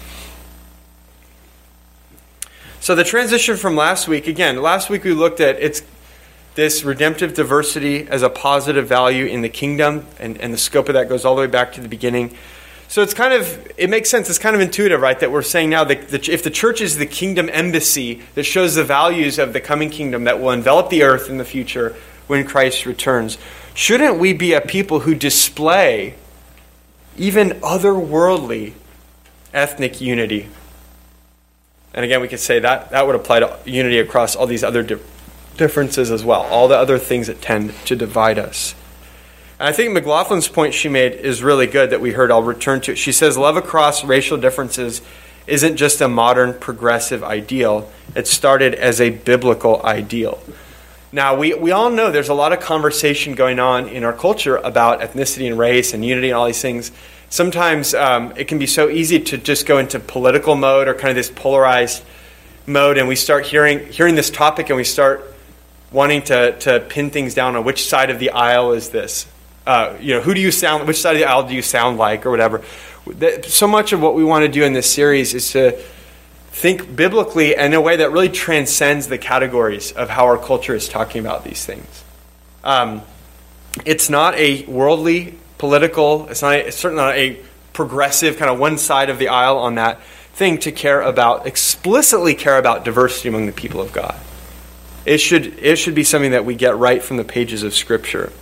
So, 2.80 2.96
the 2.96 3.04
transition 3.04 3.58
from 3.58 3.76
last 3.76 4.08
week, 4.08 4.26
again, 4.26 4.60
last 4.60 4.90
week 4.90 5.04
we 5.04 5.14
looked 5.14 5.40
at 5.40 5.60
it's 5.60 5.84
this 6.56 6.84
redemptive 6.84 7.36
diversity 7.36 8.08
as 8.08 8.24
a 8.24 8.30
positive 8.30 8.88
value 8.88 9.26
in 9.26 9.42
the 9.42 9.50
kingdom, 9.50 10.08
and, 10.20 10.38
and 10.40 10.52
the 10.52 10.58
scope 10.58 10.90
of 10.90 10.96
that 10.96 11.08
goes 11.08 11.24
all 11.24 11.36
the 11.36 11.42
way 11.42 11.48
back 11.48 11.74
to 11.74 11.82
the 11.82 11.88
beginning. 11.88 12.36
So 12.92 13.02
it's 13.02 13.14
kind 13.14 13.34
of, 13.34 13.72
it 13.78 13.90
makes 13.90 14.10
sense. 14.10 14.30
It's 14.30 14.38
kind 14.38 14.54
of 14.54 14.62
intuitive, 14.62 15.00
right? 15.00 15.18
That 15.18 15.32
we're 15.32 15.44
saying 15.44 15.70
now 15.70 15.86
that 15.86 16.10
the, 16.10 16.30
if 16.30 16.44
the 16.44 16.50
church 16.50 16.82
is 16.82 16.98
the 16.98 17.06
kingdom 17.06 17.50
embassy 17.50 18.22
that 18.36 18.44
shows 18.44 18.76
the 18.76 18.84
values 18.84 19.40
of 19.40 19.54
the 19.54 19.62
coming 19.62 19.90
kingdom 19.90 20.26
that 20.26 20.42
will 20.42 20.52
envelop 20.52 20.90
the 20.90 21.04
earth 21.04 21.30
in 21.30 21.38
the 21.38 21.46
future 21.46 21.96
when 22.28 22.46
Christ 22.46 22.86
returns, 22.86 23.38
shouldn't 23.74 24.20
we 24.20 24.34
be 24.34 24.52
a 24.52 24.60
people 24.60 25.00
who 25.00 25.16
display 25.16 26.16
even 27.16 27.52
otherworldly 27.62 28.74
ethnic 29.54 30.02
unity? 30.02 30.50
And 31.94 32.04
again, 32.04 32.20
we 32.20 32.28
could 32.28 32.42
say 32.42 32.60
that 32.60 32.90
that 32.90 33.08
would 33.08 33.16
apply 33.16 33.40
to 33.40 33.58
unity 33.64 34.00
across 34.00 34.36
all 34.36 34.48
these 34.48 34.66
other 34.66 34.84
di- 34.84 35.00
differences 35.56 36.12
as 36.12 36.26
well, 36.26 36.42
all 36.42 36.68
the 36.68 36.78
other 36.78 36.98
things 36.98 37.28
that 37.28 37.42
tend 37.42 37.74
to 37.86 37.96
divide 37.96 38.38
us. 38.38 38.76
And 39.62 39.70
I 39.70 39.74
think 39.74 39.96
McLaughlin's 39.96 40.48
point 40.48 40.74
she 40.74 40.90
made 40.90 41.14
is 41.14 41.44
really 41.44 41.68
good 41.68 41.92
that 41.92 42.02
we 42.02 42.14
heard. 42.14 42.32
I'll 42.32 42.42
return 42.42 42.82
to 42.82 42.94
it. 42.94 42.96
She 42.98 43.12
says, 43.12 43.38
Love 43.38 43.58
across 43.58 44.04
racial 44.04 44.36
differences 44.36 45.04
isn't 45.46 45.78
just 45.78 46.02
a 46.02 46.08
modern 46.08 46.56
progressive 46.56 47.24
ideal, 47.24 47.88
it 48.16 48.26
started 48.26 48.74
as 48.74 49.00
a 49.00 49.12
biblical 49.12 49.80
ideal. 49.86 50.42
Now, 51.12 51.36
we, 51.36 51.54
we 51.54 51.70
all 51.70 51.92
know 51.92 52.10
there's 52.10 52.30
a 52.30 52.34
lot 52.34 52.54
of 52.54 52.60
conversation 52.60 53.36
going 53.36 53.60
on 53.60 53.88
in 53.88 54.04
our 54.04 54.14
culture 54.14 54.58
about 54.58 55.02
ethnicity 55.02 55.46
and 55.46 55.60
race 55.60 55.94
and 55.94 56.04
unity 56.04 56.32
and 56.32 56.38
all 56.38 56.48
these 56.48 56.60
things. 56.60 56.92
Sometimes 57.30 57.94
um, 57.94 58.34
it 58.36 58.48
can 58.48 58.58
be 58.58 58.66
so 58.66 58.90
easy 58.90 59.20
to 59.20 59.38
just 59.38 59.68
go 59.68 59.78
into 59.78 60.00
political 60.00 60.56
mode 60.56 60.88
or 60.88 60.96
kind 60.96 61.12
of 61.12 61.16
this 61.16 61.30
polarized 61.30 62.04
mode, 62.66 62.98
and 62.98 63.08
we 63.08 63.16
start 63.16 63.46
hearing, 63.46 63.86
hearing 63.92 64.16
this 64.16 64.32
topic 64.32 64.72
and 64.72 64.78
we 64.78 64.86
start 64.86 65.24
wanting 65.92 66.24
to, 66.24 66.58
to 66.62 66.80
pin 66.80 67.12
things 67.12 67.36
down 67.36 67.56
on 67.56 67.64
which 67.64 67.88
side 67.88 68.10
of 68.10 68.18
the 68.18 68.32
aisle 68.32 68.72
is 68.72 68.90
this 68.90 69.28
uh, 69.72 69.98
you 70.02 70.14
know, 70.14 70.20
who 70.20 70.34
do 70.34 70.42
you 70.42 70.52
sound, 70.52 70.86
which 70.86 71.00
side 71.00 71.16
of 71.16 71.22
the 71.22 71.26
aisle 71.26 71.48
do 71.48 71.56
you 71.56 71.62
sound 71.62 71.98
like, 71.98 72.26
or 72.26 72.30
whatever. 72.30 72.62
So 73.48 73.68
much 73.68 73.94
of 73.94 74.02
what 74.02 74.16
we 74.16 74.24
want 74.26 74.44
to 74.44 74.50
do 74.50 74.66
in 74.66 74.74
this 74.74 74.92
series 74.92 75.34
is 75.34 75.50
to 75.54 75.82
think 76.52 76.94
biblically 76.94 77.56
in 77.56 77.74
a 77.74 77.80
way 77.80 77.96
that 77.96 78.12
really 78.12 78.28
transcends 78.28 79.08
the 79.08 79.18
categories 79.18 79.94
of 79.94 80.10
how 80.10 80.26
our 80.26 80.38
culture 80.38 80.76
is 80.76 80.90
talking 80.90 81.22
about 81.22 81.46
these 81.46 81.66
things. 81.66 82.04
Um, 82.66 83.02
it's 83.86 84.10
not 84.10 84.36
a 84.36 84.66
worldly, 84.66 85.40
political, 85.58 86.28
it's, 86.28 86.42
not 86.42 86.56
a, 86.56 86.68
it's 86.68 86.78
certainly 86.78 87.04
not 87.06 87.16
a 87.16 87.40
progressive 87.72 88.36
kind 88.36 88.52
of 88.52 88.60
one 88.60 88.78
side 88.78 89.10
of 89.10 89.20
the 89.20 89.30
aisle 89.30 89.58
on 89.58 89.76
that 89.76 90.02
thing 90.34 90.58
to 90.60 90.74
care 90.74 91.02
about, 91.02 91.48
explicitly 91.48 92.36
care 92.36 92.58
about 92.58 92.84
diversity 92.84 93.30
among 93.30 93.46
the 93.46 93.54
people 93.54 93.80
of 93.80 93.94
God. 93.94 94.20
It 95.06 95.20
should, 95.20 95.60
it 95.60 95.78
should 95.78 95.96
be 95.96 96.04
something 96.04 96.32
that 96.32 96.44
we 96.44 96.56
get 96.56 96.76
right 96.76 97.02
from 97.02 97.16
the 97.16 97.24
pages 97.24 97.64
of 97.64 97.74
Scripture. 97.74 98.34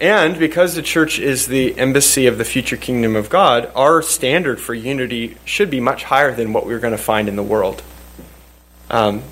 And 0.00 0.38
because 0.38 0.74
the 0.74 0.82
church 0.82 1.18
is 1.18 1.46
the 1.46 1.78
embassy 1.78 2.26
of 2.26 2.38
the 2.38 2.44
future 2.44 2.78
kingdom 2.78 3.14
of 3.14 3.28
God, 3.28 3.70
our 3.76 4.00
standard 4.00 4.58
for 4.58 4.72
unity 4.72 5.36
should 5.44 5.68
be 5.68 5.78
much 5.78 6.04
higher 6.04 6.34
than 6.34 6.54
what 6.54 6.64
we're 6.64 6.78
going 6.78 6.96
to 6.96 6.98
find 6.98 7.28
in 7.28 7.36
the 7.36 7.42
world. 7.42 7.82
Um, 8.88 9.22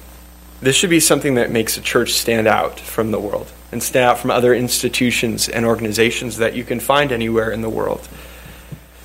this 0.61 0.77
should 0.77 0.91
be 0.91 1.01
something 1.01 1.37
that 1.37 1.51
makes 1.51 1.79
a 1.79 1.81
church 1.81 2.13
stand 2.13 2.47
out 2.47 2.79
from 2.79 3.13
the 3.13 3.19
world 3.19 3.51
and 3.73 3.83
stand 3.83 4.05
out 4.05 4.19
from 4.19 4.31
other 4.31 4.55
institutions 4.55 5.49
and 5.49 5.65
organizations 5.65 6.37
that 6.37 6.55
you 6.55 6.65
can 6.65 6.81
find 6.81 7.13
anywhere 7.13 7.51
in 7.51 7.63
the 7.63 7.71
world. 7.71 8.07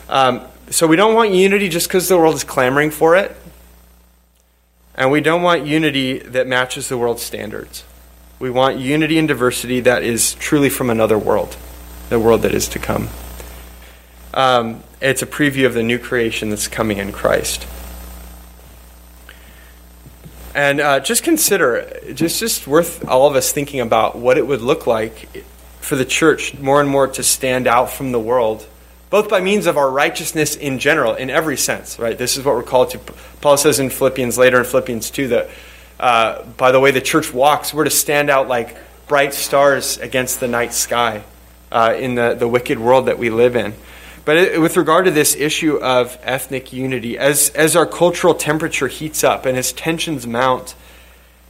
Um, 0.09 0.41
so 0.69 0.85
we 0.85 0.97
don't 0.97 1.13
want 1.13 1.31
unity 1.31 1.69
just 1.69 1.87
because 1.87 2.09
the 2.09 2.17
world 2.17 2.35
is 2.35 2.43
clamoring 2.43 2.91
for 2.91 3.15
it. 3.15 3.35
And 4.95 5.11
we 5.11 5.21
don't 5.21 5.41
want 5.41 5.65
unity 5.65 6.19
that 6.19 6.45
matches 6.45 6.89
the 6.89 6.97
world's 6.97 7.23
standards. 7.23 7.83
We 8.43 8.49
want 8.49 8.77
unity 8.77 9.17
and 9.19 9.25
diversity 9.25 9.79
that 9.79 10.03
is 10.03 10.33
truly 10.33 10.67
from 10.67 10.89
another 10.89 11.17
world, 11.17 11.55
the 12.09 12.19
world 12.19 12.41
that 12.41 12.53
is 12.53 12.67
to 12.67 12.77
come. 12.77 13.07
Um, 14.33 14.83
it's 14.99 15.21
a 15.21 15.25
preview 15.25 15.65
of 15.65 15.73
the 15.73 15.81
new 15.81 15.97
creation 15.97 16.49
that's 16.49 16.67
coming 16.67 16.97
in 16.97 17.13
Christ. 17.13 17.65
And 20.53 20.81
uh, 20.81 20.99
just 20.99 21.23
consider, 21.23 22.01
just 22.13 22.41
just 22.41 22.67
worth 22.67 23.07
all 23.07 23.29
of 23.29 23.37
us 23.37 23.53
thinking 23.53 23.79
about 23.79 24.17
what 24.17 24.37
it 24.37 24.45
would 24.45 24.59
look 24.59 24.85
like 24.85 25.45
for 25.79 25.95
the 25.95 26.03
church 26.03 26.53
more 26.59 26.81
and 26.81 26.89
more 26.89 27.07
to 27.07 27.23
stand 27.23 27.65
out 27.65 27.91
from 27.91 28.11
the 28.11 28.19
world, 28.19 28.67
both 29.09 29.29
by 29.29 29.39
means 29.39 29.67
of 29.67 29.77
our 29.77 29.89
righteousness 29.89 30.57
in 30.57 30.79
general, 30.79 31.13
in 31.13 31.29
every 31.29 31.55
sense. 31.55 31.97
Right? 31.97 32.17
This 32.17 32.35
is 32.35 32.43
what 32.43 32.55
we're 32.55 32.63
called 32.63 32.89
to. 32.89 32.99
Paul 33.39 33.55
says 33.55 33.79
in 33.79 33.89
Philippians 33.89 34.37
later 34.37 34.59
in 34.59 34.65
Philippians 34.65 35.11
two 35.11 35.29
that 35.29 35.49
uh, 36.03 36.43
by 36.57 36.73
the 36.73 36.81
way 36.81 36.91
the 36.91 36.99
church 36.99 37.33
walks, 37.33 37.73
we're 37.73 37.85
to 37.85 37.89
stand 37.89 38.29
out 38.29 38.49
like 38.49 38.75
bright 39.07 39.33
stars 39.33 39.97
against 39.97 40.41
the 40.41 40.49
night 40.49 40.73
sky 40.73 41.23
uh, 41.71 41.95
in 41.97 42.15
the, 42.15 42.33
the 42.33 42.45
wicked 42.45 42.77
world 42.77 43.05
that 43.05 43.17
we 43.17 43.29
live 43.29 43.55
in. 43.55 43.73
But 44.25 44.35
it, 44.35 44.59
with 44.59 44.75
regard 44.75 45.05
to 45.05 45.11
this 45.11 45.33
issue 45.33 45.77
of 45.77 46.17
ethnic 46.21 46.73
unity, 46.73 47.17
as, 47.17 47.51
as 47.51 47.77
our 47.77 47.85
cultural 47.85 48.33
temperature 48.33 48.89
heats 48.89 49.23
up 49.23 49.45
and 49.45 49.57
as 49.57 49.71
tensions 49.71 50.27
mount, 50.27 50.75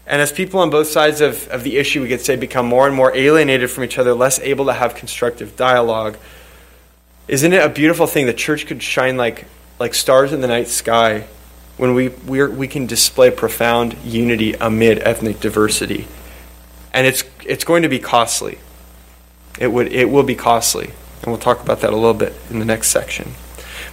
and 0.05 0.21
as 0.21 0.31
people 0.31 0.59
on 0.59 0.69
both 0.69 0.87
sides 0.87 1.19
of, 1.19 1.47
of 1.47 1.63
the 1.63 1.77
issue, 1.77 2.03
we 2.03 2.07
could 2.07 2.21
say, 2.21 2.35
become 2.35 2.67
more 2.67 2.85
and 2.85 2.95
more 2.95 3.15
alienated 3.15 3.71
from 3.71 3.83
each 3.83 3.97
other, 3.97 4.13
less 4.13 4.37
able 4.39 4.65
to 4.65 4.73
have 4.73 4.93
constructive 4.93 5.55
dialogue, 5.55 6.15
isn't 7.27 7.53
it 7.53 7.63
a 7.63 7.69
beautiful 7.69 8.05
thing? 8.05 8.27
The 8.27 8.33
church 8.33 8.67
could 8.67 8.83
shine 8.83 9.17
like, 9.17 9.45
like 9.79 9.95
stars 9.95 10.31
in 10.31 10.41
the 10.41 10.47
night 10.47 10.67
sky 10.67 11.25
when 11.78 11.93
we, 11.93 12.09
we 12.09 12.45
we 12.47 12.67
can 12.67 12.86
display 12.86 13.32
profound 13.32 13.95
unity 14.03 14.53
amid 14.53 14.99
ethnic 14.99 15.39
diversity. 15.39 16.07
And 16.93 17.07
it's, 17.07 17.24
it's 17.45 17.63
going 17.63 17.84
to 17.84 17.89
be 17.89 17.99
costly. 17.99 18.59
It, 19.59 19.67
would, 19.67 19.91
it 19.91 20.09
will 20.09 20.24
be 20.24 20.36
costly. 20.36 20.88
And 21.21 21.28
we'll 21.28 21.38
talk 21.38 21.61
about 21.61 21.82
that 21.82 21.91
a 21.91 21.95
little 21.95 22.13
bit 22.13 22.34
in 22.49 22.59
the 22.59 22.65
next 22.65 22.89
section. 22.89 23.34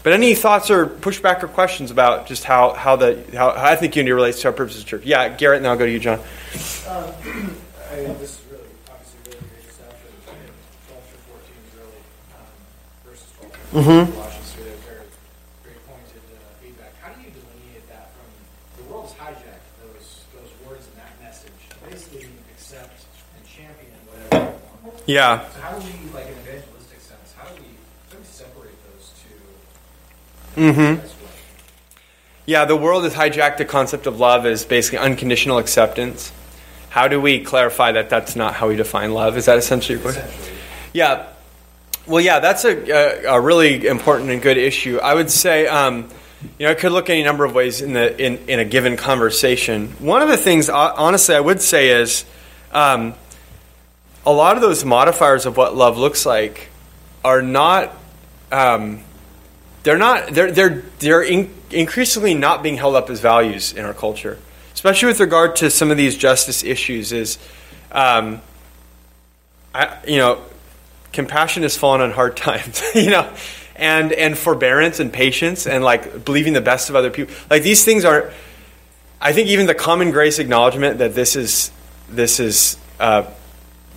But 0.02 0.12
any 0.12 0.34
thoughts 0.34 0.70
or 0.70 0.86
pushback 0.86 1.42
or 1.42 1.48
questions 1.48 1.90
about 1.90 2.26
just 2.26 2.44
how, 2.44 2.72
how, 2.72 2.96
the, 2.96 3.24
how, 3.32 3.52
how 3.52 3.66
ethnic 3.66 3.96
unity 3.96 4.12
relates 4.12 4.40
to 4.42 4.48
our 4.48 4.52
purposes 4.52 4.82
of 4.82 4.88
church? 4.88 5.04
Yeah, 5.04 5.28
Garrett, 5.28 5.58
and 5.58 5.66
I'll 5.66 5.76
go 5.76 5.86
to 5.86 5.92
you, 5.92 5.98
John. 5.98 6.18
Um, 6.18 6.24
I, 6.88 7.96
this 8.16 8.38
is 8.38 8.40
really, 8.50 8.64
obviously, 8.90 9.20
really 9.26 9.38
great 9.48 9.72
stuff. 9.72 9.94
12 10.88 11.04
through 11.04 11.18
14 11.28 11.54
is 11.66 11.74
really, 11.76 12.00
um, 12.34 12.46
verses 13.04 13.26
12 13.38 13.52
through 13.52 13.82
mm-hmm. 13.82 14.39
Yeah. 25.10 25.48
So 25.48 25.60
how 25.60 25.76
do 25.76 25.84
we, 25.84 26.10
like 26.14 26.26
in 26.26 26.32
evangelistic 26.34 27.00
sense, 27.00 27.34
how 27.36 27.48
do 27.48 27.54
we, 27.54 27.68
how 28.08 28.12
do 28.12 28.18
we 28.18 28.24
separate 28.24 28.74
those 28.92 29.12
two? 30.54 30.60
Mm-hmm. 30.60 31.06
Yeah, 32.46 32.64
the 32.64 32.76
world 32.76 33.02
has 33.02 33.14
hijacked 33.14 33.56
the 33.56 33.64
concept 33.64 34.06
of 34.06 34.20
love 34.20 34.46
as 34.46 34.64
basically 34.64 34.98
unconditional 34.98 35.58
acceptance. 35.58 36.30
How 36.90 37.08
do 37.08 37.20
we 37.20 37.40
clarify 37.40 37.92
that 37.92 38.08
that's 38.08 38.36
not 38.36 38.54
how 38.54 38.68
we 38.68 38.76
define 38.76 39.12
love? 39.12 39.36
Is 39.36 39.46
that 39.46 39.58
essentially 39.58 39.98
your 39.98 40.12
question? 40.12 40.28
Yeah. 40.92 41.26
Well, 42.06 42.20
yeah, 42.20 42.38
that's 42.38 42.64
a, 42.64 42.90
a, 42.90 43.34
a, 43.34 43.40
really 43.40 43.86
important 43.86 44.30
and 44.30 44.40
good 44.40 44.56
issue. 44.56 44.98
I 44.98 45.14
would 45.14 45.30
say, 45.30 45.66
um, 45.66 46.08
you 46.58 46.66
know, 46.66 46.72
it 46.72 46.78
could 46.78 46.92
look 46.92 47.10
any 47.10 47.22
number 47.22 47.44
of 47.44 47.54
ways 47.54 47.80
in 47.80 47.92
the 47.92 48.16
in, 48.20 48.38
in 48.48 48.58
a 48.60 48.64
given 48.64 48.96
conversation. 48.96 49.88
One 49.98 50.22
of 50.22 50.28
the 50.28 50.36
things, 50.36 50.68
honestly, 50.68 51.34
I 51.34 51.40
would 51.40 51.60
say 51.60 51.90
is 51.90 52.24
um, 52.72 53.14
a 54.26 54.32
lot 54.32 54.56
of 54.56 54.62
those 54.62 54.84
modifiers 54.84 55.46
of 55.46 55.56
what 55.56 55.74
love 55.74 55.96
looks 55.96 56.26
like 56.26 56.68
are 57.24 57.42
not 57.42 57.94
um, 58.52 59.00
they're 59.82 59.98
not 59.98 60.32
they're 60.32 60.50
they're 60.50 60.82
they're 60.98 61.22
in, 61.22 61.52
increasingly 61.70 62.34
not 62.34 62.62
being 62.62 62.76
held 62.76 62.94
up 62.94 63.10
as 63.10 63.20
values 63.20 63.72
in 63.72 63.84
our 63.84 63.94
culture 63.94 64.38
especially 64.74 65.08
with 65.08 65.20
regard 65.20 65.56
to 65.56 65.70
some 65.70 65.90
of 65.90 65.96
these 65.96 66.16
justice 66.16 66.64
issues 66.64 67.12
is 67.12 67.38
um, 67.92 68.40
I, 69.74 69.98
you 70.06 70.18
know 70.18 70.42
compassion 71.12 71.62
has 71.62 71.76
fallen 71.76 72.00
on 72.00 72.10
hard 72.10 72.36
times 72.36 72.82
you 72.94 73.10
know 73.10 73.32
and 73.76 74.12
and 74.12 74.36
forbearance 74.36 75.00
and 75.00 75.12
patience 75.12 75.66
and 75.66 75.82
like 75.82 76.24
believing 76.24 76.52
the 76.52 76.60
best 76.60 76.90
of 76.90 76.96
other 76.96 77.10
people. 77.10 77.34
Like 77.48 77.62
these 77.62 77.84
things 77.84 78.04
are 78.04 78.32
i 79.20 79.32
think 79.32 79.48
even 79.48 79.66
the 79.66 79.74
common 79.74 80.10
grace 80.10 80.38
acknowledgement 80.38 80.98
that 80.98 81.14
this 81.14 81.36
is 81.36 81.70
this 82.08 82.40
is 82.40 82.76
uh, 82.98 83.24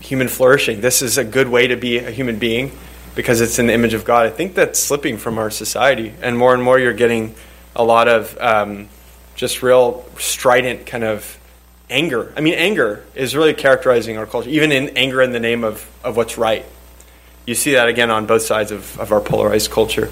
human 0.04 0.28
flourishing. 0.28 0.82
This 0.82 1.02
is 1.02 1.18
a 1.18 1.24
good 1.24 1.48
way 1.48 1.68
to 1.68 1.78
be 1.78 1.98
a 1.98 2.12
human 2.12 2.38
being 2.38 2.72
because 3.16 3.42
it's 3.42 3.58
in 3.58 3.68
the 3.68 3.74
image 3.74 3.94
of 3.94 4.04
God. 4.04 4.26
I 4.26 4.30
think 4.30 4.54
that's 4.54 4.80
slipping 4.80 5.18
from 5.18 5.38
our 5.38 5.50
society, 5.50 6.14
and 6.22 6.38
more 6.38 6.54
and 6.54 6.62
more 6.62 6.78
you're 6.78 6.94
getting 6.94 7.36
a 7.76 7.84
lot 7.84 8.08
of 8.08 8.38
um, 8.40 8.90
just 9.36 9.64
real 9.64 10.06
strident 10.20 10.86
kind 10.86 11.04
of 11.04 11.40
anger. 11.90 12.34
I 12.36 12.42
mean, 12.42 12.56
anger 12.56 13.06
is 13.16 13.36
really 13.36 13.54
characterizing 13.54 14.18
our 14.18 14.26
culture, 14.26 14.50
even 14.50 14.72
in 14.72 14.90
anger 14.98 15.22
in 15.22 15.32
the 15.32 15.40
name 15.40 15.64
of, 15.64 15.90
of 16.04 16.18
what's 16.18 16.38
right. 16.38 16.66
You 17.46 17.56
see 17.56 17.74
that 17.74 17.88
again 17.88 18.12
on 18.12 18.26
both 18.26 18.42
sides 18.42 18.72
of, 18.72 19.00
of 19.00 19.12
our 19.12 19.22
polarized 19.22 19.72
culture. 19.72 20.10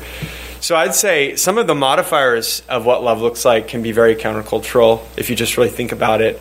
So 0.62 0.76
I'd 0.76 0.94
say 0.94 1.36
some 1.36 1.58
of 1.58 1.66
the 1.66 1.76
modifiers 1.76 2.62
of 2.70 2.86
what 2.86 3.04
love 3.04 3.20
looks 3.20 3.44
like 3.44 3.68
can 3.68 3.82
be 3.82 3.92
very 3.92 4.16
countercultural 4.16 5.04
if 5.18 5.30
you 5.30 5.36
just 5.36 5.58
really 5.58 5.70
think 5.70 5.92
about 5.92 6.22
it 6.22 6.40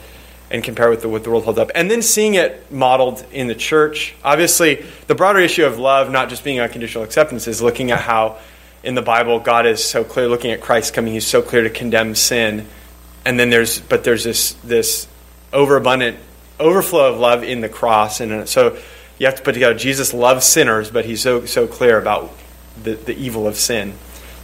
and 0.51 0.65
compare 0.65 0.91
with 0.91 1.03
the, 1.03 1.09
what 1.09 1.23
the 1.23 1.31
world 1.31 1.45
holds 1.45 1.59
up. 1.59 1.71
And 1.75 1.91
then 1.91 2.03
seeing 2.03 2.35
it 2.35 2.71
modeled 2.73 3.25
in 3.33 3.47
the 3.47 3.55
church. 3.55 4.15
Obviously, 4.25 4.85
the 5.07 5.15
broader 5.15 5.39
issue 5.39 5.65
of 5.65 5.79
love, 5.79 6.11
not 6.11 6.29
just 6.29 6.43
being 6.43 6.59
unconditional 6.61 7.05
acceptance, 7.05 7.47
is 7.47 7.63
looking 7.63 7.91
at 7.91 8.01
how 8.01 8.39
in 8.83 8.95
the 8.95 9.03
Bible 9.03 9.39
God 9.39 9.67
is 9.67 9.85
so 9.85 10.03
clear, 10.03 10.29
looking 10.29 10.51
at 10.51 10.61
Christ 10.61 10.95
coming, 10.95 11.13
he's 11.13 11.27
so 11.27 11.43
clear 11.43 11.63
to 11.63 11.71
condemn 11.71 12.15
sin. 12.15 12.67
And 13.25 13.39
then 13.39 13.51
there's, 13.51 13.81
but 13.81 14.03
there's 14.03 14.25
this, 14.25 14.53
this 14.65 15.07
overabundant 15.53 16.17
overflow 16.59 17.13
of 17.13 17.19
love 17.19 17.43
in 17.43 17.61
the 17.61 17.69
cross. 17.69 18.21
And 18.21 18.33
uh, 18.33 18.47
so 18.47 18.79
you 19.19 19.27
have 19.27 19.37
to 19.37 19.43
put 19.43 19.53
together 19.53 19.75
Jesus 19.75 20.13
loves 20.15 20.47
sinners, 20.47 20.91
but 20.91 21.05
he's 21.05 21.21
so, 21.21 21.47
so 21.47 21.67
clear 21.67 21.99
about 21.99 22.33
the, 22.83 22.95
the 22.95 23.17
evil 23.17 23.47
of 23.47 23.57
sin. 23.57 23.95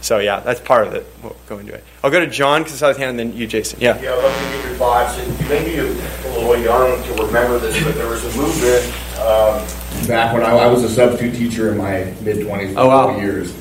So 0.07 0.19
yeah, 0.19 0.39
that's 0.39 0.61
part 0.61 0.87
of 0.87 0.93
it. 0.93 1.05
We'll 1.21 1.35
go 1.49 1.59
into 1.59 1.73
it. 1.73 1.83
I'll 2.01 2.09
go 2.09 2.21
to 2.21 2.27
John 2.31 2.61
because 2.63 2.75
I 2.75 2.77
saw 2.77 2.87
his 2.87 2.95
hand, 2.97 3.19
and 3.19 3.19
then 3.19 3.37
you, 3.37 3.45
Jason. 3.45 3.81
Yeah. 3.81 3.99
Yeah, 4.01 4.13
I'd 4.13 4.23
love 4.23 4.33
to 4.33 4.57
get 4.57 4.65
your 4.65 4.75
thoughts. 4.75 5.17
And 5.17 5.37
you 5.41 5.49
may 5.49 5.65
be 5.65 5.75
a, 5.79 5.83
a 5.83 6.29
little 6.31 6.57
young 6.57 7.03
to 7.03 7.23
remember 7.25 7.59
this, 7.59 7.83
but 7.83 7.93
there 7.95 8.07
was 8.07 8.23
a 8.23 8.37
movement 8.37 8.85
um, 9.19 10.07
back 10.07 10.33
when 10.33 10.43
I, 10.43 10.51
I 10.59 10.67
was 10.67 10.85
a 10.85 10.89
substitute 10.89 11.35
teacher 11.35 11.73
in 11.73 11.77
my 11.77 12.05
mid 12.21 12.37
20s 12.37 12.73
for 12.73 12.79
Oh, 12.79 12.87
wow. 12.87 13.17
years. 13.17 13.53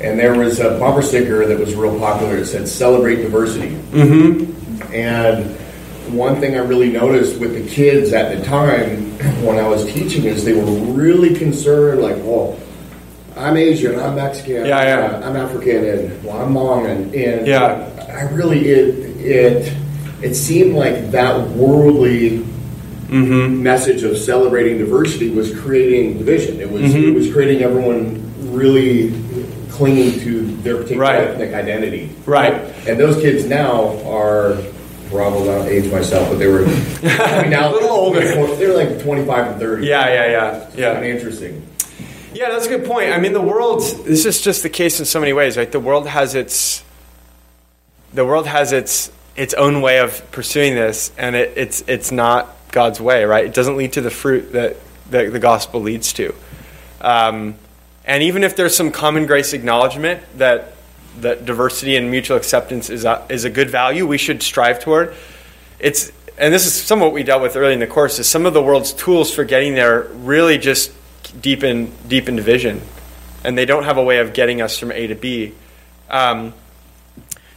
And 0.00 0.16
there 0.16 0.38
was 0.38 0.60
a 0.60 0.78
bumper 0.78 1.02
sticker 1.02 1.44
that 1.44 1.58
was 1.58 1.74
real 1.74 1.98
popular. 1.98 2.36
It 2.36 2.46
said 2.46 2.68
"Celebrate 2.68 3.16
Diversity." 3.16 3.70
Mm-hmm. 3.70 4.94
And 4.94 5.56
one 6.16 6.38
thing 6.38 6.54
I 6.54 6.58
really 6.60 6.92
noticed 6.92 7.40
with 7.40 7.52
the 7.54 7.68
kids 7.68 8.12
at 8.12 8.38
the 8.38 8.44
time 8.44 9.10
when 9.44 9.58
I 9.58 9.66
was 9.66 9.84
teaching 9.92 10.24
is 10.26 10.44
they 10.44 10.54
were 10.54 10.70
really 10.92 11.34
concerned, 11.34 12.00
like, 12.00 12.16
"Well, 12.18 12.56
I'm 13.36 13.56
Asian, 13.56 13.98
I'm 13.98 14.16
Mexican, 14.16 14.66
Yeah, 14.66 14.82
yeah. 14.82 15.06
uh, 15.18 15.28
I'm 15.28 15.36
African, 15.36 15.84
and 15.84 16.24
well, 16.24 16.38
I'm 16.38 16.52
Hmong," 16.52 16.90
and, 16.90 17.14
and 17.14 17.46
Yeah. 17.46 17.88
I 18.08 18.22
really 18.34 18.68
it 18.68 18.88
it 19.24 19.72
it 20.22 20.34
seemed 20.34 20.74
like 20.74 21.10
that 21.12 21.48
worldly 21.50 22.44
Mm-hmm. 23.10 23.60
message 23.64 24.04
of 24.04 24.16
celebrating 24.16 24.78
diversity 24.78 25.30
was 25.30 25.52
creating 25.58 26.18
division. 26.18 26.60
It 26.60 26.70
was 26.70 26.82
Mhm. 26.82 27.08
it 27.08 27.14
was 27.14 27.28
creating 27.32 27.62
everyone 27.64 28.22
really 28.52 29.12
clinging 29.72 30.20
to 30.20 30.42
their 30.62 30.76
particular 30.76 31.02
Right. 31.02 31.20
ethnic 31.28 31.52
identity. 31.52 32.10
Right. 32.24 32.54
And 32.86 33.00
those 33.00 33.16
kids 33.16 33.46
now 33.46 33.98
are 34.06 34.58
probably 35.10 35.48
not 35.48 35.66
age 35.66 35.90
myself, 35.90 36.28
but 36.30 36.38
they 36.38 36.46
were 36.46 36.64
I 37.02 37.42
mean, 37.42 37.50
now 37.50 37.70
A 37.70 37.74
little 37.74 37.90
older. 37.90 38.20
They're 38.20 38.74
like 38.76 39.02
twenty 39.02 39.24
five 39.24 39.48
and 39.52 39.60
thirty. 39.60 39.88
Yeah, 39.88 40.06
yeah, 40.14 40.30
yeah, 40.30 40.60
yeah. 40.76 40.92
Kind 40.94 41.04
of 41.06 41.10
interesting. 41.10 41.62
Yeah, 42.40 42.48
that's 42.48 42.64
a 42.64 42.70
good 42.70 42.86
point. 42.86 43.10
I 43.10 43.20
mean, 43.20 43.34
the 43.34 43.42
world. 43.42 43.82
This 43.82 44.24
is 44.24 44.40
just 44.40 44.62
the 44.62 44.70
case 44.70 44.98
in 44.98 45.04
so 45.04 45.20
many 45.20 45.34
ways, 45.34 45.58
right? 45.58 45.70
The 45.70 45.78
world 45.78 46.06
has 46.06 46.34
its. 46.34 46.82
The 48.14 48.24
world 48.24 48.46
has 48.46 48.72
its 48.72 49.12
its 49.36 49.52
own 49.52 49.82
way 49.82 49.98
of 49.98 50.30
pursuing 50.32 50.74
this, 50.74 51.12
and 51.18 51.36
it, 51.36 51.52
it's 51.58 51.84
it's 51.86 52.10
not 52.10 52.56
God's 52.72 52.98
way, 52.98 53.26
right? 53.26 53.44
It 53.44 53.52
doesn't 53.52 53.76
lead 53.76 53.92
to 53.92 54.00
the 54.00 54.08
fruit 54.08 54.52
that, 54.52 54.78
that 55.10 55.30
the 55.34 55.38
gospel 55.38 55.82
leads 55.82 56.14
to. 56.14 56.34
Um, 57.02 57.56
and 58.06 58.22
even 58.22 58.42
if 58.42 58.56
there's 58.56 58.74
some 58.74 58.90
common 58.90 59.26
grace 59.26 59.52
acknowledgement 59.52 60.22
that 60.38 60.72
that 61.18 61.44
diversity 61.44 61.96
and 61.96 62.10
mutual 62.10 62.38
acceptance 62.38 62.88
is 62.88 63.04
a, 63.04 63.22
is 63.28 63.44
a 63.44 63.50
good 63.50 63.68
value, 63.68 64.06
we 64.06 64.16
should 64.16 64.42
strive 64.42 64.80
toward. 64.80 65.14
It's 65.78 66.10
and 66.38 66.54
this 66.54 66.64
is 66.64 66.72
some 66.72 67.00
of 67.00 67.02
what 67.02 67.12
we 67.12 67.22
dealt 67.22 67.42
with 67.42 67.54
early 67.54 67.74
in 67.74 67.80
the 67.80 67.86
course. 67.86 68.18
Is 68.18 68.26
some 68.26 68.46
of 68.46 68.54
the 68.54 68.62
world's 68.62 68.94
tools 68.94 69.30
for 69.30 69.44
getting 69.44 69.74
there 69.74 70.04
really 70.04 70.56
just 70.56 70.90
deepen 71.30 71.92
deepen 72.08 72.36
division, 72.36 72.80
and 73.44 73.56
they 73.56 73.64
don't 73.64 73.84
have 73.84 73.96
a 73.96 74.02
way 74.02 74.18
of 74.18 74.32
getting 74.32 74.60
us 74.62 74.78
from 74.78 74.92
A 74.92 75.06
to 75.06 75.14
B. 75.14 75.54
Um, 76.08 76.54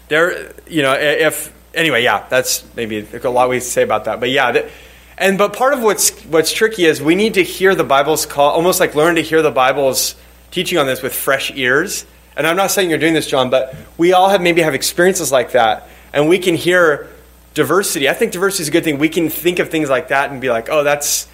there, 0.07 0.53
you 0.67 0.81
know, 0.81 0.93
if 0.93 1.53
anyway, 1.73 2.03
yeah, 2.03 2.25
that's 2.29 2.63
maybe 2.75 3.07
a 3.23 3.29
lot 3.29 3.49
we 3.49 3.59
say 3.59 3.83
about 3.83 4.05
that, 4.05 4.19
but 4.19 4.29
yeah, 4.29 4.51
that, 4.51 4.69
and 5.17 5.37
but 5.37 5.53
part 5.53 5.73
of 5.73 5.81
what's 5.81 6.11
what's 6.25 6.51
tricky 6.51 6.85
is 6.85 7.01
we 7.01 7.15
need 7.15 7.35
to 7.35 7.43
hear 7.43 7.75
the 7.75 7.83
Bible's 7.83 8.25
call, 8.25 8.51
almost 8.51 8.79
like 8.79 8.95
learn 8.95 9.15
to 9.15 9.21
hear 9.21 9.41
the 9.41 9.51
Bible's 9.51 10.15
teaching 10.51 10.77
on 10.77 10.85
this 10.85 11.01
with 11.01 11.13
fresh 11.13 11.51
ears. 11.55 12.05
And 12.35 12.47
I'm 12.47 12.57
not 12.57 12.71
saying 12.71 12.89
you're 12.89 12.99
doing 12.99 13.13
this, 13.13 13.27
John, 13.27 13.51
but 13.51 13.75
we 13.97 14.13
all 14.13 14.29
have 14.29 14.41
maybe 14.41 14.61
have 14.61 14.73
experiences 14.73 15.31
like 15.31 15.51
that, 15.51 15.87
and 16.13 16.27
we 16.27 16.39
can 16.39 16.55
hear 16.55 17.09
diversity. 17.53 18.09
I 18.09 18.13
think 18.13 18.31
diversity 18.31 18.63
is 18.63 18.67
a 18.69 18.71
good 18.71 18.83
thing. 18.83 18.97
We 18.97 19.09
can 19.09 19.29
think 19.29 19.59
of 19.59 19.69
things 19.69 19.89
like 19.89 20.07
that 20.07 20.31
and 20.31 20.41
be 20.41 20.49
like, 20.49 20.69
oh, 20.69 20.83
that's 20.83 21.27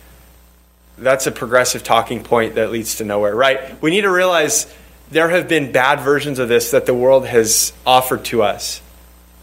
that's 1.02 1.28
a 1.28 1.32
progressive 1.32 1.84
talking 1.84 2.24
point 2.24 2.56
that 2.56 2.72
leads 2.72 2.96
to 2.96 3.06
nowhere, 3.06 3.36
right? 3.36 3.82
We 3.82 3.92
need 3.92 4.02
to 4.02 4.12
realize 4.12 4.72
there 5.12 5.30
have 5.30 5.48
been 5.48 5.72
bad 5.72 6.02
versions 6.02 6.40
of 6.40 6.50
this 6.50 6.72
that 6.72 6.86
the 6.86 6.94
world 6.94 7.26
has 7.26 7.74
offered 7.86 8.26
to 8.26 8.44
us, 8.44 8.82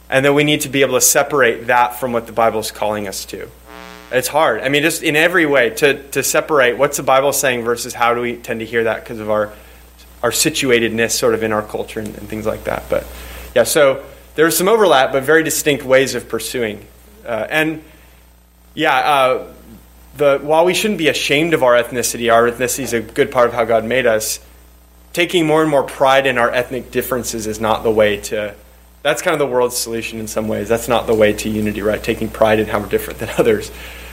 and 0.09 0.25
that 0.25 0.33
we 0.33 0.45
need 0.45 0.63
to 0.63 0.69
be 0.69 0.83
able 0.83 0.95
to 0.95 1.01
separate 1.01 1.67
that 1.67 1.97
from 1.97 2.13
what 2.13 2.27
the 2.27 2.33
Bible 2.33 2.61
is 2.61 2.71
calling 2.71 3.09
us 3.09 3.25
to. 3.27 3.49
It's 4.13 4.29
hard. 4.29 4.61
I 4.61 4.69
mean, 4.69 4.83
just 4.83 5.03
in 5.03 5.17
every 5.17 5.47
way 5.47 5.71
to, 5.71 6.03
to 6.11 6.23
separate 6.23 6.79
what's 6.79 6.97
the 6.97 7.03
Bible 7.03 7.33
saying 7.33 7.65
versus 7.65 7.93
how 7.93 8.15
do 8.15 8.21
we 8.21 8.37
tend 8.37 8.61
to 8.61 8.67
hear 8.67 8.85
that 8.85 9.03
because 9.03 9.19
of 9.19 9.31
our 9.31 9.53
our 10.23 10.31
situatedness 10.31 11.11
sort 11.11 11.35
of 11.35 11.43
in 11.43 11.53
our 11.53 11.63
culture 11.63 12.01
and, 12.01 12.09
and 12.17 12.29
things 12.29 12.47
like 12.47 12.65
that. 12.65 12.85
But 12.89 13.07
yeah, 13.55 13.65
so 13.65 14.05
there's 14.35 14.57
some 14.57 14.69
overlap, 14.69 15.13
but 15.13 15.25
very 15.25 15.43
distinct 15.43 15.85
ways 15.85 16.15
of 16.15 16.29
pursuing. 16.29 16.87
Uh, 17.25 17.47
and 17.49 17.83
yeah, 18.75 18.97
uh, 18.97 19.53
the 20.17 20.39
while 20.43 20.65
we 20.65 20.75
shouldn't 20.75 20.99
be 20.99 21.09
ashamed 21.09 21.55
of 21.55 21.63
our 21.63 21.75
ethnicity, 21.75 22.33
our 22.33 22.51
ethnicity 22.51 22.81
is 22.81 22.93
a 22.93 23.01
good 23.01 23.31
part 23.31 23.49
of 23.49 23.55
how 23.55 23.65
God 23.65 23.85
made 23.85 24.07
us. 24.07 24.41
Taking 25.13 25.47
more 25.47 25.63
and 25.63 25.71
more 25.71 25.83
pride 25.83 26.27
in 26.27 26.37
our 26.37 26.51
ethnic 26.51 26.91
differences 26.91 27.47
is 27.47 27.61
not 27.61 27.83
the 27.83 27.91
way 27.91 28.19
to. 28.19 28.55
That's 29.03 29.23
kind 29.23 29.33
of 29.33 29.39
the 29.39 29.47
world's 29.47 29.77
solution 29.77 30.19
in 30.19 30.27
some 30.27 30.49
ways. 30.49 30.69
That's 30.69 30.89
not 30.89 31.07
the 31.07 31.15
way 31.15 31.33
to 31.33 31.49
unity, 31.49 31.81
right? 31.81 32.03
Taking 32.03 32.29
pride 32.29 32.59
in 32.59 32.67
how 32.67 32.81
we're 32.81 32.89
different 32.89 33.21
than 33.21 33.31
others. 33.39 33.71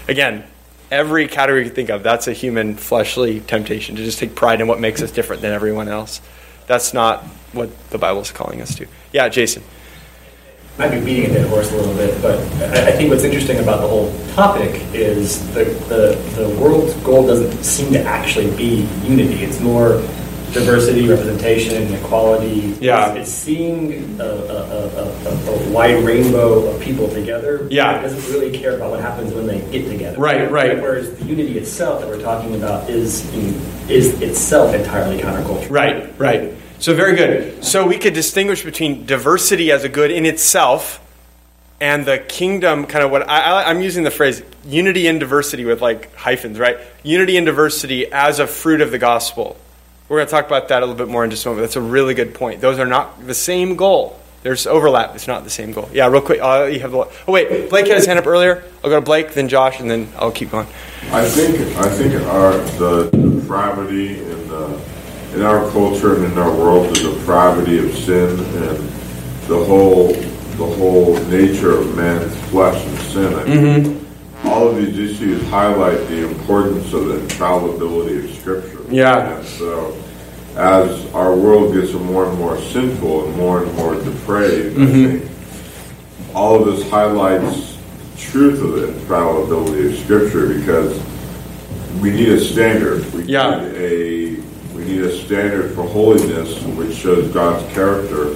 Again, 0.08 0.46
every 0.92 1.28
category 1.28 1.64
you 1.64 1.70
think 1.70 1.90
of, 1.90 2.04
that's 2.04 2.28
a 2.28 2.34
human 2.34 2.76
fleshly 2.76 3.40
temptation 3.42 3.96
to 3.96 4.04
just 4.04 4.20
take 4.20 4.36
pride 4.36 4.62
in 4.62 4.68
what 4.68 4.80
makes 4.80 5.02
us 5.02 5.12
different 5.12 5.42
than 5.42 5.52
everyone 5.52 5.88
else. 5.88 6.22
That's 6.68 6.94
not 6.94 7.24
what 7.52 7.90
the 7.90 7.98
Bible 7.98 8.22
is 8.22 8.32
calling 8.32 8.62
us 8.62 8.76
to. 8.76 8.88
Yeah, 9.12 9.28
Jason. 9.30 9.64
Might 10.78 10.90
be 10.90 11.00
beating 11.00 11.30
a 11.30 11.34
dead 11.34 11.48
horse 11.50 11.72
a 11.72 11.76
little 11.76 11.94
bit, 11.94 12.20
but 12.22 12.40
I 12.62 12.88
I 12.88 12.92
think 12.92 13.12
what's 13.12 13.24
interesting 13.24 13.60
about 13.60 13.82
the 13.82 13.88
whole 13.88 14.14
topic 14.34 14.82
is 14.94 15.40
the, 15.54 15.66
the, 15.88 16.16
the 16.36 16.50
world's 16.60 16.94
goal 17.04 17.28
doesn't 17.28 17.64
seem 17.64 17.94
to 17.94 18.04
actually 18.04 18.50
be 18.58 18.88
unity. 19.04 19.44
It's 19.44 19.60
more 19.60 20.02
diversity, 20.54 21.08
representation, 21.08 21.94
equality. 21.94 22.76
Yeah. 22.80 23.14
It's, 23.14 23.30
it's 23.30 23.32
seeing 23.32 24.20
a, 24.20 24.24
a, 24.24 24.28
a, 24.28 25.68
a, 25.68 25.70
wide 25.72 26.04
rainbow 26.04 26.68
of 26.68 26.82
people 26.82 27.10
together. 27.10 27.68
Yeah. 27.70 28.00
It 28.00 28.04
doesn't 28.04 28.34
really 28.34 28.58
care 28.58 28.76
about 28.76 28.92
what 28.92 29.00
happens 29.00 29.34
when 29.34 29.48
they 29.48 29.60
get 29.72 29.90
together. 29.90 30.18
Right, 30.18 30.50
right. 30.50 30.80
Whereas 30.80 31.14
the 31.16 31.26
unity 31.26 31.58
itself 31.58 32.02
that 32.02 32.08
we're 32.08 32.22
talking 32.22 32.56
about 32.56 32.90
is, 32.90 33.26
is 33.90 34.22
itself 34.22 34.74
entirely 34.76 35.20
countercultural. 35.20 35.70
Right, 35.70 36.20
right. 36.20 36.54
So 36.84 36.94
very 36.94 37.16
good. 37.16 37.64
So 37.64 37.88
we 37.88 37.98
could 37.98 38.14
distinguish 38.14 38.66
between 38.66 39.06
diversity 39.06 39.72
as 39.72 39.86
a 39.86 39.88
good 39.90 40.12
in 40.12 40.26
itself 40.26 41.00
and 41.80 42.06
the 42.06 42.18
kingdom 42.18 42.88
kind 42.88 43.06
of 43.06 43.10
what 43.10 43.30
I, 43.30 43.64
I'm 43.64 43.82
using 43.82 44.04
the 44.04 44.12
phrase 44.12 44.44
unity 44.66 45.08
and 45.08 45.18
diversity 45.18 45.64
with 45.64 45.82
like 45.82 46.14
hyphens, 46.14 46.60
right? 46.60 46.78
Unity 47.02 47.38
and 47.38 47.46
diversity 47.46 48.12
as 48.12 48.40
a 48.40 48.48
fruit 48.48 48.82
of 48.82 48.92
the 48.92 48.98
gospel. 48.98 49.56
We're 50.10 50.18
going 50.18 50.28
to 50.28 50.32
talk 50.32 50.46
about 50.46 50.68
that 50.68 50.84
a 50.84 50.86
little 50.86 50.98
bit 50.98 51.10
more 51.10 51.24
in 51.24 51.30
just 51.30 51.46
a 51.46 51.48
moment. 51.48 51.64
That's 51.64 51.78
a 51.78 51.82
really 51.82 52.16
good 52.16 52.34
point. 52.34 52.60
Those 52.60 52.80
are 52.80 52.86
not 52.86 53.28
the 53.28 53.34
same 53.34 53.78
goal. 53.78 54.20
There's 54.42 54.68
overlap. 54.68 55.16
It's 55.16 55.26
not 55.26 55.46
the 55.46 55.50
same 55.50 55.72
goal. 55.72 55.90
Yeah, 55.94 56.08
real 56.10 56.20
quick. 56.20 56.42
Uh, 56.42 56.66
you 56.66 56.82
have 56.82 56.92
the, 56.92 56.98
oh 56.98 57.32
wait, 57.32 57.70
Blake 57.70 57.88
had 57.88 57.96
his 57.96 58.08
hand 58.08 58.20
up 58.20 58.28
earlier. 58.28 58.62
I'll 58.84 58.90
go 58.90 59.00
to 59.00 59.02
Blake, 59.06 59.32
then 59.32 59.48
Josh, 59.48 59.80
and 59.80 59.90
then 59.90 60.10
I'll 60.18 60.34
keep 60.34 60.52
going. 60.52 60.68
I 61.14 61.30
think 61.30 61.78
I 61.78 61.88
think 61.88 62.22
our 62.28 62.58
the 62.78 63.10
depravity 63.10 64.20
and 64.20 64.50
the 64.50 64.93
in 65.36 65.42
our 65.42 65.70
culture 65.72 66.16
and 66.16 66.26
in 66.26 66.38
our 66.38 66.52
world, 66.52 66.96
the 66.96 67.14
depravity 67.14 67.80
of 67.80 67.94
sin 67.96 68.40
and 68.40 68.78
the 69.48 69.64
whole 69.66 70.14
the 70.58 70.66
whole 70.66 71.16
nature 71.26 71.80
of 71.80 71.96
man's 71.96 72.36
flesh 72.50 72.86
and 72.86 73.00
sin. 73.00 73.34
I 73.34 73.44
think 73.44 73.88
mm-hmm. 73.88 74.48
all 74.48 74.68
of 74.68 74.76
these 74.76 74.98
issues 74.98 75.42
highlight 75.50 75.98
the 76.10 76.28
importance 76.28 76.94
of 76.94 77.08
the 77.08 77.20
infallibility 77.22 78.24
of 78.24 78.36
Scripture. 78.36 78.80
Yeah. 78.90 79.38
And 79.38 79.46
so, 79.46 79.98
as 80.56 81.12
our 81.14 81.36
world 81.36 81.74
gets 81.74 81.92
more 81.94 82.30
and 82.30 82.38
more 82.38 82.60
sinful 82.60 83.26
and 83.26 83.36
more 83.36 83.64
and 83.64 83.76
more 83.76 83.96
depraved, 83.96 84.78
I 84.78 84.82
mm-hmm. 84.82 85.18
think 85.18 85.32
all 86.36 86.62
of 86.62 86.76
this 86.76 86.88
highlights 86.90 87.78
the 88.14 88.22
truth 88.22 88.62
of 88.62 88.74
the 88.74 88.90
infallibility 88.90 89.88
of 89.88 90.00
Scripture 90.04 90.48
because 90.54 91.02
we 92.00 92.12
need 92.12 92.30
a 92.30 92.40
standard. 92.40 93.12
We 93.14 93.24
Yeah. 93.24 93.60
need 93.60 93.76
a 93.76 94.43
need 94.84 95.02
a 95.02 95.18
standard 95.26 95.74
for 95.76 95.84
holiness 95.84 96.62
which 96.78 96.96
shows 96.96 97.32
God's 97.34 97.72
character. 97.74 98.36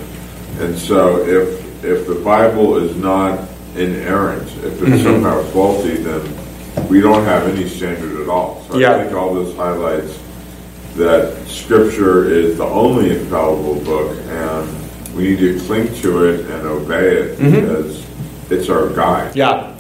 And 0.60 0.78
so 0.78 1.18
if 1.26 1.64
if 1.84 2.08
the 2.08 2.16
Bible 2.16 2.78
is 2.78 2.96
not 2.96 3.40
inerrant, 3.76 4.48
if 4.64 4.82
it's 4.82 5.04
somehow 5.04 5.44
faulty, 5.52 5.98
then 5.98 6.22
we 6.90 7.00
don't 7.02 7.24
have 7.24 7.48
any 7.48 7.68
standard 7.70 8.20
at 8.22 8.28
all. 8.30 8.66
So 8.70 8.78
Yeah. 8.78 8.96
I 8.96 9.04
think 9.04 9.16
all 9.16 9.34
this 9.36 9.56
highlights 9.56 10.18
that 10.96 11.36
Scripture 11.48 12.26
is 12.30 12.58
the 12.58 12.66
only 12.66 13.12
infallible 13.12 13.76
book, 13.82 14.18
and 14.30 14.68
we 15.16 15.24
need 15.30 15.40
to 15.40 15.60
cling 15.68 15.94
to 16.02 16.26
it 16.26 16.40
and 16.50 16.66
obey 16.68 17.08
it 17.18 17.40
Mhm. 17.40 17.52
because 17.62 18.04
it's 18.50 18.70
our 18.70 18.88
guide. 18.90 19.36
Yeah. 19.36 19.72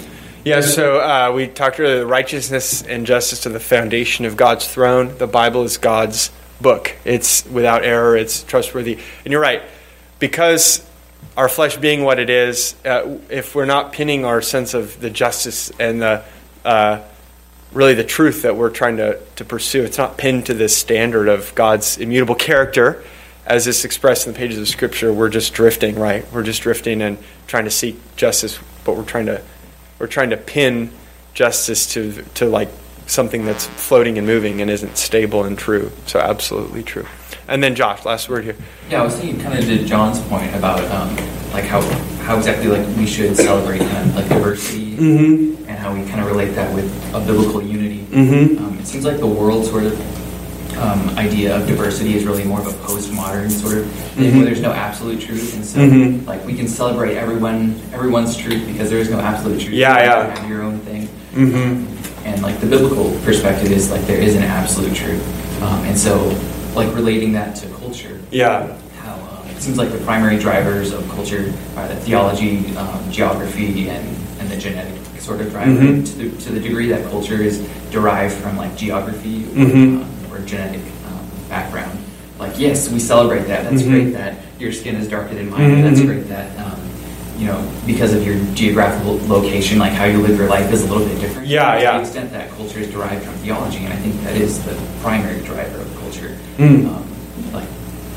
Yeah, 0.44 0.62
so 0.62 0.98
uh, 1.00 1.32
we 1.36 1.48
talked 1.48 1.78
earlier 1.80 2.06
righteousness 2.06 2.82
and 2.88 3.06
justice 3.06 3.42
to 3.42 3.50
the 3.50 3.60
foundation 3.60 4.24
of 4.24 4.38
God's 4.38 4.66
throne. 4.66 5.12
The 5.18 5.28
Bible 5.28 5.64
is 5.64 5.76
God's 5.78 6.30
book, 6.62 6.96
it's 7.06 7.46
without 7.46 7.84
error, 7.84 8.18
it's 8.18 8.44
trustworthy. 8.44 9.00
And 9.26 9.32
you're 9.32 9.42
right, 9.42 9.62
because 10.20 10.86
our 11.36 11.50
flesh 11.50 11.78
being 11.78 12.04
what 12.04 12.20
it 12.20 12.30
is, 12.30 12.76
uh, 12.86 13.18
if 13.30 13.56
we're 13.56 13.66
not 13.66 13.94
pinning 13.94 14.26
our 14.26 14.42
sense 14.42 14.74
of 14.74 15.00
the 15.00 15.10
justice 15.10 15.72
and 15.80 16.02
the 16.02 16.24
uh, 16.66 17.02
really 17.72 17.94
the 17.94 18.04
truth 18.04 18.42
that 18.42 18.56
we're 18.56 18.70
trying 18.70 18.98
to, 18.98 19.20
to 19.36 19.46
pursue, 19.46 19.84
it's 19.84 19.98
not 19.98 20.18
pinned 20.18 20.46
to 20.48 20.54
this 20.54 20.76
standard 20.76 21.28
of 21.28 21.54
God's 21.56 21.98
immutable 21.98 22.36
character 22.36 23.04
as 23.48 23.66
is 23.66 23.86
expressed 23.86 24.28
in 24.28 24.34
the 24.34 24.38
pages 24.38 24.60
of 24.60 24.68
Scripture, 24.68 25.12
we're 25.12 25.30
just 25.30 25.54
drifting, 25.54 25.98
right? 25.98 26.26
We're 26.34 26.44
just 26.44 26.62
drifting 26.62 27.02
and 27.02 27.18
trying 27.48 27.64
to 27.64 27.72
seek 27.72 27.98
justice, 28.18 28.60
but 28.84 28.98
we're 28.98 29.06
trying 29.06 29.28
to 29.28 29.42
we're 30.00 30.08
trying 30.08 30.32
to 30.32 30.38
pin 30.38 30.92
justice 31.34 31.94
to 31.94 32.24
to 32.36 32.46
like 32.46 32.70
something 33.08 33.46
that's 33.46 33.66
floating 33.68 34.18
and 34.18 34.28
moving 34.28 34.62
and 34.62 34.70
isn't 34.70 34.98
stable 34.98 35.44
and 35.46 35.58
true. 35.58 35.92
So 36.06 36.20
absolutely 36.20 36.84
true. 36.84 37.06
And 37.48 37.64
then 37.64 37.76
Josh, 37.76 38.04
last 38.06 38.30
word 38.30 38.44
here. 38.44 38.56
Yeah, 38.90 39.02
I 39.02 39.06
was 39.06 39.16
thinking 39.18 39.40
kind 39.40 39.58
of 39.58 39.66
to 39.66 39.86
John's 39.86 40.20
point 40.28 40.54
about 40.56 40.84
um, 40.92 41.16
like 41.54 41.64
how 41.64 41.82
how 42.28 42.38
exactly 42.38 42.68
like 42.68 42.86
we 42.98 43.06
should 43.08 43.36
celebrate 43.38 43.80
kind 43.80 44.10
of 44.10 44.16
like 44.16 44.28
diversity 44.28 44.98
Mhm. 44.98 45.58
and 45.68 45.78
how 45.78 45.94
we 45.94 46.04
kind 46.06 46.20
of 46.20 46.28
relate 46.28 46.54
that 46.56 46.74
with 46.76 46.86
a 47.14 47.20
biblical 47.22 47.62
unity. 47.62 48.06
Mhm. 48.12 48.60
Um, 48.60 48.78
it 48.80 48.86
seems 48.86 49.06
like 49.06 49.18
the 49.20 49.28
world 49.28 49.66
sort 49.66 49.86
of 49.86 50.78
um, 50.78 51.10
idea 51.18 51.56
of 51.56 51.66
diversity 51.66 52.16
is 52.16 52.24
really 52.26 52.44
more 52.44 52.60
of 52.60 52.68
a 52.68 52.72
postmodern 52.86 53.50
sort 53.50 53.78
of 53.80 53.90
thing 53.90 54.32
Mhm. 54.32 54.36
where 54.36 54.46
there's 54.46 54.62
no 54.62 54.74
absolute 54.74 55.20
truth, 55.22 55.56
and 55.56 55.66
so 55.66 55.80
Mhm. 55.80 56.28
like 56.28 56.46
we 56.46 56.54
can 56.54 56.68
celebrate 56.68 57.16
everyone 57.16 57.80
everyone's 57.94 58.36
truth 58.36 58.62
because 58.68 58.90
there 58.90 59.00
is 59.00 59.10
no 59.10 59.20
absolute 59.20 59.60
truth. 59.62 59.74
Yeah, 59.74 59.98
You 59.98 60.04
yeah. 60.04 60.40
Have 60.40 60.50
your 60.50 60.62
own 60.64 60.80
thing. 60.80 61.08
Mhm. 61.36 61.86
And 62.28 62.42
like 62.44 62.60
the 62.60 62.68
biblical 62.68 63.18
perspective 63.24 63.72
is 63.72 63.90
like 63.90 64.02
there 64.06 64.20
is 64.22 64.36
an 64.36 64.44
absolute 64.44 64.94
truth, 64.94 65.24
um, 65.64 65.80
and 65.86 65.98
so 65.98 66.38
like 66.76 66.94
relating 66.94 67.32
that 67.34 67.56
to 67.58 67.68
culture. 67.70 68.20
Yeah. 68.32 68.78
How 68.98 69.14
um, 69.16 69.48
it 69.50 69.62
seems 69.62 69.78
like 69.78 69.92
the 69.94 69.98
primary 70.00 70.38
drivers 70.38 70.92
of 70.92 71.08
culture 71.10 71.54
are 71.78 71.88
the 71.88 71.96
theology, 71.96 72.76
um, 72.76 73.10
geography, 73.12 73.90
and 73.90 74.06
and 74.40 74.50
the 74.50 74.58
genetic 74.58 74.94
sort 75.22 75.40
of 75.42 75.50
driver. 75.52 75.72
Mhm. 75.72 76.06
To, 76.06 76.14
the, 76.30 76.42
to 76.44 76.52
the 76.52 76.60
degree 76.60 76.90
that 76.90 77.10
culture 77.10 77.42
is 77.42 77.66
derived 77.92 78.36
from 78.36 78.58
like 78.58 78.76
geography 78.76 79.46
or, 79.46 79.66
Mhm. 79.66 80.02
um, 80.04 80.06
or 80.32 80.40
genetic 80.40 80.82
um, 81.08 81.26
background, 81.50 81.98
like 82.40 82.60
yes, 82.60 82.90
we 82.92 83.00
celebrate 83.00 83.48
that. 83.48 83.64
That's 83.64 83.84
Mhm. 83.84 83.90
great 83.90 84.14
that 84.14 84.36
your 84.60 84.74
skin 84.74 84.96
is 84.98 85.08
darker 85.08 85.34
than 85.34 85.50
mine. 85.50 85.78
Mhm. 85.78 85.84
That's 85.84 86.02
great 86.02 86.28
that. 86.28 86.48
You 87.38 87.46
know, 87.46 87.72
because 87.86 88.14
of 88.14 88.26
your 88.26 88.36
geographical 88.56 89.20
location, 89.28 89.78
like 89.78 89.94
how 89.94 90.06
you 90.06 90.18
live 90.22 90.38
your 90.40 90.50
life 90.50 90.74
is 90.74 90.84
a 90.84 90.88
little 90.92 91.06
bit 91.08 91.20
different. 91.22 91.48
Yeah, 91.48 91.76
to 91.76 91.82
yeah. 91.82 91.98
the 91.98 92.02
extent 92.04 92.32
that 92.32 92.50
culture 92.52 92.80
is 92.80 92.90
derived 92.92 93.24
from 93.24 93.36
theology, 93.36 93.84
and 93.86 93.94
I 93.94 93.96
think 93.98 94.20
that 94.24 94.36
is 94.36 94.64
the 94.66 94.74
primary 95.02 95.42
driver 95.44 95.80
of 95.82 95.96
culture. 96.00 96.36
Mm. 96.58 96.88
Um, 96.88 97.54
like 97.54 97.68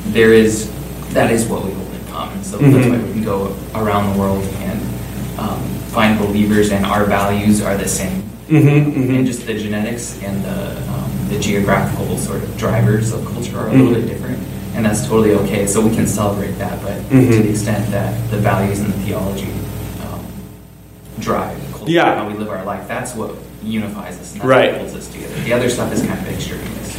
there 0.07 0.33
is, 0.33 0.71
that 1.13 1.31
is 1.31 1.47
what 1.47 1.67
we 1.67 1.73
hold 1.73 1.93
in 1.95 2.05
common. 2.07 2.43
So 2.43 2.59
Mhm. 2.59 2.73
that's 2.73 2.87
why 2.89 2.97
we 2.99 3.13
can 3.13 3.23
go 3.25 3.55
around 3.75 4.15
the 4.15 4.19
world 4.19 4.43
and 4.63 4.81
um, 5.39 5.61
find 5.93 6.19
believers, 6.19 6.71
and 6.73 6.87
our 6.87 7.05
values 7.05 7.61
are 7.61 7.77
the 7.77 7.89
same. 7.89 8.23
Mhm, 8.49 8.95
mhm. 8.95 9.17
And 9.19 9.27
just 9.27 9.45
the 9.47 9.53
genetics 9.55 10.17
and 10.25 10.43
the 10.43 10.77
um, 10.93 11.11
the 11.29 11.39
geographical 11.39 12.17
sort 12.17 12.43
of 12.43 12.57
drivers 12.57 13.13
of 13.13 13.23
culture 13.27 13.59
are 13.59 13.69
a 13.69 13.73
little 13.73 13.89
Mhm. 13.89 13.95
bit 14.01 14.07
different, 14.09 14.39
and 14.75 14.85
that's 14.85 15.07
totally 15.07 15.33
okay. 15.35 15.67
So 15.67 15.81
we 15.81 15.95
can 15.95 16.07
celebrate 16.07 16.53
that, 16.59 16.81
but 16.83 16.95
Mhm. 17.11 17.31
to 17.33 17.43
the 17.43 17.51
extent 17.51 17.91
that 17.91 18.15
the 18.31 18.39
values 18.39 18.81
and 18.81 18.93
the 18.93 18.99
theology 19.01 19.49
um, 20.05 20.25
drive 21.19 21.57
culture, 21.73 21.91
Yeah. 21.93 22.15
how 22.17 22.29
we 22.29 22.35
live 22.35 22.49
our 22.49 22.65
life, 22.65 22.87
that's 22.89 23.15
what 23.15 23.35
unifies 23.63 24.19
us, 24.19 24.33
and 24.33 24.41
that's 24.41 24.49
Right. 24.49 24.73
what 24.73 24.81
holds 24.83 24.95
us 24.97 25.09
together. 25.09 25.35
The 25.45 25.53
other 25.53 25.69
stuff 25.69 25.93
is 25.93 26.01
kind 26.03 26.19
of 26.19 26.29
extraneous. 26.29 26.97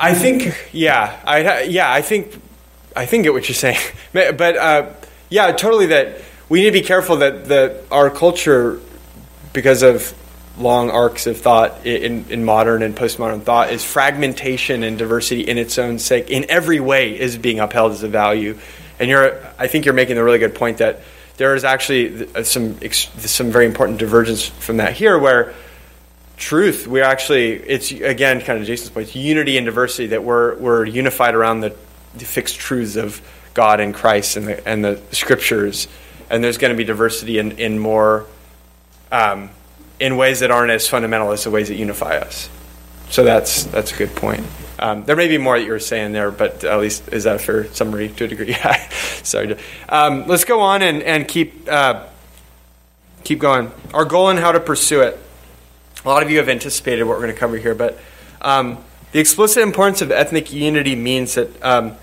I 0.00 0.14
think, 0.14 0.54
yeah, 0.72 1.12
I 1.24 1.62
yeah, 1.62 1.90
I 1.92 2.02
think, 2.02 2.40
I 2.94 3.06
think 3.06 3.24
get 3.24 3.32
what 3.32 3.48
you're 3.48 3.54
saying, 3.56 3.78
but 4.12 4.56
uh, 4.56 4.82
yeah, 5.30 5.50
totally. 5.52 5.86
That 5.86 6.20
we 6.48 6.60
need 6.60 6.66
to 6.66 6.72
be 6.72 6.82
careful 6.82 7.16
that 7.16 7.46
the 7.48 7.74
our 7.90 8.10
culture, 8.10 8.80
because 9.52 9.82
of 9.82 10.12
long 10.58 10.90
arcs 10.90 11.26
of 11.26 11.38
thought 11.38 11.86
in, 11.86 12.24
in 12.30 12.44
modern 12.44 12.82
and 12.82 12.96
postmodern 12.96 13.42
thought, 13.42 13.72
is 13.72 13.84
fragmentation 13.84 14.82
and 14.82 14.98
diversity 14.98 15.42
in 15.42 15.58
its 15.58 15.78
own 15.78 15.98
sake 15.98 16.30
in 16.30 16.46
every 16.48 16.80
way 16.80 17.18
is 17.18 17.38
being 17.38 17.60
upheld 17.60 17.92
as 17.92 18.02
a 18.02 18.08
value, 18.08 18.58
and 18.98 19.08
you're, 19.08 19.38
I 19.58 19.68
think 19.68 19.84
you're 19.84 19.94
making 19.94 20.18
a 20.18 20.24
really 20.24 20.38
good 20.38 20.54
point 20.54 20.78
that 20.78 21.00
there 21.36 21.54
is 21.54 21.64
actually 21.64 22.26
some 22.44 22.78
some 23.18 23.50
very 23.50 23.66
important 23.66 23.98
divergence 23.98 24.46
from 24.46 24.78
that 24.78 24.94
here 24.94 25.18
where 25.18 25.54
truth 26.36 26.86
we're 26.86 27.04
actually 27.04 27.52
it's 27.52 27.90
again 27.90 28.40
kind 28.40 28.60
of 28.60 28.64
jason's 28.64 28.90
point 28.90 29.12
unity 29.14 29.56
and 29.56 29.66
diversity 29.66 30.08
that 30.08 30.22
we're 30.22 30.56
we're 30.58 30.84
unified 30.84 31.34
around 31.34 31.60
the, 31.60 31.74
the 32.14 32.24
fixed 32.24 32.56
truths 32.56 32.94
of 32.94 33.20
god 33.54 33.80
and 33.80 33.92
christ 33.92 34.36
and 34.36 34.46
the 34.46 34.68
and 34.68 34.84
the 34.84 35.00
scriptures. 35.10 35.88
And 36.30 36.44
there's 36.44 36.58
going 36.58 36.72
to 36.72 36.76
be 36.76 36.84
diversity 36.84 37.38
in 37.38 37.52
in 37.52 37.78
more 37.78 38.26
um, 39.10 39.50
in 40.00 40.16
ways 40.16 40.40
that 40.40 40.50
aren't 40.50 40.70
as 40.70 40.88
fundamental 40.88 41.32
as 41.32 41.44
the 41.44 41.50
ways 41.50 41.68
that 41.68 41.76
unify 41.76 42.16
us 42.16 42.48
so 43.10 43.24
that's 43.24 43.64
that's 43.64 43.92
a 43.92 43.96
good 43.96 44.14
point 44.16 44.44
um, 44.80 45.04
there 45.04 45.16
may 45.16 45.26
be 45.26 45.38
more 45.38 45.58
that 45.58 45.64
you 45.64 45.72
were 45.72 45.80
saying 45.80 46.12
there, 46.12 46.30
but 46.30 46.62
at 46.62 46.78
least 46.78 47.08
is 47.12 47.24
that 47.24 47.34
a 47.34 47.38
fair 47.40 47.64
summary 47.72 48.10
to 48.10 48.24
a 48.26 48.28
degree? 48.28 48.54
Sorry. 49.24 49.48
to- 49.48 49.58
Um, 49.88 50.28
let's 50.28 50.44
go 50.44 50.60
on 50.60 50.82
and, 50.82 51.02
and 51.02 51.26
keep 51.26 51.68
uh, 51.68 52.04
keep 53.24 53.40
going. 53.40 53.72
Our 53.92 54.04
goal 54.04 54.28
and 54.28 54.38
how 54.38 54.52
to 54.52 54.60
pursue 54.60 55.00
it. 55.00 55.18
A 56.04 56.08
lot 56.08 56.22
of 56.22 56.30
you 56.30 56.38
have 56.38 56.48
anticipated 56.48 57.02
what 57.02 57.16
we're 57.16 57.24
going 57.24 57.34
to 57.34 57.40
cover 57.40 57.56
here, 57.56 57.74
but 57.74 57.98
um, 58.40 58.78
the 59.10 59.18
explicit 59.18 59.64
importance 59.64 60.00
of 60.00 60.12
ethnic 60.12 60.52
unity 60.52 60.94
means 60.94 61.34
that 61.34 61.60
um, 61.64 61.96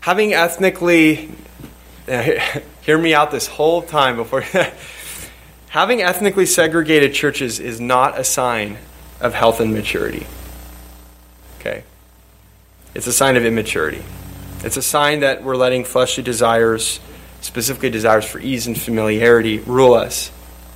having 0.00 0.34
ethnically, 0.34 1.30
hear 2.82 2.98
me 2.98 3.14
out 3.14 3.30
this 3.30 3.46
whole 3.46 3.80
time 3.80 4.16
before, 4.16 4.42
having 5.68 6.02
ethnically 6.02 6.46
segregated 6.46 7.12
churches 7.14 7.60
is 7.60 7.80
not 7.80 8.18
a 8.18 8.24
sign 8.24 8.78
of 9.20 9.34
health 9.34 9.60
and 9.60 9.72
maturity. 9.72 10.26
Okay? 11.60 11.84
It's 12.94 13.06
a 13.06 13.12
sign 13.12 13.36
of 13.36 13.44
immaturity. 13.44 14.02
It's 14.64 14.76
a 14.76 14.82
sign 14.82 15.20
that 15.20 15.42
we're 15.42 15.56
letting 15.56 15.84
fleshly 15.84 16.22
desires, 16.22 17.00
specifically 17.40 17.90
desires 17.90 18.24
for 18.24 18.38
ease 18.38 18.66
and 18.66 18.80
familiarity, 18.80 19.58
rule 19.58 19.94
us 19.94 20.30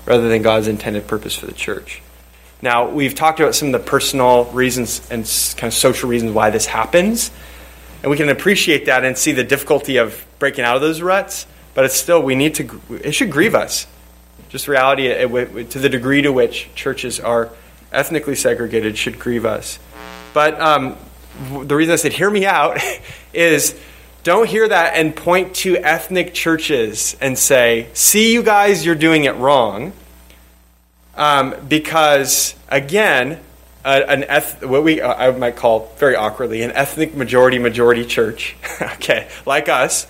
rather 0.06 0.28
than 0.28 0.42
God's 0.42 0.68
intended 0.68 1.06
purpose 1.06 1.34
for 1.34 1.46
the 1.46 1.52
church. 1.52 2.02
Now, 2.62 2.90
we've 2.90 3.14
talked 3.14 3.40
about 3.40 3.54
some 3.54 3.68
of 3.68 3.72
the 3.72 3.86
personal 3.90 4.44
reasons 4.46 5.00
and 5.10 5.24
kind 5.56 5.72
of 5.72 5.74
social 5.74 6.10
reasons 6.10 6.32
why 6.32 6.50
this 6.50 6.66
happens, 6.66 7.30
and 8.02 8.10
we 8.10 8.16
can 8.16 8.28
appreciate 8.28 8.86
that 8.86 9.04
and 9.04 9.16
see 9.16 9.32
the 9.32 9.44
difficulty 9.44 9.96
of 9.96 10.26
breaking 10.38 10.64
out 10.64 10.76
of 10.76 10.82
those 10.82 11.00
ruts, 11.00 11.46
but 11.74 11.84
it's 11.84 11.94
still, 11.94 12.22
we 12.22 12.34
need 12.34 12.54
to, 12.56 12.80
it 13.02 13.12
should 13.12 13.30
grieve 13.30 13.54
us. 13.54 13.86
Just 14.50 14.68
reality, 14.68 15.10
uh, 15.12 15.28
to 15.64 15.78
the 15.78 15.88
degree 15.88 16.22
to 16.22 16.32
which 16.32 16.68
churches 16.74 17.18
are 17.18 17.50
ethnically 17.92 18.34
segregated, 18.34 18.98
should 18.98 19.18
grieve 19.18 19.46
us. 19.46 19.78
But 20.34 20.60
um, 20.60 20.96
the 21.50 21.74
reason 21.74 21.92
I 21.92 21.96
said, 21.96 22.12
hear 22.12 22.30
me 22.30 22.46
out, 22.46 22.78
is 23.32 23.78
don't 24.22 24.48
hear 24.48 24.68
that 24.68 24.94
and 24.94 25.16
point 25.16 25.54
to 25.56 25.76
ethnic 25.78 26.34
churches 26.34 27.16
and 27.20 27.38
say, 27.38 27.88
see, 27.94 28.32
you 28.32 28.42
guys, 28.42 28.84
you're 28.84 28.94
doing 28.94 29.24
it 29.24 29.34
wrong. 29.36 29.92
Um, 31.16 31.54
because, 31.68 32.54
again, 32.68 33.40
a, 33.84 34.10
an 34.10 34.24
eth- 34.24 34.64
what 34.64 34.84
we 34.84 35.00
uh, 35.00 35.14
I 35.14 35.30
might 35.32 35.56
call 35.56 35.92
very 35.98 36.16
awkwardly 36.16 36.62
an 36.62 36.72
ethnic 36.72 37.14
majority 37.14 37.58
majority 37.58 38.04
church, 38.04 38.56
okay, 38.82 39.28
like 39.46 39.68
us, 39.68 40.06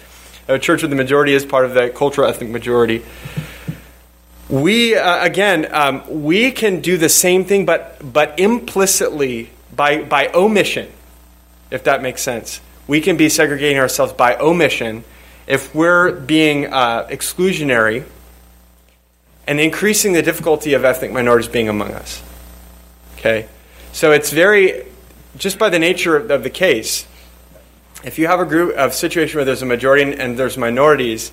a 0.49 0.59
church 0.59 0.83
where 0.83 0.89
the 0.89 0.97
majority 0.97 1.33
is 1.33 1.45
part 1.45 1.65
of 1.65 1.75
the 1.75 1.91
cultural 1.91 2.29
ethnic 2.29 2.51
majority. 2.51 3.05
We 4.51 4.97
uh, 4.97 5.25
again, 5.25 5.73
um, 5.73 6.23
we 6.25 6.51
can 6.51 6.81
do 6.81 6.97
the 6.97 7.09
same 7.09 7.45
thing, 7.45 7.65
but 7.65 7.99
but 8.13 8.39
implicitly 8.39 9.51
by 9.75 10.03
by 10.03 10.29
omission, 10.35 10.89
if 11.71 11.85
that 11.85 12.03
makes 12.03 12.21
sense. 12.21 12.61
We 12.89 13.01
can 13.01 13.17
be 13.17 13.29
segregating 13.29 13.79
ourselves 13.79 14.13
by 14.13 14.35
omission 14.37 15.05
if 15.47 15.73
we're 15.75 16.13
being 16.13 16.67
uh, 16.67 17.07
exclusionary 17.09 18.05
and 19.47 19.61
increasing 19.61 20.13
the 20.13 20.23
difficulty 20.23 20.75
of 20.75 20.85
ethnic 20.85 21.13
minorities 21.13 21.49
being 21.49 21.69
among 21.69 21.93
us. 21.93 22.23
Okay? 23.17 23.49
So 23.93 24.13
it's 24.13 24.31
very, 24.31 24.87
just 25.37 25.59
by 25.59 25.69
the 25.69 25.79
nature 25.79 26.17
of, 26.17 26.31
of 26.31 26.43
the 26.43 26.51
case, 26.51 27.07
if 28.05 28.19
you 28.19 28.29
have 28.29 28.41
a 28.41 28.45
group 28.45 28.77
of 28.77 28.95
situation 28.95 29.39
where 29.39 29.45
there's 29.45 29.63
a 29.63 29.67
majority 29.67 30.03
and 30.19 30.39
there's 30.39 30.57
minorities, 30.57 31.33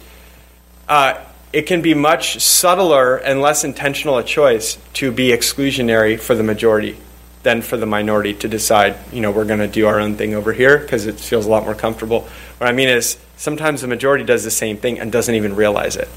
uh, 0.89 1.23
it 1.53 1.63
can 1.63 1.81
be 1.81 1.93
much 1.93 2.39
subtler 2.39 3.17
and 3.17 3.41
less 3.41 3.63
intentional 3.63 4.17
a 4.17 4.23
choice 4.23 4.77
to 4.93 5.11
be 5.11 5.29
exclusionary 5.29 6.19
for 6.19 6.35
the 6.35 6.43
majority 6.43 6.97
than 7.43 7.61
for 7.61 7.77
the 7.77 7.85
minority 7.85 8.33
to 8.33 8.47
decide, 8.47 8.97
you 9.13 9.21
know, 9.21 9.31
we're 9.31 9.45
going 9.45 9.59
to 9.59 9.67
do 9.67 9.87
our 9.87 9.99
own 9.99 10.15
thing 10.17 10.33
over 10.33 10.51
here 10.51 10.77
because 10.77 11.05
it 11.05 11.19
feels 11.19 11.45
a 11.45 11.49
lot 11.49 11.63
more 11.63 11.75
comfortable. 11.75 12.27
What 12.57 12.67
I 12.67 12.73
mean 12.73 12.89
is, 12.89 13.17
sometimes 13.37 13.81
the 13.81 13.87
majority 13.87 14.25
does 14.25 14.43
the 14.43 14.51
same 14.51 14.77
thing 14.77 14.99
and 14.99 15.11
doesn't 15.11 15.33
even 15.33 15.55
realize 15.55 15.95
it. 15.95 16.09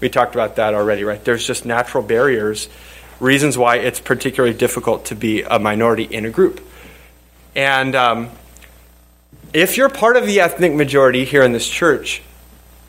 We 0.00 0.08
talked 0.08 0.34
about 0.34 0.56
that 0.56 0.74
already, 0.74 1.04
right? 1.04 1.24
There's 1.24 1.46
just 1.46 1.64
natural 1.64 2.04
barriers, 2.04 2.68
reasons 3.18 3.56
why 3.56 3.76
it's 3.76 3.98
particularly 3.98 4.54
difficult 4.54 5.06
to 5.06 5.14
be 5.14 5.42
a 5.42 5.58
minority 5.58 6.04
in 6.04 6.26
a 6.26 6.30
group. 6.30 6.60
And 7.56 7.96
um, 7.96 8.30
if 9.52 9.78
you're 9.78 9.88
part 9.88 10.16
of 10.16 10.26
the 10.26 10.40
ethnic 10.40 10.74
majority 10.74 11.24
here 11.24 11.42
in 11.42 11.52
this 11.52 11.66
church, 11.66 12.22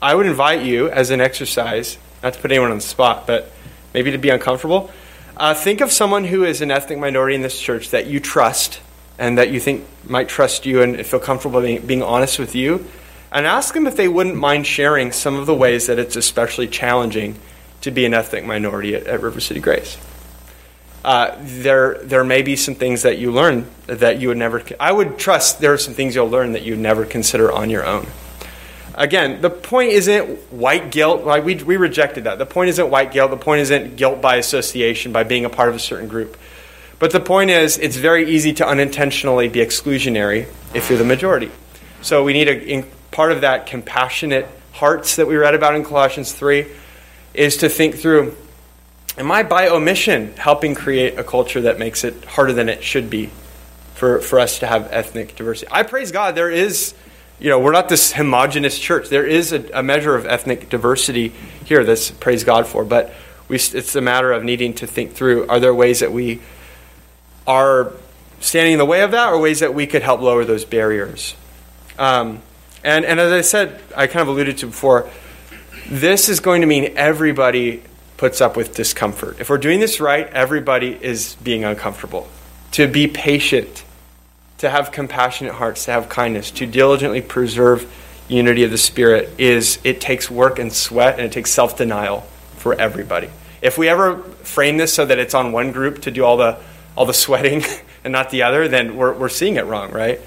I 0.00 0.14
would 0.14 0.26
invite 0.26 0.62
you 0.62 0.88
as 0.88 1.10
an 1.10 1.20
exercise, 1.20 1.98
not 2.22 2.34
to 2.34 2.40
put 2.40 2.52
anyone 2.52 2.70
on 2.70 2.78
the 2.78 2.82
spot, 2.82 3.26
but 3.26 3.50
maybe 3.94 4.12
to 4.12 4.18
be 4.18 4.28
uncomfortable. 4.28 4.90
Uh, 5.36 5.54
think 5.54 5.80
of 5.80 5.92
someone 5.92 6.24
who 6.24 6.44
is 6.44 6.60
an 6.60 6.70
ethnic 6.70 6.98
minority 6.98 7.34
in 7.34 7.42
this 7.42 7.60
church 7.60 7.90
that 7.90 8.06
you 8.06 8.20
trust 8.20 8.80
and 9.18 9.38
that 9.38 9.50
you 9.50 9.58
think 9.58 9.84
might 10.04 10.28
trust 10.28 10.66
you 10.66 10.82
and 10.82 11.04
feel 11.04 11.20
comfortable 11.20 11.60
being, 11.60 11.84
being 11.86 12.02
honest 12.02 12.38
with 12.38 12.54
you 12.54 12.86
and 13.30 13.46
ask 13.46 13.74
them 13.74 13.86
if 13.86 13.96
they 13.96 14.08
wouldn't 14.08 14.36
mind 14.36 14.66
sharing 14.66 15.12
some 15.12 15.34
of 15.34 15.46
the 15.46 15.54
ways 15.54 15.86
that 15.86 15.98
it's 15.98 16.16
especially 16.16 16.66
challenging 16.66 17.36
to 17.80 17.90
be 17.90 18.04
an 18.04 18.14
ethnic 18.14 18.44
minority 18.44 18.94
at, 18.94 19.06
at 19.06 19.20
River 19.20 19.40
City 19.40 19.60
Grace. 19.60 19.98
Uh, 21.04 21.36
there, 21.40 21.98
there 22.02 22.24
may 22.24 22.42
be 22.42 22.56
some 22.56 22.74
things 22.74 23.02
that 23.02 23.18
you 23.18 23.30
learn 23.30 23.68
that 23.86 24.20
you 24.20 24.28
would 24.28 24.36
never. 24.36 24.62
I 24.80 24.90
would 24.90 25.18
trust 25.18 25.60
there 25.60 25.72
are 25.72 25.78
some 25.78 25.94
things 25.94 26.14
you'll 26.14 26.28
learn 26.28 26.52
that 26.52 26.62
you'd 26.62 26.78
never 26.78 27.04
consider 27.04 27.52
on 27.52 27.70
your 27.70 27.86
own. 27.86 28.06
Again, 28.98 29.40
the 29.40 29.48
point 29.48 29.92
isn't 29.92 30.52
white 30.52 30.90
guilt. 30.90 31.24
Like 31.24 31.44
we, 31.44 31.54
we 31.54 31.76
rejected 31.76 32.24
that. 32.24 32.38
The 32.38 32.46
point 32.46 32.68
isn't 32.70 32.90
white 32.90 33.12
guilt. 33.12 33.30
The 33.30 33.36
point 33.36 33.60
isn't 33.60 33.94
guilt 33.94 34.20
by 34.20 34.36
association, 34.36 35.12
by 35.12 35.22
being 35.22 35.44
a 35.44 35.48
part 35.48 35.68
of 35.68 35.76
a 35.76 35.78
certain 35.78 36.08
group. 36.08 36.36
But 36.98 37.12
the 37.12 37.20
point 37.20 37.50
is, 37.50 37.78
it's 37.78 37.96
very 37.96 38.28
easy 38.28 38.52
to 38.54 38.66
unintentionally 38.66 39.48
be 39.48 39.60
exclusionary 39.60 40.52
if 40.74 40.90
you're 40.90 40.98
the 40.98 41.04
majority. 41.04 41.52
So 42.02 42.24
we 42.24 42.32
need 42.32 42.48
a, 42.48 42.84
part 43.12 43.30
of 43.30 43.42
that 43.42 43.66
compassionate 43.66 44.48
hearts 44.72 45.14
that 45.16 45.28
we 45.28 45.36
read 45.36 45.54
about 45.54 45.76
in 45.76 45.84
Colossians 45.84 46.32
3 46.32 46.66
is 47.34 47.58
to 47.58 47.68
think 47.68 47.96
through 47.96 48.36
am 49.16 49.30
I 49.30 49.44
by 49.44 49.68
omission 49.68 50.34
helping 50.36 50.74
create 50.74 51.18
a 51.18 51.24
culture 51.24 51.62
that 51.62 51.78
makes 51.78 52.02
it 52.02 52.24
harder 52.24 52.52
than 52.52 52.68
it 52.68 52.82
should 52.82 53.10
be 53.10 53.30
for, 53.94 54.20
for 54.20 54.40
us 54.40 54.58
to 54.60 54.66
have 54.66 54.88
ethnic 54.90 55.36
diversity? 55.36 55.70
I 55.70 55.84
praise 55.84 56.10
God, 56.10 56.34
there 56.34 56.50
is, 56.50 56.94
you 57.38 57.50
know, 57.50 57.58
we're 57.58 57.72
not 57.72 57.88
this 57.88 58.12
homogenous 58.12 58.78
church. 58.78 59.08
There 59.08 59.26
is 59.26 59.52
a, 59.52 59.64
a 59.72 59.82
measure 59.82 60.14
of 60.14 60.26
ethnic 60.26 60.68
diversity 60.68 61.32
here 61.64 61.84
that's 61.84 62.10
praise 62.10 62.44
God 62.44 62.66
for, 62.66 62.84
but 62.84 63.14
we, 63.48 63.56
it's 63.56 63.94
a 63.94 64.00
matter 64.00 64.32
of 64.32 64.44
needing 64.44 64.74
to 64.74 64.86
think 64.86 65.12
through 65.12 65.46
are 65.48 65.60
there 65.60 65.74
ways 65.74 66.00
that 66.00 66.12
we 66.12 66.40
are 67.46 67.92
standing 68.40 68.74
in 68.74 68.78
the 68.78 68.84
way 68.84 69.02
of 69.02 69.12
that 69.12 69.32
or 69.32 69.38
ways 69.38 69.60
that 69.60 69.74
we 69.74 69.86
could 69.86 70.02
help 70.02 70.20
lower 70.20 70.44
those 70.44 70.64
barriers? 70.64 71.34
Um, 71.98 72.42
and, 72.84 73.04
and 73.04 73.18
as 73.18 73.32
I 73.32 73.40
said, 73.40 73.80
I 73.96 74.06
kind 74.06 74.22
of 74.22 74.28
alluded 74.28 74.58
to 74.58 74.66
before, 74.66 75.10
this 75.88 76.28
is 76.28 76.40
going 76.40 76.60
to 76.60 76.66
mean 76.66 76.92
everybody 76.96 77.82
puts 78.16 78.40
up 78.40 78.56
with 78.56 78.74
discomfort. 78.74 79.40
If 79.40 79.48
we're 79.48 79.58
doing 79.58 79.80
this 79.80 80.00
right, 80.00 80.26
everybody 80.26 80.96
is 81.00 81.36
being 81.36 81.64
uncomfortable. 81.64 82.28
To 82.72 82.86
be 82.86 83.06
patient, 83.08 83.84
to 84.58 84.68
have 84.68 84.92
compassionate 84.92 85.54
hearts, 85.54 85.84
to 85.86 85.92
have 85.92 86.08
kindness, 86.08 86.50
to 86.52 86.66
diligently 86.66 87.22
preserve 87.22 87.90
unity 88.28 88.62
of 88.62 88.70
the 88.70 88.78
Spirit 88.78 89.30
is 89.38 89.78
it 89.84 90.00
takes 90.00 90.30
work 90.30 90.58
and 90.58 90.72
sweat 90.72 91.14
and 91.14 91.22
it 91.22 91.32
takes 91.32 91.50
self 91.50 91.76
denial 91.76 92.20
for 92.56 92.74
everybody. 92.74 93.30
If 93.62 93.78
we 93.78 93.88
ever 93.88 94.18
frame 94.42 94.76
this 94.76 94.92
so 94.92 95.04
that 95.06 95.18
it's 95.18 95.34
on 95.34 95.52
one 95.52 95.72
group 95.72 96.02
to 96.02 96.10
do 96.10 96.24
all 96.24 96.36
the 96.36 96.58
all 96.96 97.06
the 97.06 97.14
sweating 97.14 97.62
and 98.04 98.12
not 98.12 98.30
the 98.30 98.42
other, 98.42 98.68
then 98.68 98.96
we're, 98.96 99.14
we're 99.14 99.28
seeing 99.28 99.56
it 99.56 99.64
wrong, 99.64 99.92
right? 99.92 100.20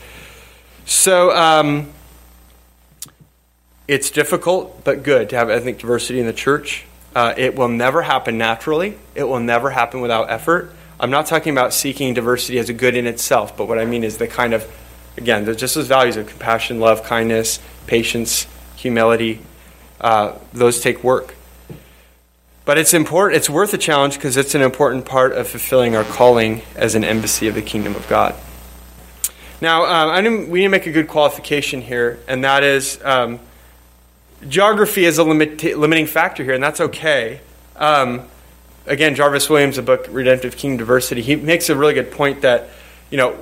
So, 0.85 1.35
um, 1.35 1.91
it's 3.87 4.09
difficult 4.09 4.83
but 4.85 5.03
good 5.03 5.29
to 5.31 5.35
have 5.35 5.49
ethnic 5.49 5.79
diversity 5.79 6.19
in 6.19 6.25
the 6.25 6.33
church. 6.33 6.85
Uh, 7.13 7.33
it 7.35 7.55
will 7.55 7.67
never 7.67 8.01
happen 8.01 8.37
naturally, 8.37 8.97
it 9.15 9.25
will 9.25 9.39
never 9.41 9.69
happen 9.69 9.99
without 9.99 10.29
effort. 10.29 10.73
I'm 11.01 11.09
not 11.09 11.25
talking 11.25 11.51
about 11.51 11.73
seeking 11.73 12.13
diversity 12.13 12.59
as 12.59 12.69
a 12.69 12.73
good 12.73 12.95
in 12.95 13.07
itself, 13.07 13.57
but 13.57 13.67
what 13.67 13.79
I 13.79 13.85
mean 13.85 14.03
is 14.03 14.17
the 14.17 14.27
kind 14.27 14.53
of, 14.53 14.71
again, 15.17 15.45
just 15.57 15.73
those 15.73 15.87
values 15.87 16.15
of 16.15 16.27
compassion, 16.27 16.79
love, 16.79 17.03
kindness, 17.03 17.59
patience, 17.87 18.45
humility. 18.75 19.41
Uh, 19.99 20.37
those 20.53 20.79
take 20.79 21.03
work. 21.03 21.33
But 22.65 22.77
it's 22.77 22.93
important, 22.93 23.37
it's 23.37 23.49
worth 23.49 23.73
a 23.73 23.79
challenge 23.79 24.13
because 24.13 24.37
it's 24.37 24.53
an 24.53 24.61
important 24.61 25.05
part 25.05 25.31
of 25.31 25.47
fulfilling 25.47 25.95
our 25.95 26.03
calling 26.03 26.61
as 26.75 26.93
an 26.93 27.03
embassy 27.03 27.47
of 27.47 27.55
the 27.55 27.63
kingdom 27.63 27.95
of 27.95 28.07
God. 28.07 28.35
Now, 29.59 29.85
um, 29.85 30.09
I 30.11 30.21
we 30.21 30.59
need 30.59 30.65
to 30.65 30.69
make 30.69 30.85
a 30.85 30.91
good 30.91 31.07
qualification 31.07 31.81
here, 31.81 32.19
and 32.27 32.43
that 32.43 32.63
is 32.63 32.99
um, 33.03 33.39
geography 34.47 35.05
is 35.05 35.17
a 35.17 35.23
limit, 35.23 35.63
limiting 35.63 36.05
factor 36.05 36.43
here, 36.43 36.53
and 36.53 36.63
that's 36.63 36.79
okay. 36.79 37.41
Um, 37.75 38.27
again, 38.85 39.15
Jarvis 39.15 39.49
Williams, 39.49 39.75
the 39.75 39.81
book 39.81 40.07
Redemptive 40.09 40.57
Kingdom 40.57 40.77
Diversity, 40.77 41.21
he 41.21 41.35
makes 41.35 41.69
a 41.69 41.75
really 41.75 41.93
good 41.93 42.11
point 42.11 42.41
that, 42.41 42.69
you 43.09 43.17
know, 43.17 43.37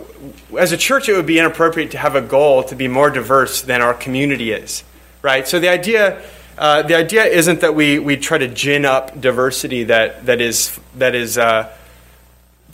as 0.58 0.72
a 0.72 0.78
church, 0.78 1.08
it 1.10 1.14
would 1.14 1.26
be 1.26 1.40
inappropriate 1.40 1.92
to 1.92 1.98
have 1.98 2.16
a 2.16 2.22
goal 2.22 2.64
to 2.64 2.76
be 2.76 2.88
more 2.88 3.10
diverse 3.10 3.62
than 3.62 3.82
our 3.82 3.94
community 3.94 4.52
is, 4.52 4.84
right? 5.22 5.48
So 5.48 5.60
the 5.60 5.70
idea, 5.70 6.22
uh, 6.58 6.82
the 6.82 6.96
idea 6.96 7.24
isn't 7.24 7.62
that 7.62 7.76
we, 7.76 8.00
we 8.00 8.18
try 8.18 8.38
to 8.38 8.48
gin 8.48 8.86
up 8.86 9.20
diversity 9.20 9.86
that, 9.86 10.26
that 10.26 10.42
is, 10.42 10.78
that 10.96 11.16
is 11.16 11.38
uh, 11.38 11.74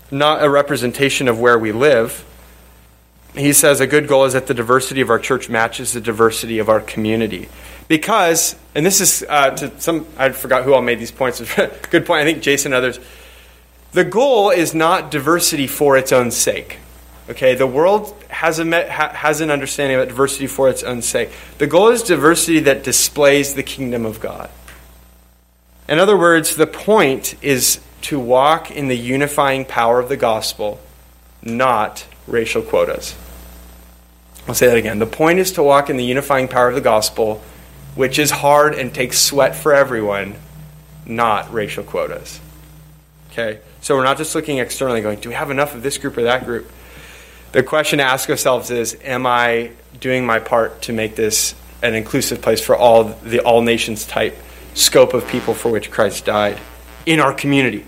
not 0.09 0.43
a 0.43 0.49
representation 0.49 1.28
of 1.28 1.39
where 1.39 1.59
we 1.59 1.72
live. 1.72 2.26
He 3.36 3.51
says 3.53 3.82
a 3.82 3.88
good 3.88 4.07
goal 4.07 4.26
is 4.26 4.34
that 4.34 4.47
the 4.47 4.53
diversity 4.53 5.01
of 5.01 5.09
our 5.09 5.20
church 5.20 5.49
matches 5.49 5.91
the 5.93 6.01
diversity 6.01 6.57
of 6.57 6.70
our 6.70 6.80
community. 6.80 7.49
Because, 7.88 8.55
and 8.73 8.86
this 8.86 8.99
is 8.99 9.23
uh, 9.27 9.51
to 9.51 9.79
some, 9.79 10.07
I 10.17 10.29
forgot 10.29 10.63
who 10.63 10.73
all 10.73 10.81
made 10.81 10.99
these 10.99 11.11
points. 11.11 11.39
Good 11.89 12.05
point. 12.05 12.21
I 12.21 12.23
think 12.23 12.41
Jason 12.41 12.73
and 12.73 12.77
others. 12.77 12.99
The 13.91 14.03
goal 14.03 14.49
is 14.49 14.73
not 14.73 15.11
diversity 15.11 15.67
for 15.67 15.95
its 15.95 16.11
own 16.11 16.31
sake. 16.31 16.79
Okay, 17.29 17.55
the 17.55 17.65
world 17.65 18.15
has, 18.29 18.59
a, 18.59 18.91
has 18.91 19.41
an 19.41 19.49
understanding 19.49 19.97
about 19.97 20.09
diversity 20.09 20.47
for 20.47 20.69
its 20.69 20.83
own 20.83 21.01
sake. 21.01 21.31
The 21.57 21.65
goal 21.65 21.89
is 21.89 22.03
diversity 22.03 22.59
that 22.61 22.83
displays 22.83 23.55
the 23.55 23.63
kingdom 23.63 24.05
of 24.05 24.19
God. 24.19 24.49
In 25.88 25.97
other 25.97 26.17
words, 26.17 26.55
the 26.55 26.67
point 26.67 27.36
is 27.43 27.79
to 28.03 28.19
walk 28.19 28.69
in 28.69 28.88
the 28.88 28.97
unifying 28.97 29.65
power 29.65 29.99
of 29.99 30.09
the 30.09 30.17
gospel, 30.17 30.79
not 31.41 32.05
racial 32.27 32.61
quotas. 32.61 33.15
I'll 34.47 34.53
say 34.53 34.67
that 34.67 34.77
again. 34.77 34.99
The 34.99 35.07
point 35.07 35.39
is 35.39 35.53
to 35.53 35.63
walk 35.63 35.89
in 35.89 35.97
the 35.97 36.05
unifying 36.05 36.47
power 36.47 36.67
of 36.69 36.75
the 36.75 36.81
gospel, 36.81 37.41
which 37.95 38.19
is 38.19 38.29
hard 38.29 38.75
and 38.75 38.93
takes 38.93 39.19
sweat 39.19 39.55
for 39.55 39.73
everyone, 39.73 40.35
not 41.05 41.51
racial 41.53 41.83
quotas. 41.83 42.39
Okay? 43.31 43.59
So 43.81 43.95
we're 43.95 44.03
not 44.03 44.17
just 44.17 44.35
looking 44.35 44.57
externally 44.57 45.01
going, 45.01 45.19
do 45.19 45.29
we 45.29 45.35
have 45.35 45.51
enough 45.51 45.75
of 45.75 45.83
this 45.83 45.97
group 45.97 46.17
or 46.17 46.23
that 46.23 46.45
group? 46.45 46.69
The 47.51 47.63
question 47.63 47.99
to 47.99 48.05
ask 48.05 48.29
ourselves 48.29 48.69
is, 48.69 48.97
am 49.03 49.25
I 49.25 49.71
doing 49.99 50.25
my 50.25 50.39
part 50.39 50.81
to 50.83 50.93
make 50.93 51.15
this 51.15 51.55
an 51.81 51.95
inclusive 51.95 52.41
place 52.41 52.59
for 52.59 52.75
all 52.75 53.03
the 53.03 53.39
all 53.39 53.61
nations 53.61 54.05
type 54.05 54.35
scope 54.73 55.13
of 55.13 55.27
people 55.27 55.53
for 55.53 55.71
which 55.71 55.89
Christ 55.89 56.25
died 56.25 56.59
in 57.05 57.19
our 57.19 57.33
community? 57.33 57.85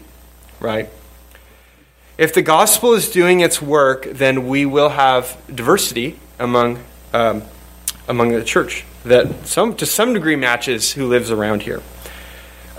Right? 0.60 0.90
If 2.18 2.34
the 2.34 2.42
gospel 2.42 2.94
is 2.94 3.12
doing 3.12 3.42
its 3.42 3.62
work, 3.62 4.08
then 4.10 4.48
we 4.48 4.66
will 4.66 4.90
have 4.90 5.38
diversity 5.54 6.18
among 6.40 6.84
um, 7.14 7.44
among 8.08 8.32
the 8.32 8.44
church 8.44 8.86
that 9.08 9.48
some 9.48 9.76
to 9.76 9.86
some 9.86 10.14
degree 10.14 10.36
matches 10.36 10.92
who 10.94 11.08
lives 11.08 11.32
around 11.32 11.64
here. 11.64 11.82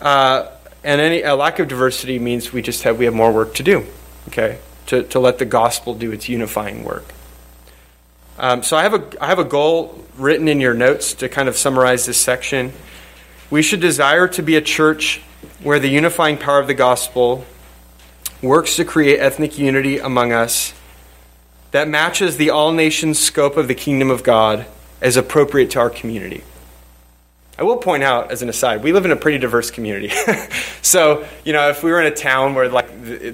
Uh, 0.01 0.49
and 0.85 1.01
any 1.01 1.22
a 1.22 1.35
lack 1.35 1.59
of 1.59 1.68
diversity 1.68 2.18
means 2.18 2.53
we 2.53 2.62
just 2.62 2.85
have 2.85 2.99
we 2.99 3.05
have 3.05 3.14
more 3.14 3.33
work 3.33 3.55
to 3.55 3.62
do. 3.62 3.87
Okay, 4.29 4.59
to 4.87 5.03
to 5.05 5.18
let 5.18 5.39
the 5.39 5.45
gospel 5.45 5.95
do 5.95 6.12
its 6.12 6.29
unifying 6.29 6.85
work. 6.85 7.05
Um, 8.39 8.62
so 8.62 8.76
I 8.76 8.83
have 8.83 8.95
a 8.95 9.22
I 9.22 9.26
have 9.26 9.39
a 9.39 9.45
goal 9.45 10.05
written 10.16 10.49
in 10.49 10.61
your 10.61 10.74
notes 10.74 11.14
to 11.14 11.29
kind 11.29 11.49
of 11.49 11.57
summarize 11.57 12.07
this 12.07 12.18
section. 12.18 12.72
We 13.51 13.62
should 13.62 13.81
desire 13.81 14.29
to 14.29 14.43
be 14.43 14.57
a 14.57 14.61
church 14.61 15.22
where 15.62 15.79
the 15.79 15.89
unifying 15.89 16.37
power 16.37 16.61
of 16.61 16.66
the 16.66 16.74
gospel 16.74 17.45
works 18.43 18.76
to 18.76 18.85
create 18.85 19.18
ethnic 19.18 19.59
unity 19.59 19.99
among 19.99 20.33
us 20.33 20.72
that 21.70 21.89
matches 21.89 22.37
the 22.37 22.51
all 22.51 22.72
nations 22.72 23.18
scope 23.18 23.57
of 23.57 23.68
the 23.68 23.74
kingdom 23.74 24.11
of 24.11 24.22
God 24.22 24.66
as 25.01 25.17
appropriate 25.17 25.71
to 25.73 25.79
our 25.81 25.91
community. 25.91 26.43
I 27.59 27.65
will 27.65 27.77
point 27.77 28.05
out, 28.05 28.31
as 28.31 28.41
an 28.43 28.49
aside, 28.49 28.85
we 28.85 28.93
live 28.93 29.05
in 29.05 29.11
a 29.11 29.17
pretty 29.17 29.39
diverse 29.39 29.73
community. 29.73 30.13
so, 30.83 31.27
you 31.45 31.53
know, 31.53 31.71
if 31.71 31.83
we 31.83 31.91
were 31.91 32.01
in 32.01 32.07
a 32.07 32.15
town 32.15 32.55
where, 32.55 32.69
like, 32.69 32.89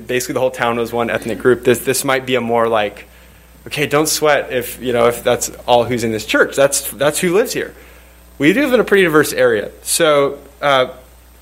basically 0.06 0.32
the 0.32 0.40
whole 0.40 0.50
town 0.50 0.78
was 0.78 0.94
one 0.94 1.10
ethnic 1.10 1.38
group, 1.38 1.62
this, 1.62 1.80
this 1.80 2.04
might 2.04 2.24
be 2.24 2.34
a 2.34 2.40
more 2.40 2.66
like, 2.66 3.06
okay, 3.66 3.86
don't 3.86 4.08
sweat 4.08 4.50
if, 4.50 4.80
you 4.80 4.94
know, 4.94 5.08
if 5.08 5.22
that's 5.22 5.50
all 5.66 5.84
who's 5.84 6.04
in 6.04 6.10
this 6.10 6.24
church. 6.24 6.56
That's, 6.56 6.90
that's 6.92 7.18
who 7.18 7.34
lives 7.34 7.52
here. 7.52 7.74
We 8.38 8.52
do 8.54 8.62
live 8.62 8.72
in 8.72 8.80
a 8.80 8.84
pretty 8.84 9.04
diverse 9.04 9.34
area. 9.34 9.70
So, 9.82 10.38
uh, 10.62 10.94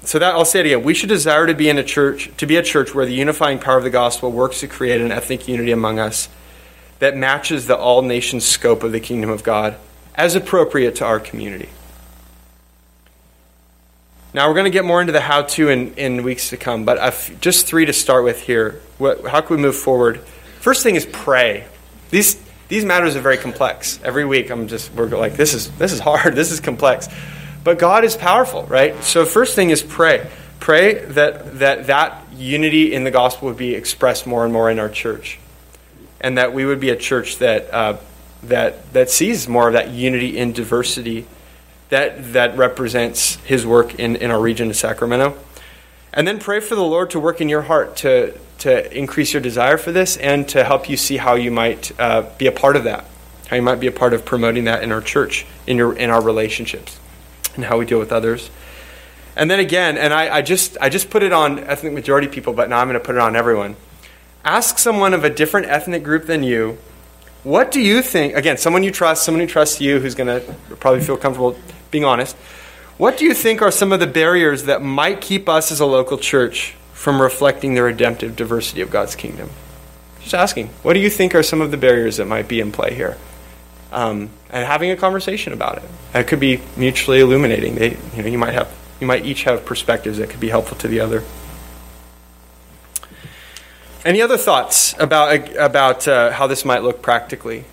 so 0.03 0.18
that 0.18 0.35
I'll 0.35 0.45
say 0.45 0.61
it 0.61 0.66
again. 0.66 0.83
We 0.83 0.95
should 0.95 1.09
desire 1.09 1.47
to 1.47 1.55
be 1.55 1.68
in 1.68 1.79
a 1.79 1.85
church, 1.85 2.33
to 2.39 2.47
be 2.47 2.57
a 2.57 2.62
church 2.62 2.93
where 2.93 3.07
the 3.07 3.14
unifying 3.14 3.61
power 3.61 3.79
of 3.79 3.85
the 3.85 3.91
gospel 3.91 4.33
works 4.33 4.59
to 4.61 4.66
create 4.66 5.01
an 5.01 5.12
ethnic 5.12 5.47
unity 5.47 5.70
among 5.70 6.01
us 6.01 6.29
that 6.99 7.16
matches 7.16 7.68
the 7.68 7.77
all 7.77 8.03
nations 8.03 8.45
scope 8.45 8.83
of 8.83 8.91
the 8.91 8.99
kingdom 8.99 9.31
of 9.31 9.45
God 9.45 9.77
as 10.14 10.34
appropriate 10.34 10.96
to 10.96 11.04
our 11.04 11.20
community. 11.20 11.68
Now 14.34 14.48
we're 14.48 14.54
going 14.54 14.64
to 14.64 14.70
get 14.70 14.84
more 14.84 15.00
into 15.00 15.12
the 15.12 15.20
how 15.20 15.42
to 15.42 15.68
in, 15.68 15.94
in 15.94 16.22
weeks 16.22 16.50
to 16.50 16.56
come, 16.56 16.84
but 16.84 16.98
I've, 16.98 17.40
just 17.40 17.66
three 17.66 17.84
to 17.84 17.92
start 17.92 18.24
with 18.24 18.40
here. 18.40 18.80
What, 18.96 19.26
how 19.26 19.42
can 19.42 19.56
we 19.56 19.62
move 19.62 19.76
forward? 19.76 20.20
First 20.60 20.82
thing 20.82 20.94
is 20.94 21.06
pray. 21.06 21.66
These 22.10 22.40
these 22.68 22.86
matters 22.86 23.16
are 23.16 23.20
very 23.20 23.36
complex. 23.36 24.00
Every 24.02 24.24
week 24.24 24.50
I'm 24.50 24.68
just 24.68 24.94
we're 24.94 25.06
like 25.08 25.34
this 25.34 25.52
is 25.52 25.70
this 25.72 25.92
is 25.92 26.00
hard. 26.00 26.34
This 26.42 26.50
is 26.50 26.60
complex, 26.60 27.08
but 27.64 27.78
God 27.78 28.04
is 28.04 28.16
powerful, 28.16 28.62
right? 28.64 29.02
So 29.04 29.26
first 29.26 29.54
thing 29.54 29.68
is 29.68 29.82
pray. 29.82 30.30
Pray 30.60 31.04
that 31.04 31.58
that 31.58 31.88
that 31.88 32.22
unity 32.34 32.94
in 32.94 33.04
the 33.04 33.10
gospel 33.10 33.48
would 33.48 33.58
be 33.58 33.74
expressed 33.74 34.26
more 34.26 34.44
and 34.44 34.52
more 34.52 34.70
in 34.70 34.78
our 34.78 34.88
church, 34.88 35.38
and 36.20 36.38
that 36.38 36.54
we 36.54 36.64
would 36.64 36.80
be 36.80 36.88
a 36.88 36.96
church 36.96 37.38
that 37.38 37.74
uh, 37.74 37.96
that 38.43 38.93
that 38.93 39.11
sees 39.11 39.49
more 39.49 39.68
of 39.68 39.74
that 39.74 39.90
unity 39.90 40.36
in 40.36 40.53
diversity 40.53 41.26
that, 41.93 42.32
that 42.32 42.57
represents 42.57 43.34
his 43.45 43.66
work 43.66 43.97
in, 43.97 44.16
in 44.16 44.30
our 44.30 44.40
region 44.40 44.70
of 44.70 44.76
Sacramento. 44.76 45.36
And 46.14 46.26
then 46.26 46.38
pray 46.38 46.59
for 46.61 46.74
the 46.74 46.82
Lord 46.82 47.11
to 47.11 47.20
work 47.20 47.43
in 47.43 47.51
your 47.51 47.62
heart 47.62 47.97
to, 47.97 48.32
to 48.61 48.97
increase 48.97 49.34
your 49.34 49.43
desire 49.43 49.76
for 49.76 49.93
this 49.93 50.16
and 50.16 50.49
to 50.49 50.64
help 50.64 50.88
you 50.88 50.97
see 50.97 51.18
how 51.18 51.34
you 51.34 51.51
might 51.51 51.93
uh, 52.01 52.22
be 52.38 52.47
a 52.47 52.53
part 52.53 52.76
of 52.76 52.84
that, 52.84 53.05
how 53.49 53.57
you 53.57 53.62
might 53.62 53.78
be 53.78 53.88
a 53.88 53.93
part 53.93 54.14
of 54.14 54.24
promoting 54.24 54.64
that 54.64 54.82
in 54.82 54.90
our 54.90 55.03
church, 55.03 55.45
in, 55.66 55.76
your, 55.76 55.95
in 55.95 56.09
our 56.09 56.22
relationships, 56.22 56.99
and 57.57 57.66
how 57.66 57.76
we 57.78 57.84
deal 57.84 57.99
with 57.99 58.11
others. 58.11 58.51
And 59.36 59.51
then 59.51 59.61
again, 59.61 59.99
and 59.99 60.14
I, 60.14 60.36
I, 60.36 60.43
just, 60.43 60.78
I 60.80 60.88
just 60.88 61.11
put 61.11 61.22
it 61.22 61.32
on 61.32 61.59
ethnic 61.59 61.93
majority 61.93 62.26
people, 62.26 62.55
but 62.55 62.70
now 62.70 62.78
I'm 62.78 62.88
going 62.88 62.99
to 62.99 63.05
put 63.05 63.16
it 63.16 63.20
on 63.20 63.36
everyone. 63.36 63.76
Ask 64.47 64.78
someone 64.78 65.12
of 65.12 65.24
a 65.24 65.30
different 65.30 65.66
ethnic 65.66 66.03
group 66.03 66.24
than 66.24 66.43
you, 66.43 66.78
what 67.43 67.72
do 67.72 67.80
you 67.80 68.03
think? 68.03 68.34
Again, 68.34 68.57
someone 68.57 68.82
you 68.82 68.90
trust, 68.90 69.24
someone 69.24 69.40
who 69.40 69.47
trusts 69.47 69.80
you, 69.80 69.99
who's 69.99 70.14
going 70.14 70.28
to 70.28 70.55
probably 70.76 71.01
feel 71.01 71.16
comfortable 71.16 71.57
being 71.90 72.05
honest. 72.05 72.36
What 72.99 73.18
do 73.18 73.24
you 73.24 73.34
think 73.34 73.62
are 73.62 73.70
some 73.70 73.93
of 73.93 74.01
the 74.01 74.07
barriers 74.07 74.64
that 74.64 74.82
might 74.82 75.20
keep 75.20 75.49
us 75.49 75.72
as 75.72 75.80
a 75.80 75.86
local 75.86 76.18
church 76.18 76.76
from 76.93 77.20
reflecting 77.20 77.74
the 77.74 77.82
redemptive 77.82 78.36
diversity 78.36 78.80
of 78.80 78.90
God's 78.90 79.16
kingdom? 79.16 79.51
Just 80.20 80.34
asking. 80.34 80.68
What 80.82 80.93
do 80.93 81.01
you 81.01 81.11
think 81.11 81.34
are 81.34 81.43
some 81.43 81.61
of 81.61 81.72
the 81.72 81.76
barriers 81.76 82.18
that 82.18 82.26
might 82.26 82.47
be 82.47 82.61
in 82.61 82.70
play 82.70 82.95
here? 82.95 83.18
Um, 83.90 84.30
and 84.49 84.64
having 84.64 84.90
a 84.90 84.97
conversation 84.97 85.53
about 85.53 85.78
it. 85.78 85.84
It 86.14 86.28
could 86.28 86.40
be 86.40 86.61
mutually 86.76 87.20
illuminating. 87.20 87.74
They, 87.74 87.97
you 88.14 88.22
know, 88.22 88.28
you 88.28 88.38
might 88.38 88.55
have, 88.55 88.72
you 89.01 89.07
might 89.07 89.26
each 89.26 89.43
have 89.45 89.66
perspectives 89.66 90.18
that 90.18 90.30
could 90.30 90.40
be 90.40 90.49
helpful 90.49 90.78
to 90.78 90.88
the 90.88 91.01
other. 91.01 91.24
Any 94.05 94.20
other 94.20 94.36
thoughts 94.36 94.94
about 94.98 95.57
about 95.57 96.09
uh, 96.09 96.32
how 96.32 96.48
this 96.48 96.64
might 96.64 96.82
look 96.82 97.03
practically? 97.03 97.64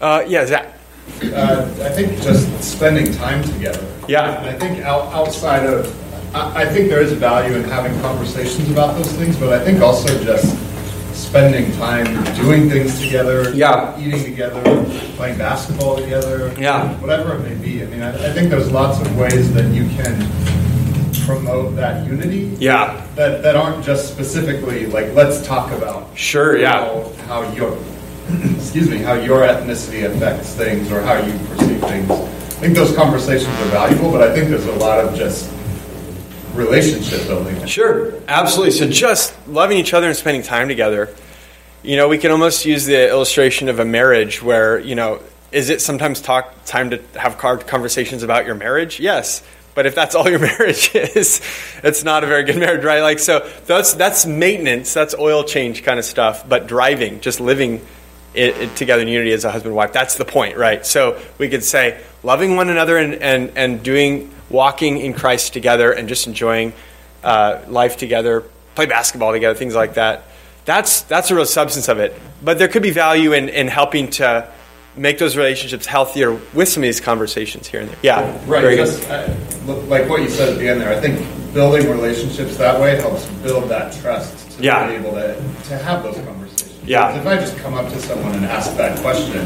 Uh, 0.00 0.24
yeah, 0.26 0.44
Zach. 0.44 0.66
Uh, 1.22 1.62
I 1.82 1.88
think 1.90 2.20
just 2.20 2.62
spending 2.62 3.12
time 3.12 3.42
together. 3.42 3.86
Yeah. 4.08 4.42
I 4.42 4.52
think 4.52 4.84
out, 4.84 5.12
outside 5.14 5.64
of, 5.64 5.86
I, 6.34 6.64
I, 6.64 6.66
think 6.66 6.90
there 6.90 7.00
is 7.00 7.12
value 7.12 7.56
in 7.56 7.64
having 7.64 7.98
conversations 8.02 8.70
about 8.70 8.96
those 8.96 9.10
things, 9.12 9.38
but 9.38 9.52
I 9.52 9.64
think 9.64 9.80
also 9.80 10.08
just 10.22 10.54
spending 11.14 11.72
time 11.72 12.06
doing 12.34 12.68
things 12.68 13.00
together. 13.00 13.54
Yeah. 13.54 13.98
Eating 13.98 14.24
together, 14.24 14.62
playing 15.16 15.38
basketball 15.38 15.96
together. 15.96 16.52
Yeah. 16.58 16.92
Whatever 17.00 17.36
it 17.36 17.42
may 17.42 17.54
be. 17.54 17.82
I 17.82 17.86
mean, 17.86 18.02
I, 18.02 18.10
I 18.10 18.32
think 18.32 18.50
there's 18.50 18.70
lots 18.70 19.00
of 19.00 19.16
ways 19.16 19.52
that 19.54 19.72
you 19.72 19.88
can 19.90 20.14
promote 21.24 21.76
that 21.76 22.06
unity. 22.06 22.56
Yeah. 22.58 23.06
That, 23.14 23.42
that 23.42 23.56
aren't 23.56 23.84
just 23.84 24.12
specifically 24.12 24.86
like, 24.86 25.12
let's 25.14 25.46
talk 25.46 25.70
about. 25.72 26.16
Sure, 26.16 26.58
yeah. 26.58 26.84
How, 26.84 27.12
how 27.26 27.52
you're 27.52 27.78
excuse 28.56 28.88
me, 28.88 28.98
how 28.98 29.14
your 29.14 29.42
ethnicity 29.42 30.04
affects 30.04 30.54
things 30.54 30.90
or 30.90 31.00
how 31.02 31.14
you 31.14 31.32
perceive 31.48 31.80
things. 31.80 32.10
I 32.10 32.66
think 32.66 32.74
those 32.74 32.94
conversations 32.96 33.54
are 33.60 33.66
valuable, 33.66 34.10
but 34.10 34.22
I 34.22 34.34
think 34.34 34.48
there's 34.48 34.64
a 34.64 34.76
lot 34.76 34.98
of 34.98 35.14
just 35.14 35.50
relationship 36.54 37.26
building. 37.26 37.66
Sure, 37.66 38.14
absolutely. 38.28 38.72
So 38.72 38.88
just 38.88 39.34
loving 39.48 39.78
each 39.78 39.94
other 39.94 40.08
and 40.08 40.16
spending 40.16 40.42
time 40.42 40.68
together. 40.68 41.14
You 41.82 41.96
know, 41.96 42.08
we 42.08 42.18
can 42.18 42.30
almost 42.30 42.64
use 42.64 42.86
the 42.86 43.08
illustration 43.08 43.68
of 43.68 43.78
a 43.78 43.84
marriage 43.84 44.42
where, 44.42 44.78
you 44.78 44.94
know, 44.94 45.20
is 45.52 45.70
it 45.70 45.80
sometimes 45.80 46.20
talk 46.20 46.64
time 46.64 46.90
to 46.90 47.02
have 47.14 47.38
conversations 47.38 48.22
about 48.22 48.46
your 48.46 48.54
marriage? 48.54 48.98
Yes. 48.98 49.42
But 49.74 49.86
if 49.86 49.94
that's 49.94 50.14
all 50.14 50.28
your 50.28 50.38
marriage 50.58 50.94
is, 50.94 51.40
it's 51.82 52.04
not 52.04 52.24
a 52.24 52.26
very 52.26 52.44
good 52.44 52.56
marriage, 52.56 52.84
right? 52.84 53.00
Like 53.00 53.18
so 53.18 53.48
that's 53.66 53.94
that's 53.94 54.24
maintenance, 54.24 54.94
that's 54.94 55.14
oil 55.14 55.44
change 55.44 55.82
kind 55.82 55.98
of 55.98 56.04
stuff, 56.04 56.48
but 56.48 56.66
driving, 56.66 57.20
just 57.20 57.40
living 57.40 57.84
it, 58.34 58.56
it, 58.56 58.76
together 58.76 59.02
in 59.02 59.08
unity 59.08 59.32
as 59.32 59.44
a 59.44 59.50
husband 59.50 59.70
and 59.70 59.76
wife. 59.76 59.92
That's 59.92 60.16
the 60.16 60.24
point, 60.24 60.56
right? 60.56 60.84
So 60.84 61.20
we 61.38 61.48
could 61.48 61.64
say 61.64 62.02
loving 62.22 62.56
one 62.56 62.68
another 62.68 62.98
and, 62.98 63.14
and, 63.14 63.52
and 63.56 63.82
doing, 63.82 64.33
walking 64.50 64.98
in 64.98 65.14
Christ 65.14 65.52
together 65.52 65.92
and 65.92 66.08
just 66.08 66.26
enjoying 66.26 66.72
uh, 67.22 67.60
life 67.68 67.96
together, 67.96 68.42
play 68.74 68.86
basketball 68.86 69.32
together, 69.32 69.54
things 69.54 69.74
like 69.74 69.94
that. 69.94 70.24
That's, 70.64 71.02
that's 71.02 71.30
a 71.30 71.34
real 71.34 71.46
substance 71.46 71.88
of 71.88 71.98
it. 71.98 72.18
But 72.42 72.58
there 72.58 72.68
could 72.68 72.82
be 72.82 72.90
value 72.90 73.32
in, 73.32 73.48
in 73.48 73.68
helping 73.68 74.10
to 74.12 74.48
make 74.96 75.18
those 75.18 75.36
relationships 75.36 75.86
healthier 75.86 76.32
with 76.52 76.68
some 76.68 76.82
of 76.82 76.86
these 76.86 77.00
conversations 77.00 77.66
here 77.66 77.80
and 77.80 77.90
there. 77.90 77.98
Yeah, 78.02 78.40
right. 78.46 78.76
Just, 78.76 79.08
uh, 79.10 79.34
like 79.88 80.08
what 80.08 80.22
you 80.22 80.28
said 80.28 80.50
at 80.50 80.58
the 80.58 80.68
end 80.68 80.80
there, 80.80 80.96
I 80.96 81.00
think 81.00 81.18
building 81.52 81.90
relationships 81.90 82.56
that 82.58 82.80
way 82.80 82.96
helps 82.96 83.26
build 83.42 83.68
that 83.70 83.92
trust 84.00 84.50
to 84.52 84.62
yeah. 84.62 84.86
be 84.86 84.94
able 84.94 85.12
to, 85.12 85.34
to 85.68 85.78
have 85.78 86.02
those 86.02 86.16
conversations. 86.16 86.82
Yeah. 86.84 87.18
If 87.18 87.26
I 87.26 87.36
just 87.36 87.56
come 87.58 87.74
up 87.74 87.90
to 87.92 87.98
someone 87.98 88.34
and 88.34 88.44
ask 88.44 88.76
that 88.76 88.98
question, 89.00 89.40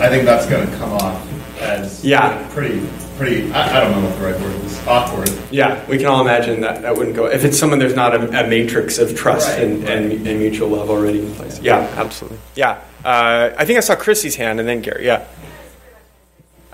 I 0.00 0.08
think 0.08 0.24
that's 0.24 0.46
going 0.46 0.68
to 0.68 0.76
come 0.76 0.92
off 0.92 1.28
as 1.62 2.04
yeah. 2.04 2.48
pretty, 2.52 2.86
pretty. 3.16 3.52
I, 3.52 3.78
I, 3.78 3.80
don't 3.80 3.92
know 3.92 4.08
what 4.08 4.18
the 4.18 4.24
right 4.24 4.40
word 4.40 4.64
is. 4.64 4.86
Awkward. 4.86 5.30
Yeah, 5.50 5.86
we 5.88 5.98
can 5.98 6.06
all 6.06 6.20
imagine 6.20 6.60
that 6.62 6.82
that 6.82 6.96
wouldn't 6.96 7.16
go. 7.16 7.26
If 7.26 7.44
it's 7.44 7.58
someone 7.58 7.78
there's 7.78 7.94
not 7.94 8.14
a, 8.14 8.44
a 8.44 8.48
matrix 8.48 8.98
of 8.98 9.16
trust 9.16 9.48
right, 9.48 9.62
and, 9.62 9.82
right. 9.82 9.90
And, 9.90 10.26
and, 10.26 10.38
mutual 10.38 10.68
love 10.68 10.90
already 10.90 11.20
in 11.20 11.32
place. 11.34 11.60
Yeah, 11.60 11.78
absolutely. 11.96 12.38
Yeah, 12.56 12.80
uh, 13.04 13.50
I 13.56 13.64
think 13.64 13.78
I 13.78 13.80
saw 13.80 13.96
Chrissy's 13.96 14.36
hand 14.36 14.60
and 14.60 14.68
then 14.68 14.80
Gary. 14.80 15.06
Yeah. 15.06 15.26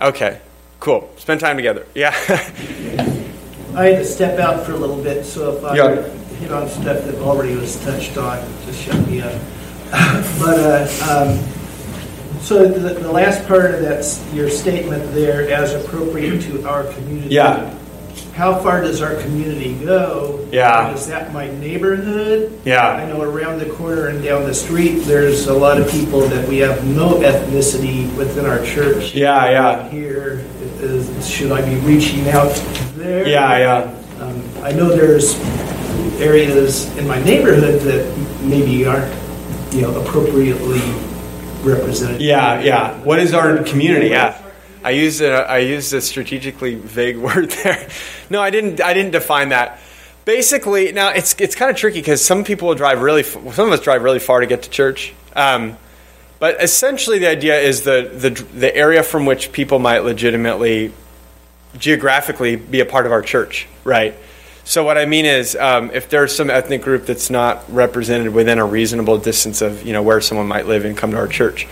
Okay. 0.00 0.40
Cool. 0.80 1.10
Spend 1.16 1.40
time 1.40 1.56
together. 1.56 1.86
Yeah. 1.94 2.10
I 3.74 3.86
had 3.86 3.98
to 3.98 4.04
step 4.04 4.38
out 4.38 4.64
for 4.64 4.72
a 4.72 4.76
little 4.76 5.02
bit, 5.02 5.24
so 5.24 5.56
if 5.56 5.64
I 5.64 5.76
yeah. 5.76 6.08
hit 6.38 6.52
on 6.52 6.68
stuff 6.68 7.04
that 7.04 7.16
already 7.16 7.54
was 7.56 7.82
touched 7.84 8.16
on, 8.16 8.38
just 8.64 8.82
shut 8.82 9.08
me 9.08 9.20
up. 9.20 9.40
but 10.38 10.58
uh, 10.58 10.88
um, 11.08 11.57
so 12.40 12.66
the, 12.68 12.94
the, 12.94 13.12
last 13.12 13.46
part 13.46 13.74
of 13.74 13.80
that 13.80 14.34
your 14.34 14.50
statement 14.50 15.12
there, 15.12 15.50
as 15.50 15.74
appropriate 15.74 16.40
to 16.42 16.68
our 16.68 16.84
community. 16.92 17.34
Yeah. 17.34 17.74
How 18.34 18.60
far 18.60 18.80
does 18.82 19.02
our 19.02 19.16
community 19.16 19.74
go? 19.84 20.46
Yeah. 20.52 20.92
Is 20.92 21.08
that 21.08 21.32
my 21.32 21.50
neighborhood? 21.58 22.60
Yeah. 22.64 22.88
I 22.88 23.06
know 23.06 23.22
around 23.22 23.58
the 23.58 23.68
corner 23.70 24.08
and 24.08 24.22
down 24.22 24.44
the 24.44 24.54
street, 24.54 25.00
there's 25.00 25.48
a 25.48 25.54
lot 25.54 25.80
of 25.80 25.90
people 25.90 26.20
that 26.20 26.48
we 26.48 26.58
have 26.58 26.86
no 26.86 27.14
ethnicity 27.14 28.14
within 28.16 28.46
our 28.46 28.64
church. 28.64 29.14
Yeah, 29.14 29.50
yeah. 29.50 29.88
Here, 29.88 30.44
is, 30.78 31.28
should 31.28 31.50
I 31.50 31.68
be 31.68 31.76
reaching 31.80 32.28
out 32.28 32.54
there? 32.94 33.26
Yeah, 33.26 33.58
yeah. 33.58 34.22
Um, 34.22 34.42
I 34.62 34.70
know 34.72 34.88
there's 34.88 35.34
areas 36.20 36.96
in 36.96 37.06
my 37.08 37.20
neighborhood 37.22 37.80
that 37.82 38.42
maybe 38.42 38.86
aren't 38.86 39.12
you 39.72 39.82
know, 39.82 40.00
appropriately 40.00 40.80
represented. 41.64 42.20
Yeah, 42.20 42.60
yeah. 42.60 42.98
What 43.02 43.18
is 43.18 43.34
our 43.34 43.62
community? 43.62 44.08
Yeah. 44.08 44.40
I 44.84 44.90
used 44.90 45.20
a, 45.20 45.32
I 45.32 45.58
used 45.58 45.92
a 45.92 46.00
strategically 46.00 46.76
vague 46.76 47.16
word 47.26 47.50
there. 47.50 47.88
No, 48.30 48.40
I 48.40 48.50
didn't. 48.50 48.80
I 48.80 48.94
didn't 48.94 49.12
define 49.12 49.50
that. 49.50 49.80
Basically, 50.24 50.92
now 50.92 51.10
it's 51.10 51.34
it's 51.40 51.54
kind 51.54 51.70
of 51.70 51.76
tricky 51.76 52.00
because 52.00 52.24
some 52.24 52.44
people 52.44 52.68
will 52.68 52.74
drive 52.74 53.02
really. 53.02 53.22
Some 53.22 53.44
of 53.46 53.72
us 53.72 53.80
drive 53.80 54.02
really 54.02 54.18
far 54.18 54.40
to 54.40 54.46
get 54.46 54.62
to 54.62 54.70
church. 54.70 55.14
Um, 55.34 55.76
but 56.38 56.62
essentially, 56.62 57.18
the 57.18 57.28
idea 57.28 57.58
is 57.58 57.82
the, 57.82 58.10
the 58.14 58.30
the 58.30 58.74
area 58.74 59.02
from 59.02 59.26
which 59.26 59.50
people 59.52 59.78
might 59.78 60.00
legitimately, 60.00 60.92
geographically, 61.76 62.56
be 62.56 62.80
a 62.80 62.86
part 62.86 63.06
of 63.06 63.12
our 63.12 63.22
church, 63.22 63.66
right? 63.84 64.14
So 64.68 64.84
what 64.84 64.98
I 64.98 65.06
mean 65.06 65.24
is, 65.24 65.56
um, 65.56 65.90
if 65.94 66.10
there's 66.10 66.36
some 66.36 66.50
ethnic 66.50 66.82
group 66.82 67.06
that's 67.06 67.30
not 67.30 67.64
represented 67.72 68.34
within 68.34 68.58
a 68.58 68.66
reasonable 68.66 69.16
distance 69.16 69.62
of 69.62 69.86
you 69.86 69.94
know 69.94 70.02
where 70.02 70.20
someone 70.20 70.46
might 70.46 70.66
live 70.66 70.84
and 70.84 70.94
come 70.94 71.12
to 71.12 71.16
our 71.16 71.26
church, 71.26 71.66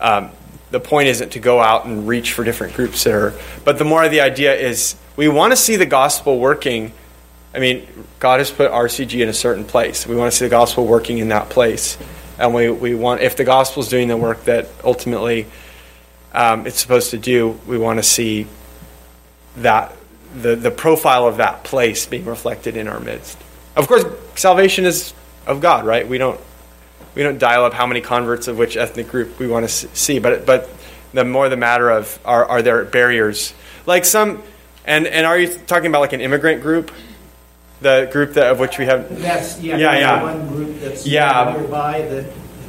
um, 0.00 0.30
the 0.70 0.80
point 0.80 1.08
isn't 1.08 1.32
to 1.32 1.40
go 1.40 1.60
out 1.60 1.84
and 1.84 2.08
reach 2.08 2.32
for 2.32 2.42
different 2.42 2.72
groups 2.72 3.04
there. 3.04 3.34
But 3.66 3.76
the 3.76 3.84
more 3.84 4.08
the 4.08 4.22
idea 4.22 4.54
is, 4.54 4.96
we 5.14 5.28
want 5.28 5.52
to 5.52 5.58
see 5.58 5.76
the 5.76 5.84
gospel 5.84 6.38
working 6.38 6.92
I 7.54 7.58
mean, 7.58 7.86
God 8.18 8.40
has 8.40 8.50
put 8.50 8.70
RCG 8.70 9.22
in 9.22 9.28
a 9.28 9.34
certain 9.34 9.64
place. 9.64 10.06
We 10.06 10.16
want 10.16 10.32
to 10.32 10.38
see 10.38 10.46
the 10.46 10.50
gospel 10.50 10.86
working 10.86 11.18
in 11.18 11.28
that 11.28 11.50
place. 11.50 11.98
And 12.38 12.54
we, 12.54 12.70
we 12.70 12.94
want, 12.94 13.20
if 13.20 13.36
the 13.36 13.44
gospel 13.44 13.82
is 13.82 13.88
doing 13.88 14.08
the 14.08 14.16
work 14.16 14.44
that 14.44 14.68
ultimately 14.84 15.46
um, 16.32 16.66
it's 16.66 16.80
supposed 16.80 17.10
to 17.12 17.18
do, 17.18 17.58
we 17.66 17.78
want 17.78 17.98
to 17.98 18.02
see 18.02 18.46
that 19.56 19.96
the, 20.42 20.54
the 20.56 20.70
profile 20.70 21.26
of 21.26 21.38
that 21.38 21.64
place 21.64 22.06
being 22.06 22.26
reflected 22.26 22.76
in 22.76 22.88
our 22.88 23.00
midst. 23.00 23.38
Of 23.74 23.88
course, 23.88 24.04
salvation 24.34 24.84
is 24.84 25.12
of 25.46 25.60
God, 25.60 25.84
right? 25.84 26.06
We 26.06 26.18
don't 26.18 26.40
we 27.14 27.22
don't 27.22 27.38
dial 27.38 27.64
up 27.64 27.72
how 27.72 27.86
many 27.86 28.00
converts 28.02 28.46
of 28.46 28.58
which 28.58 28.76
ethnic 28.76 29.08
group 29.08 29.38
we 29.38 29.46
want 29.46 29.68
to 29.68 29.70
see, 29.70 30.18
but 30.18 30.44
but 30.46 30.68
the 31.12 31.24
more 31.24 31.48
the 31.48 31.56
matter 31.56 31.88
of 31.90 32.18
are 32.24 32.44
are 32.44 32.62
there 32.62 32.84
barriers 32.84 33.54
like 33.86 34.04
some 34.04 34.42
and 34.84 35.06
and 35.06 35.26
are 35.26 35.38
you 35.38 35.52
talking 35.66 35.86
about 35.86 36.00
like 36.00 36.12
an 36.12 36.20
immigrant 36.20 36.62
group, 36.62 36.90
the 37.80 38.08
group 38.12 38.34
that 38.34 38.50
of 38.50 38.58
which 38.58 38.78
we 38.78 38.86
have? 38.86 39.20
That's 39.20 39.60
yeah, 39.60 39.76
yeah, 39.76 39.98
yeah. 39.98 40.22
one 40.22 40.48
group 40.48 40.80
that's 40.80 41.06
Yeah. 41.06 41.54
nearby 41.56 42.02
that. 42.02 42.24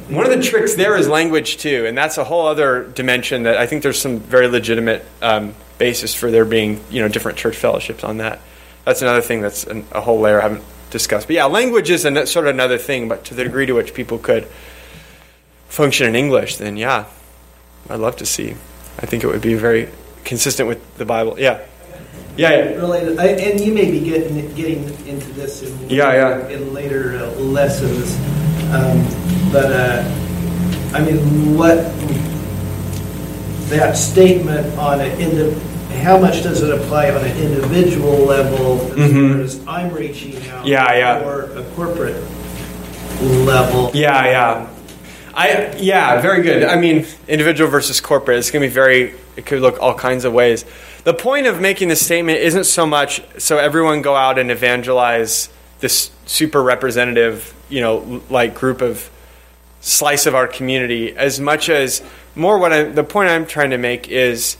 One 0.08 0.24
of 0.24 0.32
the 0.32 0.42
tricks 0.42 0.74
there 0.74 0.96
is 0.96 1.06
language 1.06 1.58
too, 1.58 1.84
and 1.86 1.96
that's 1.96 2.16
a 2.16 2.24
whole 2.24 2.46
other 2.46 2.84
dimension 2.84 3.42
that 3.42 3.58
I 3.58 3.66
think 3.66 3.82
there's 3.82 4.00
some 4.00 4.20
very 4.20 4.48
legitimate 4.48 5.04
um, 5.20 5.54
basis 5.78 6.14
for 6.14 6.30
there 6.30 6.44
being 6.44 6.80
you 6.90 7.00
know 7.00 7.08
different 7.08 7.38
church 7.38 7.56
fellowships 7.56 8.04
on 8.04 8.18
that. 8.18 8.40
That's 8.84 9.02
another 9.02 9.20
thing 9.22 9.40
that's 9.42 9.64
an, 9.64 9.84
a 9.92 10.00
whole 10.00 10.20
layer 10.20 10.38
I 10.40 10.42
haven't 10.42 10.64
discussed. 10.90 11.26
But 11.26 11.34
yeah, 11.36 11.44
language 11.46 11.90
is 11.90 12.04
an, 12.04 12.26
sort 12.26 12.46
of 12.46 12.54
another 12.54 12.78
thing. 12.78 13.08
But 13.08 13.24
to 13.26 13.34
the 13.34 13.44
degree 13.44 13.66
to 13.66 13.74
which 13.74 13.94
people 13.94 14.18
could 14.18 14.46
function 15.68 16.06
in 16.08 16.14
English, 16.16 16.56
then 16.56 16.76
yeah, 16.76 17.04
I'd 17.88 18.00
love 18.00 18.16
to 18.16 18.26
see. 18.26 18.52
I 18.98 19.06
think 19.06 19.22
it 19.24 19.26
would 19.28 19.42
be 19.42 19.54
very 19.54 19.88
consistent 20.24 20.68
with 20.68 20.96
the 20.98 21.04
Bible. 21.04 21.38
Yeah, 21.38 21.60
yeah, 22.36 22.50
yeah. 22.50 22.58
related, 22.76 23.18
I- 23.18 23.26
and 23.28 23.60
you 23.60 23.72
may 23.72 23.90
be 23.90 24.00
getting 24.00 24.54
getting 24.54 24.84
into 25.06 25.30
this 25.32 25.62
in 25.62 25.90
Yeah, 25.90 26.12
yeah. 26.12 26.48
in 26.48 26.72
later 26.74 27.16
uh, 27.18 27.30
lessons, 27.40 28.16
um, 28.72 29.52
but 29.52 29.70
uh, 29.70 30.02
I 30.94 31.04
mean, 31.04 31.56
what 31.56 31.78
that 33.68 33.96
statement 33.96 34.76
on 34.78 35.00
an 35.00 35.60
how 36.02 36.16
much 36.18 36.42
does 36.42 36.62
it 36.62 36.72
apply 36.72 37.10
on 37.10 37.24
an 37.24 37.36
individual 37.38 38.18
level 38.18 38.80
as 38.92 39.10
Mhm. 39.10 39.32
far 39.34 39.42
as 39.42 39.60
I'm 39.66 39.92
reaching 39.92 40.36
out, 40.50 40.66
Yeah, 40.66 40.94
yeah. 40.96 41.18
or 41.24 41.50
a 41.56 41.62
corporate 41.74 42.22
level? 43.20 43.90
Yeah, 43.94 44.24
yeah. 44.26 44.66
I 45.34 45.70
yeah, 45.78 46.20
very 46.20 46.42
good. 46.42 46.64
I 46.64 46.76
mean, 46.76 47.06
individual 47.26 47.70
versus 47.70 48.00
corporate. 48.00 48.38
It's 48.38 48.50
going 48.50 48.62
to 48.62 48.68
be 48.68 48.72
very. 48.74 49.14
It 49.36 49.46
could 49.46 49.60
look 49.60 49.80
all 49.80 49.94
kinds 49.94 50.24
of 50.24 50.32
ways. 50.32 50.64
The 51.04 51.14
point 51.14 51.46
of 51.46 51.60
making 51.60 51.88
this 51.88 52.04
statement 52.04 52.38
isn't 52.40 52.64
so 52.64 52.86
much 52.86 53.22
so 53.38 53.56
everyone 53.58 54.02
go 54.02 54.16
out 54.16 54.38
and 54.38 54.50
evangelize 54.50 55.48
this 55.80 56.10
super 56.26 56.60
representative, 56.62 57.54
you 57.68 57.80
know, 57.80 58.20
like 58.30 58.54
group 58.54 58.80
of 58.82 59.08
slice 59.80 60.26
of 60.26 60.34
our 60.34 60.48
community, 60.48 61.14
as 61.16 61.38
much 61.38 61.68
as 61.68 62.02
more. 62.38 62.58
What 62.58 62.72
I 62.72 62.84
the 62.84 63.04
point 63.04 63.28
I'm 63.28 63.46
trying 63.46 63.70
to 63.70 63.78
make 63.78 64.08
is, 64.08 64.56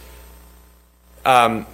um, 1.24 1.66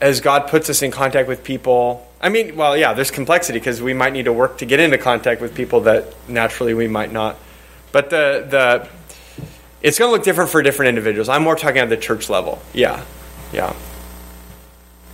as 0.00 0.20
God 0.20 0.48
puts 0.48 0.68
us 0.70 0.82
in 0.82 0.90
contact 0.90 1.28
with 1.28 1.44
people. 1.44 2.04
I 2.20 2.30
mean, 2.30 2.56
well, 2.56 2.76
yeah, 2.76 2.94
there's 2.94 3.12
complexity 3.12 3.60
because 3.60 3.80
we 3.80 3.94
might 3.94 4.12
need 4.12 4.24
to 4.24 4.32
work 4.32 4.58
to 4.58 4.66
get 4.66 4.80
into 4.80 4.98
contact 4.98 5.40
with 5.40 5.54
people 5.54 5.82
that 5.82 6.12
naturally 6.28 6.74
we 6.74 6.88
might 6.88 7.12
not. 7.12 7.36
But 7.92 8.10
the 8.10 8.44
the 8.48 8.88
it's 9.80 9.98
going 9.98 10.08
to 10.08 10.12
look 10.12 10.24
different 10.24 10.50
for 10.50 10.62
different 10.62 10.88
individuals. 10.88 11.28
I'm 11.28 11.42
more 11.44 11.54
talking 11.54 11.78
at 11.78 11.88
the 11.88 11.96
church 11.96 12.28
level. 12.28 12.60
Yeah, 12.74 13.04
yeah. 13.52 13.74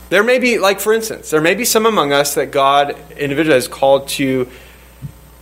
There 0.09 0.23
may 0.23 0.39
be, 0.39 0.59
like 0.59 0.81
for 0.81 0.93
instance, 0.93 1.31
there 1.31 1.41
may 1.41 1.55
be 1.55 1.65
some 1.65 1.87
among 1.87 2.13
us 2.13 2.35
that 2.35 2.51
God 2.51 2.97
individually 3.19 3.57
has 3.57 3.69
called 3.69 4.09
to 4.11 4.49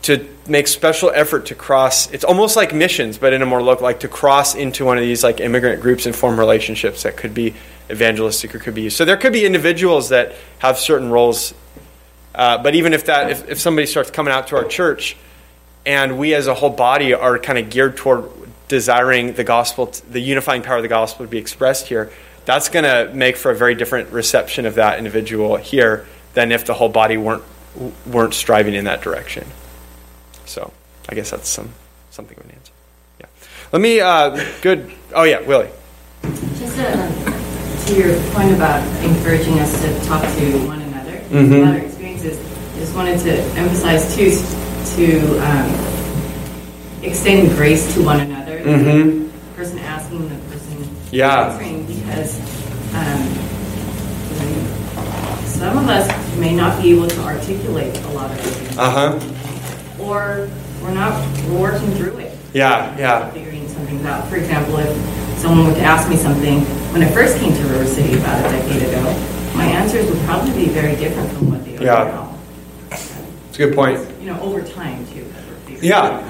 to 0.02 0.28
make 0.48 0.66
special 0.66 1.10
effort 1.14 1.46
to 1.46 1.54
cross. 1.54 2.10
It's 2.10 2.24
almost 2.24 2.56
like 2.56 2.74
missions, 2.74 3.18
but 3.18 3.32
in 3.32 3.40
a 3.40 3.46
more 3.46 3.62
local, 3.62 3.84
like 3.84 4.00
to 4.00 4.08
cross 4.08 4.54
into 4.54 4.84
one 4.84 4.98
of 4.98 5.02
these 5.02 5.22
like 5.22 5.40
immigrant 5.40 5.80
groups 5.80 6.06
and 6.06 6.14
form 6.14 6.38
relationships 6.38 7.04
that 7.04 7.16
could 7.16 7.34
be 7.34 7.54
evangelistic 7.90 8.54
or 8.54 8.58
could 8.58 8.74
be 8.74 8.82
used. 8.82 8.96
So 8.96 9.04
there 9.04 9.16
could 9.16 9.32
be 9.32 9.46
individuals 9.46 10.08
that 10.08 10.34
have 10.58 10.78
certain 10.78 11.10
roles. 11.10 11.54
Uh, 12.34 12.58
but 12.58 12.74
even 12.74 12.94
if 12.94 13.06
that, 13.06 13.30
if, 13.30 13.48
if 13.48 13.60
somebody 13.60 13.86
starts 13.86 14.10
coming 14.10 14.32
out 14.32 14.48
to 14.48 14.56
our 14.56 14.64
church, 14.64 15.16
and 15.86 16.18
we 16.18 16.34
as 16.34 16.46
a 16.46 16.54
whole 16.54 16.70
body 16.70 17.14
are 17.14 17.38
kind 17.38 17.58
of 17.58 17.70
geared 17.70 17.96
toward 17.96 18.28
desiring 18.68 19.34
the 19.34 19.44
gospel, 19.44 19.92
the 20.10 20.20
unifying 20.20 20.62
power 20.62 20.76
of 20.76 20.82
the 20.82 20.88
gospel 20.88 21.26
to 21.26 21.30
be 21.30 21.38
expressed 21.38 21.88
here, 21.88 22.10
that's 22.44 22.68
going 22.68 22.84
to 22.84 23.12
make 23.14 23.36
for 23.36 23.50
a 23.50 23.54
very 23.54 23.74
different 23.74 24.10
reception 24.10 24.66
of 24.66 24.76
that 24.76 24.98
individual 24.98 25.56
here 25.56 26.06
than 26.34 26.50
if 26.50 26.64
the 26.64 26.74
whole 26.74 26.88
body 26.88 27.16
weren't 27.16 27.44
weren't 28.06 28.34
striving 28.34 28.74
in 28.74 28.84
that 28.84 29.00
direction. 29.00 29.46
So 30.46 30.72
I 31.08 31.14
guess 31.14 31.30
that's 31.30 31.48
some 31.48 31.70
something 32.10 32.36
of 32.38 32.44
an 32.44 32.50
answer. 32.52 32.72
Yeah. 33.20 33.26
Let 33.72 33.82
me. 33.82 34.00
Uh, 34.00 34.44
good. 34.62 34.90
Oh 35.14 35.24
yeah, 35.24 35.40
Willie. 35.40 35.70
Just 36.58 36.78
uh, 36.78 37.86
to 37.86 37.94
your 37.96 38.18
point 38.32 38.52
about 38.54 38.82
encouraging 39.04 39.58
us 39.60 39.72
to 39.82 40.06
talk 40.06 40.22
to 40.22 40.66
one 40.66 40.80
another 40.82 41.18
Mhm. 41.30 41.62
about 41.62 41.74
our 41.74 41.80
experiences, 41.86 42.38
I 42.76 42.78
just 42.78 42.94
wanted 42.94 43.18
to 43.20 43.32
emphasize 43.58 44.14
too 44.14 44.30
to 44.96 45.38
um, 45.40 45.68
extend 47.02 47.50
grace 47.56 47.92
to 47.94 48.02
one 48.04 48.20
another. 48.20 48.60
Mhm. 48.60 49.30
The 49.30 49.56
person 49.56 49.78
asking, 49.80 50.28
the 50.28 50.36
person 50.52 50.88
Yeah. 51.10 51.50
answering, 51.50 51.84
because 51.86 52.38
um, 52.94 53.22
some 55.46 55.78
of 55.78 55.88
us 55.88 56.06
may 56.38 56.54
not 56.54 56.80
be 56.82 56.92
able 56.92 57.08
to 57.08 57.20
articulate 57.22 57.96
a 58.04 58.08
lot 58.10 58.30
of 58.30 58.38
things, 58.40 58.78
Uh 58.78 58.90
huh. 58.90 59.18
Or 60.02 60.48
we're 60.82 60.92
not 60.94 61.12
we're 61.48 61.60
working 61.60 61.90
through 61.92 62.18
it 62.18 62.36
Yeah. 62.52 62.96
Yeah. 62.98 63.30
figuring 63.30 63.68
something 63.68 64.04
out. 64.04 64.28
For 64.28 64.36
example, 64.36 64.76
if 64.78 65.38
someone 65.38 65.66
were 65.66 65.74
to 65.74 65.80
ask 65.82 66.08
me 66.08 66.16
something 66.16 66.60
when 66.92 67.02
I 67.02 67.10
first 67.10 67.38
came 67.38 67.52
to 67.52 67.62
River 67.64 67.86
City 67.86 68.14
about 68.18 68.38
a 68.44 68.48
decade 68.50 68.82
ago, 68.88 69.02
my 69.54 69.64
answers 69.64 70.10
would 70.10 70.20
probably 70.24 70.52
be 70.52 70.68
very 70.70 70.96
different 70.96 71.30
from 71.32 71.50
what 71.50 71.64
they 71.64 71.76
are 71.78 71.82
Yeah. 71.82 72.04
now. 72.04 72.38
It's 72.90 73.58
a 73.58 73.66
good 73.66 73.74
point. 73.74 74.00
You 74.20 74.26
know, 74.32 74.40
over 74.40 74.62
time 74.62 75.06
too. 75.06 75.20
as 75.36 75.46
we're 75.46 75.54
figuring 75.66 75.78
it 75.78 75.84
Yeah. 75.84 76.28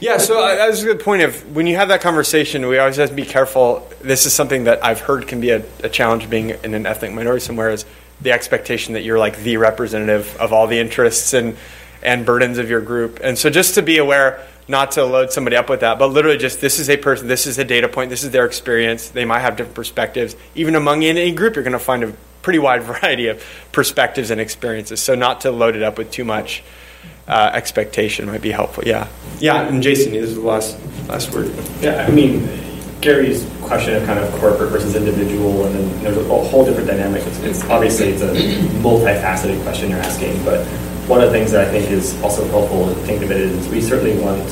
Yeah, 0.00 0.18
so 0.18 0.44
uh, 0.44 0.54
that's 0.56 0.82
a 0.82 0.84
good 0.84 1.00
point. 1.00 1.22
Of 1.22 1.54
when 1.56 1.66
you 1.66 1.76
have 1.76 1.88
that 1.88 2.02
conversation, 2.02 2.66
we 2.66 2.76
always 2.78 2.96
have 2.96 3.08
to 3.08 3.14
be 3.14 3.24
careful. 3.24 3.88
This 4.02 4.26
is 4.26 4.34
something 4.34 4.64
that 4.64 4.84
I've 4.84 5.00
heard 5.00 5.26
can 5.28 5.40
be 5.40 5.50
a, 5.50 5.62
a 5.82 5.88
challenge 5.88 6.28
being 6.28 6.50
in 6.50 6.74
an 6.74 6.84
ethnic 6.84 7.12
minority 7.12 7.40
somewhere 7.42 7.70
is 7.70 7.86
the 8.20 8.30
expectation 8.32 8.94
that 8.94 9.02
you're 9.02 9.18
like 9.18 9.38
the 9.38 9.56
representative 9.56 10.36
of 10.38 10.52
all 10.52 10.66
the 10.66 10.78
interests 10.78 11.32
and 11.32 11.56
and 12.04 12.26
burdens 12.26 12.58
of 12.58 12.68
your 12.68 12.80
group. 12.80 13.20
And 13.22 13.38
so 13.38 13.50
just 13.50 13.74
to 13.74 13.82
be 13.82 13.98
aware, 13.98 14.46
not 14.68 14.92
to 14.92 15.04
load 15.04 15.32
somebody 15.32 15.56
up 15.56 15.68
with 15.68 15.80
that, 15.80 15.98
but 15.98 16.08
literally 16.08 16.38
just 16.38 16.60
this 16.60 16.78
is 16.78 16.88
a 16.88 16.96
person, 16.96 17.26
this 17.26 17.46
is 17.46 17.58
a 17.58 17.64
data 17.64 17.88
point, 17.88 18.10
this 18.10 18.24
is 18.24 18.30
their 18.30 18.46
experience. 18.46 19.08
They 19.08 19.24
might 19.24 19.40
have 19.40 19.56
different 19.56 19.74
perspectives. 19.74 20.36
Even 20.54 20.74
among 20.74 21.04
any 21.04 21.32
group, 21.32 21.56
you're 21.56 21.64
going 21.64 21.72
to 21.72 21.78
find 21.78 22.04
a 22.04 22.14
pretty 22.42 22.58
wide 22.58 22.82
variety 22.84 23.28
of 23.28 23.44
perspectives 23.72 24.30
and 24.30 24.40
experiences. 24.40 25.00
So 25.00 25.14
not 25.14 25.42
to 25.42 25.50
load 25.50 25.76
it 25.76 25.82
up 25.82 25.98
with 25.98 26.10
too 26.10 26.24
much 26.24 26.62
uh, 27.26 27.50
expectation 27.54 28.26
might 28.26 28.42
be 28.42 28.50
helpful. 28.50 28.84
Yeah, 28.84 29.08
yeah. 29.38 29.62
And 29.62 29.82
Jason, 29.82 30.12
this 30.12 30.30
is 30.30 30.34
the 30.34 30.42
last 30.42 30.78
last 31.08 31.32
word. 31.32 31.50
Yeah, 31.80 32.04
I 32.06 32.10
mean, 32.10 32.46
Gary's 33.00 33.48
question 33.62 33.94
of 33.94 34.04
kind 34.04 34.18
of 34.18 34.30
corporate 34.40 34.70
versus 34.70 34.94
individual, 34.94 35.64
and 35.64 35.74
then 35.74 36.02
there's 36.02 36.16
a 36.18 36.24
whole 36.24 36.64
different 36.64 36.86
dynamic. 36.86 37.22
It's, 37.26 37.38
it's 37.40 37.64
obviously 37.64 38.08
it's 38.08 38.22
a 38.22 38.32
multifaceted 38.82 39.62
question 39.62 39.90
you're 39.90 40.00
asking, 40.00 40.44
but 40.44 40.66
one 41.06 41.20
of 41.20 41.30
the 41.30 41.38
things 41.38 41.52
that 41.52 41.66
I 41.66 41.70
think 41.70 41.90
is 41.90 42.20
also 42.22 42.46
helpful 42.48 42.86
to 42.88 42.94
think 43.02 43.22
of 43.22 43.30
it 43.30 43.36
is 43.40 43.68
we 43.68 43.80
certainly 43.80 44.16
want 44.18 44.42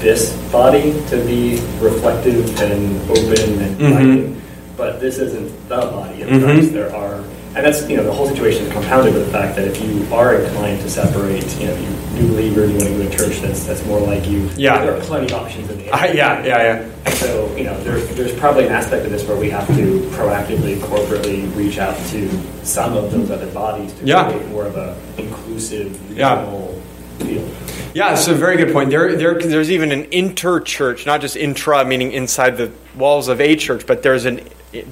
this 0.00 0.32
body 0.50 0.92
to 1.08 1.16
be 1.26 1.60
reflective 1.80 2.58
and 2.60 3.10
open 3.10 3.60
and 3.60 3.78
Mhm. 3.80 4.34
but 4.76 5.00
this 5.00 5.18
isn't 5.18 5.50
the 5.68 5.76
body 5.76 6.22
of 6.22 6.28
Mhm. 6.28 6.44
Christ. 6.44 6.72
There 6.72 6.94
are, 6.94 7.18
and 7.58 7.66
that's 7.66 7.88
you 7.90 7.96
know 7.96 8.04
the 8.04 8.12
whole 8.12 8.28
situation 8.28 8.66
is 8.66 8.72
compounded 8.72 9.12
with 9.14 9.26
the 9.26 9.32
fact 9.32 9.56
that 9.56 9.66
if 9.66 9.82
you 9.82 10.06
are 10.14 10.36
inclined 10.40 10.80
to 10.80 10.88
separate, 10.88 11.44
you 11.58 11.66
know, 11.66 11.74
you 11.74 11.88
new 12.14 12.28
believer, 12.28 12.64
you 12.64 12.72
want 12.72 12.84
to 12.84 12.90
go 12.90 12.98
to 13.02 13.08
a 13.08 13.16
church 13.16 13.40
that's 13.40 13.66
that's 13.66 13.84
more 13.84 13.98
like 14.00 14.26
you. 14.28 14.48
Yeah. 14.56 14.80
there 14.84 14.96
are 14.96 15.00
plenty 15.00 15.26
of 15.26 15.32
options 15.32 15.68
in 15.68 15.78
the 15.78 15.90
Uh, 15.90 16.04
yeah, 16.06 16.44
yeah, 16.44 16.88
yeah. 17.04 17.10
so, 17.14 17.54
you 17.56 17.64
know, 17.64 17.76
there's, 17.82 18.08
there's 18.16 18.32
probably 18.38 18.66
an 18.66 18.72
aspect 18.72 19.04
of 19.06 19.10
this 19.10 19.26
where 19.26 19.36
we 19.36 19.50
have 19.50 19.66
to 19.68 20.00
proactively, 20.10 20.76
corporately 20.76 21.54
reach 21.56 21.78
out 21.78 21.96
to 22.10 22.30
some 22.64 22.96
of 22.96 23.10
those 23.10 23.30
other 23.30 23.46
bodies 23.48 23.92
to 23.94 24.04
Yeah. 24.06 24.30
create 24.30 24.46
more 24.48 24.66
of 24.66 24.76
a 24.76 24.96
inclusive, 25.16 25.98
Yeah. 26.16 26.38
regional 26.40 26.82
feel. 27.18 27.48
Yeah, 27.94 28.12
it's 28.12 28.28
a 28.28 28.34
very 28.34 28.56
good 28.56 28.72
point. 28.72 28.90
There, 28.90 29.16
there, 29.16 29.34
there's 29.40 29.70
even 29.72 29.90
an 29.90 30.06
inter-church, 30.12 31.06
not 31.06 31.20
just 31.20 31.34
intra, 31.36 31.84
meaning 31.84 32.12
inside 32.12 32.56
the 32.56 32.70
walls 32.96 33.26
of 33.28 33.40
a 33.40 33.56
church, 33.56 33.84
but 33.86 34.02
there's 34.04 34.24
an 34.26 34.42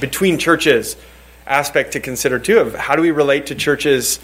between 0.00 0.38
churches 0.38 0.96
aspect 1.46 1.92
to 1.92 2.00
consider 2.00 2.38
too. 2.38 2.58
Of 2.58 2.74
how 2.74 2.96
do 2.96 3.02
we 3.02 3.10
relate 3.10 3.46
to 3.46 3.54
churches 3.54 4.18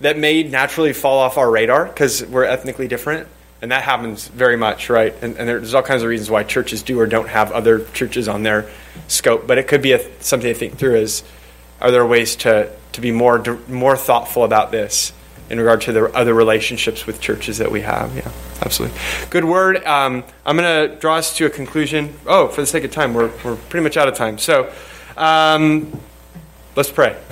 that 0.00 0.18
may 0.18 0.42
naturally 0.42 0.92
fall 0.92 1.18
off 1.18 1.36
our 1.36 1.50
radar 1.50 1.84
because 1.84 2.24
we're 2.24 2.44
ethnically 2.44 2.88
different, 2.88 3.28
and 3.60 3.72
that 3.72 3.82
happens 3.82 4.28
very 4.28 4.56
much, 4.56 4.88
right? 4.88 5.14
And, 5.22 5.36
and 5.36 5.48
there's 5.48 5.74
all 5.74 5.82
kinds 5.82 6.02
of 6.02 6.08
reasons 6.08 6.30
why 6.30 6.42
churches 6.42 6.82
do 6.82 6.98
or 6.98 7.06
don't 7.06 7.28
have 7.28 7.52
other 7.52 7.84
churches 7.92 8.28
on 8.28 8.42
their 8.42 8.68
scope. 9.08 9.46
But 9.46 9.58
it 9.58 9.68
could 9.68 9.82
be 9.82 9.92
a, 9.92 10.22
something 10.22 10.52
to 10.52 10.58
think 10.58 10.78
through: 10.78 10.96
is 10.96 11.22
are 11.80 11.90
there 11.90 12.06
ways 12.06 12.36
to 12.36 12.70
to 12.92 13.00
be 13.00 13.12
more 13.12 13.42
more 13.68 13.96
thoughtful 13.96 14.44
about 14.44 14.70
this 14.70 15.12
in 15.50 15.58
regard 15.58 15.80
to 15.82 15.92
the 15.92 16.04
other 16.16 16.32
relationships 16.32 17.06
with 17.06 17.20
churches 17.20 17.58
that 17.58 17.70
we 17.70 17.80
have. 17.80 18.16
Yeah, 18.16 18.30
absolutely. 18.62 18.96
Good 19.30 19.44
word. 19.44 19.84
Um, 19.84 20.22
I'm 20.46 20.56
going 20.56 20.88
to 20.88 20.96
draw 20.96 21.16
us 21.16 21.36
to 21.38 21.46
a 21.46 21.50
conclusion. 21.50 22.14
Oh, 22.24 22.46
for 22.46 22.60
the 22.60 22.68
sake 22.68 22.84
of 22.84 22.92
time, 22.92 23.14
we're, 23.14 23.32
we're 23.44 23.56
pretty 23.56 23.82
much 23.82 23.96
out 23.96 24.06
of 24.06 24.14
time. 24.14 24.38
So 24.38 24.72
um, 25.16 26.00
let's 26.76 26.90
pray. 26.90 27.16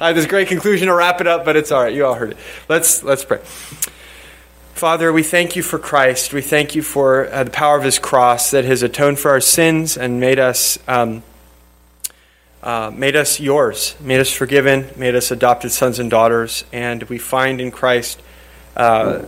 I 0.00 0.08
have 0.08 0.16
this 0.16 0.26
great 0.26 0.48
conclusion 0.48 0.88
to 0.88 0.94
wrap 0.94 1.20
it 1.20 1.26
up, 1.26 1.44
but 1.44 1.56
it's 1.56 1.72
all 1.72 1.82
right. 1.82 1.94
You 1.94 2.06
all 2.06 2.14
heard 2.14 2.32
it. 2.32 2.36
Let's, 2.68 3.02
let's 3.02 3.24
pray. 3.24 3.38
Father, 4.74 5.12
we 5.12 5.22
thank 5.22 5.56
you 5.56 5.62
for 5.62 5.78
Christ. 5.78 6.32
We 6.32 6.42
thank 6.42 6.74
you 6.74 6.82
for 6.82 7.32
uh, 7.32 7.44
the 7.44 7.50
power 7.50 7.76
of 7.78 7.84
his 7.84 7.98
cross 7.98 8.50
that 8.50 8.64
has 8.64 8.82
atoned 8.82 9.18
for 9.18 9.30
our 9.30 9.40
sins 9.40 9.96
and 9.96 10.20
made 10.20 10.38
us. 10.38 10.78
Um, 10.88 11.22
uh, 12.62 12.90
made 12.90 13.14
us 13.14 13.40
yours, 13.40 13.94
made 14.00 14.20
us 14.20 14.30
forgiven, 14.30 14.88
made 14.96 15.14
us 15.14 15.30
adopted 15.30 15.70
sons 15.70 15.98
and 15.98 16.10
daughters, 16.10 16.64
and 16.72 17.02
we 17.04 17.18
find 17.18 17.60
in 17.60 17.70
Christ 17.70 18.22
uh, 18.74 19.22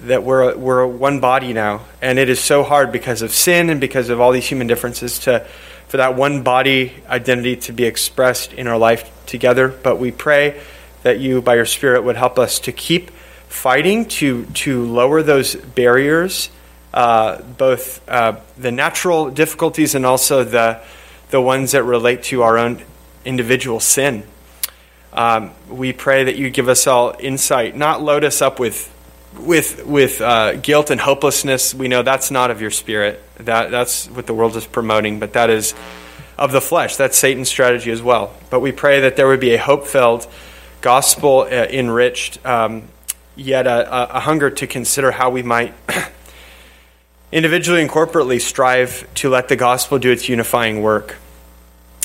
that 0.00 0.22
we're, 0.22 0.56
we're 0.56 0.86
one 0.86 1.20
body 1.20 1.52
now. 1.52 1.84
And 2.00 2.18
it 2.18 2.30
is 2.30 2.40
so 2.40 2.62
hard 2.62 2.90
because 2.90 3.20
of 3.20 3.30
sin 3.30 3.68
and 3.68 3.78
because 3.78 4.08
of 4.08 4.22
all 4.22 4.32
these 4.32 4.46
human 4.46 4.68
differences 4.68 5.18
to, 5.20 5.46
for 5.88 5.96
that 5.98 6.14
one 6.14 6.42
body 6.42 6.94
identity 7.08 7.56
to 7.56 7.72
be 7.72 7.84
expressed 7.84 8.52
in 8.52 8.66
our 8.66 8.78
life 8.78 9.10
together. 9.26 9.68
But 9.68 9.98
we 9.98 10.10
pray 10.10 10.60
that 11.02 11.20
you, 11.20 11.42
by 11.42 11.56
your 11.56 11.66
Spirit, 11.66 12.04
would 12.04 12.16
help 12.16 12.38
us 12.38 12.60
to 12.60 12.72
keep 12.72 13.10
fighting 13.48 14.06
to, 14.06 14.44
to 14.46 14.84
lower 14.84 15.22
those 15.22 15.54
barriers, 15.56 16.50
uh, 16.94 17.40
both 17.42 18.06
uh, 18.08 18.36
the 18.56 18.70
natural 18.72 19.30
difficulties 19.30 19.94
and 19.94 20.04
also 20.04 20.44
the 20.44 20.80
the 21.30 21.40
ones 21.40 21.72
that 21.72 21.82
relate 21.82 22.22
to 22.24 22.42
our 22.42 22.58
own 22.58 22.82
individual 23.24 23.80
sin. 23.80 24.24
Um, 25.12 25.52
we 25.68 25.92
pray 25.92 26.24
that 26.24 26.36
you 26.36 26.50
give 26.50 26.68
us 26.68 26.86
all 26.86 27.14
insight, 27.18 27.76
not 27.76 28.02
load 28.02 28.24
us 28.24 28.40
up 28.40 28.58
with 28.58 28.92
with 29.36 29.84
with 29.84 30.20
uh, 30.20 30.56
guilt 30.56 30.90
and 30.90 31.00
hopelessness. 31.00 31.74
We 31.74 31.88
know 31.88 32.02
that's 32.02 32.30
not 32.30 32.50
of 32.50 32.60
your 32.60 32.70
spirit. 32.70 33.22
That 33.36 33.70
that's 33.70 34.08
what 34.08 34.26
the 34.26 34.34
world 34.34 34.56
is 34.56 34.66
promoting, 34.66 35.18
but 35.18 35.32
that 35.34 35.50
is 35.50 35.74
of 36.36 36.52
the 36.52 36.60
flesh. 36.60 36.96
That's 36.96 37.18
Satan's 37.18 37.48
strategy 37.48 37.90
as 37.90 38.00
well. 38.00 38.32
But 38.50 38.60
we 38.60 38.72
pray 38.72 39.00
that 39.00 39.16
there 39.16 39.26
would 39.26 39.40
be 39.40 39.54
a 39.54 39.58
hope-filled, 39.58 40.26
gospel-enriched, 40.80 42.46
um, 42.46 42.84
yet 43.34 43.66
a, 43.66 44.16
a 44.16 44.20
hunger 44.20 44.48
to 44.50 44.66
consider 44.66 45.10
how 45.10 45.30
we 45.30 45.42
might 45.42 45.74
individually 47.32 47.82
and 47.82 47.90
corporately 47.90 48.40
strive 48.40 49.06
to 49.14 49.28
let 49.28 49.48
the 49.48 49.56
gospel 49.56 49.98
do 49.98 50.10
its 50.12 50.28
unifying 50.28 50.80
work. 50.80 51.16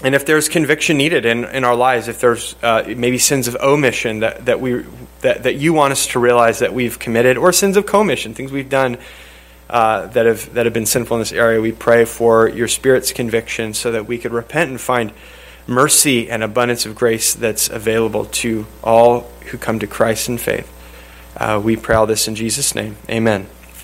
And 0.01 0.15
if 0.15 0.25
there's 0.25 0.49
conviction 0.49 0.97
needed 0.97 1.25
in, 1.25 1.45
in 1.45 1.63
our 1.63 1.75
lives, 1.75 2.07
if 2.07 2.19
there's 2.19 2.55
uh, 2.63 2.83
maybe 2.87 3.17
sins 3.17 3.47
of 3.47 3.55
omission 3.57 4.19
that, 4.19 4.45
that, 4.45 4.59
we, 4.59 4.85
that, 5.21 5.43
that 5.43 5.55
you 5.55 5.71
want 5.73 5.91
us 5.91 6.07
to 6.07 6.19
realize 6.19 6.59
that 6.59 6.73
we've 6.73 6.97
committed, 6.97 7.37
or 7.37 7.53
sins 7.53 7.77
of 7.77 7.85
commission, 7.85 8.33
things 8.33 8.51
we've 8.51 8.69
done 8.69 8.97
uh, 9.69 10.07
that, 10.07 10.25
have, 10.25 10.53
that 10.53 10.65
have 10.65 10.73
been 10.73 10.85
sinful 10.85 11.17
in 11.17 11.21
this 11.21 11.31
area, 11.31 11.61
we 11.61 11.71
pray 11.71 12.05
for 12.05 12.49
your 12.49 12.67
Spirit's 12.67 13.13
conviction 13.13 13.73
so 13.73 13.91
that 13.91 14.07
we 14.07 14.17
could 14.17 14.33
repent 14.33 14.71
and 14.71 14.81
find 14.81 15.13
mercy 15.67 16.29
and 16.29 16.43
abundance 16.43 16.85
of 16.85 16.95
grace 16.95 17.33
that's 17.33 17.69
available 17.69 18.25
to 18.25 18.65
all 18.83 19.21
who 19.51 19.57
come 19.57 19.79
to 19.79 19.87
Christ 19.87 20.27
in 20.27 20.37
faith. 20.37 20.69
Uh, 21.37 21.61
we 21.63 21.75
pray 21.75 21.95
all 21.95 22.05
this 22.05 22.27
in 22.27 22.35
Jesus' 22.35 22.75
name. 22.75 22.97
Amen. 23.09 23.47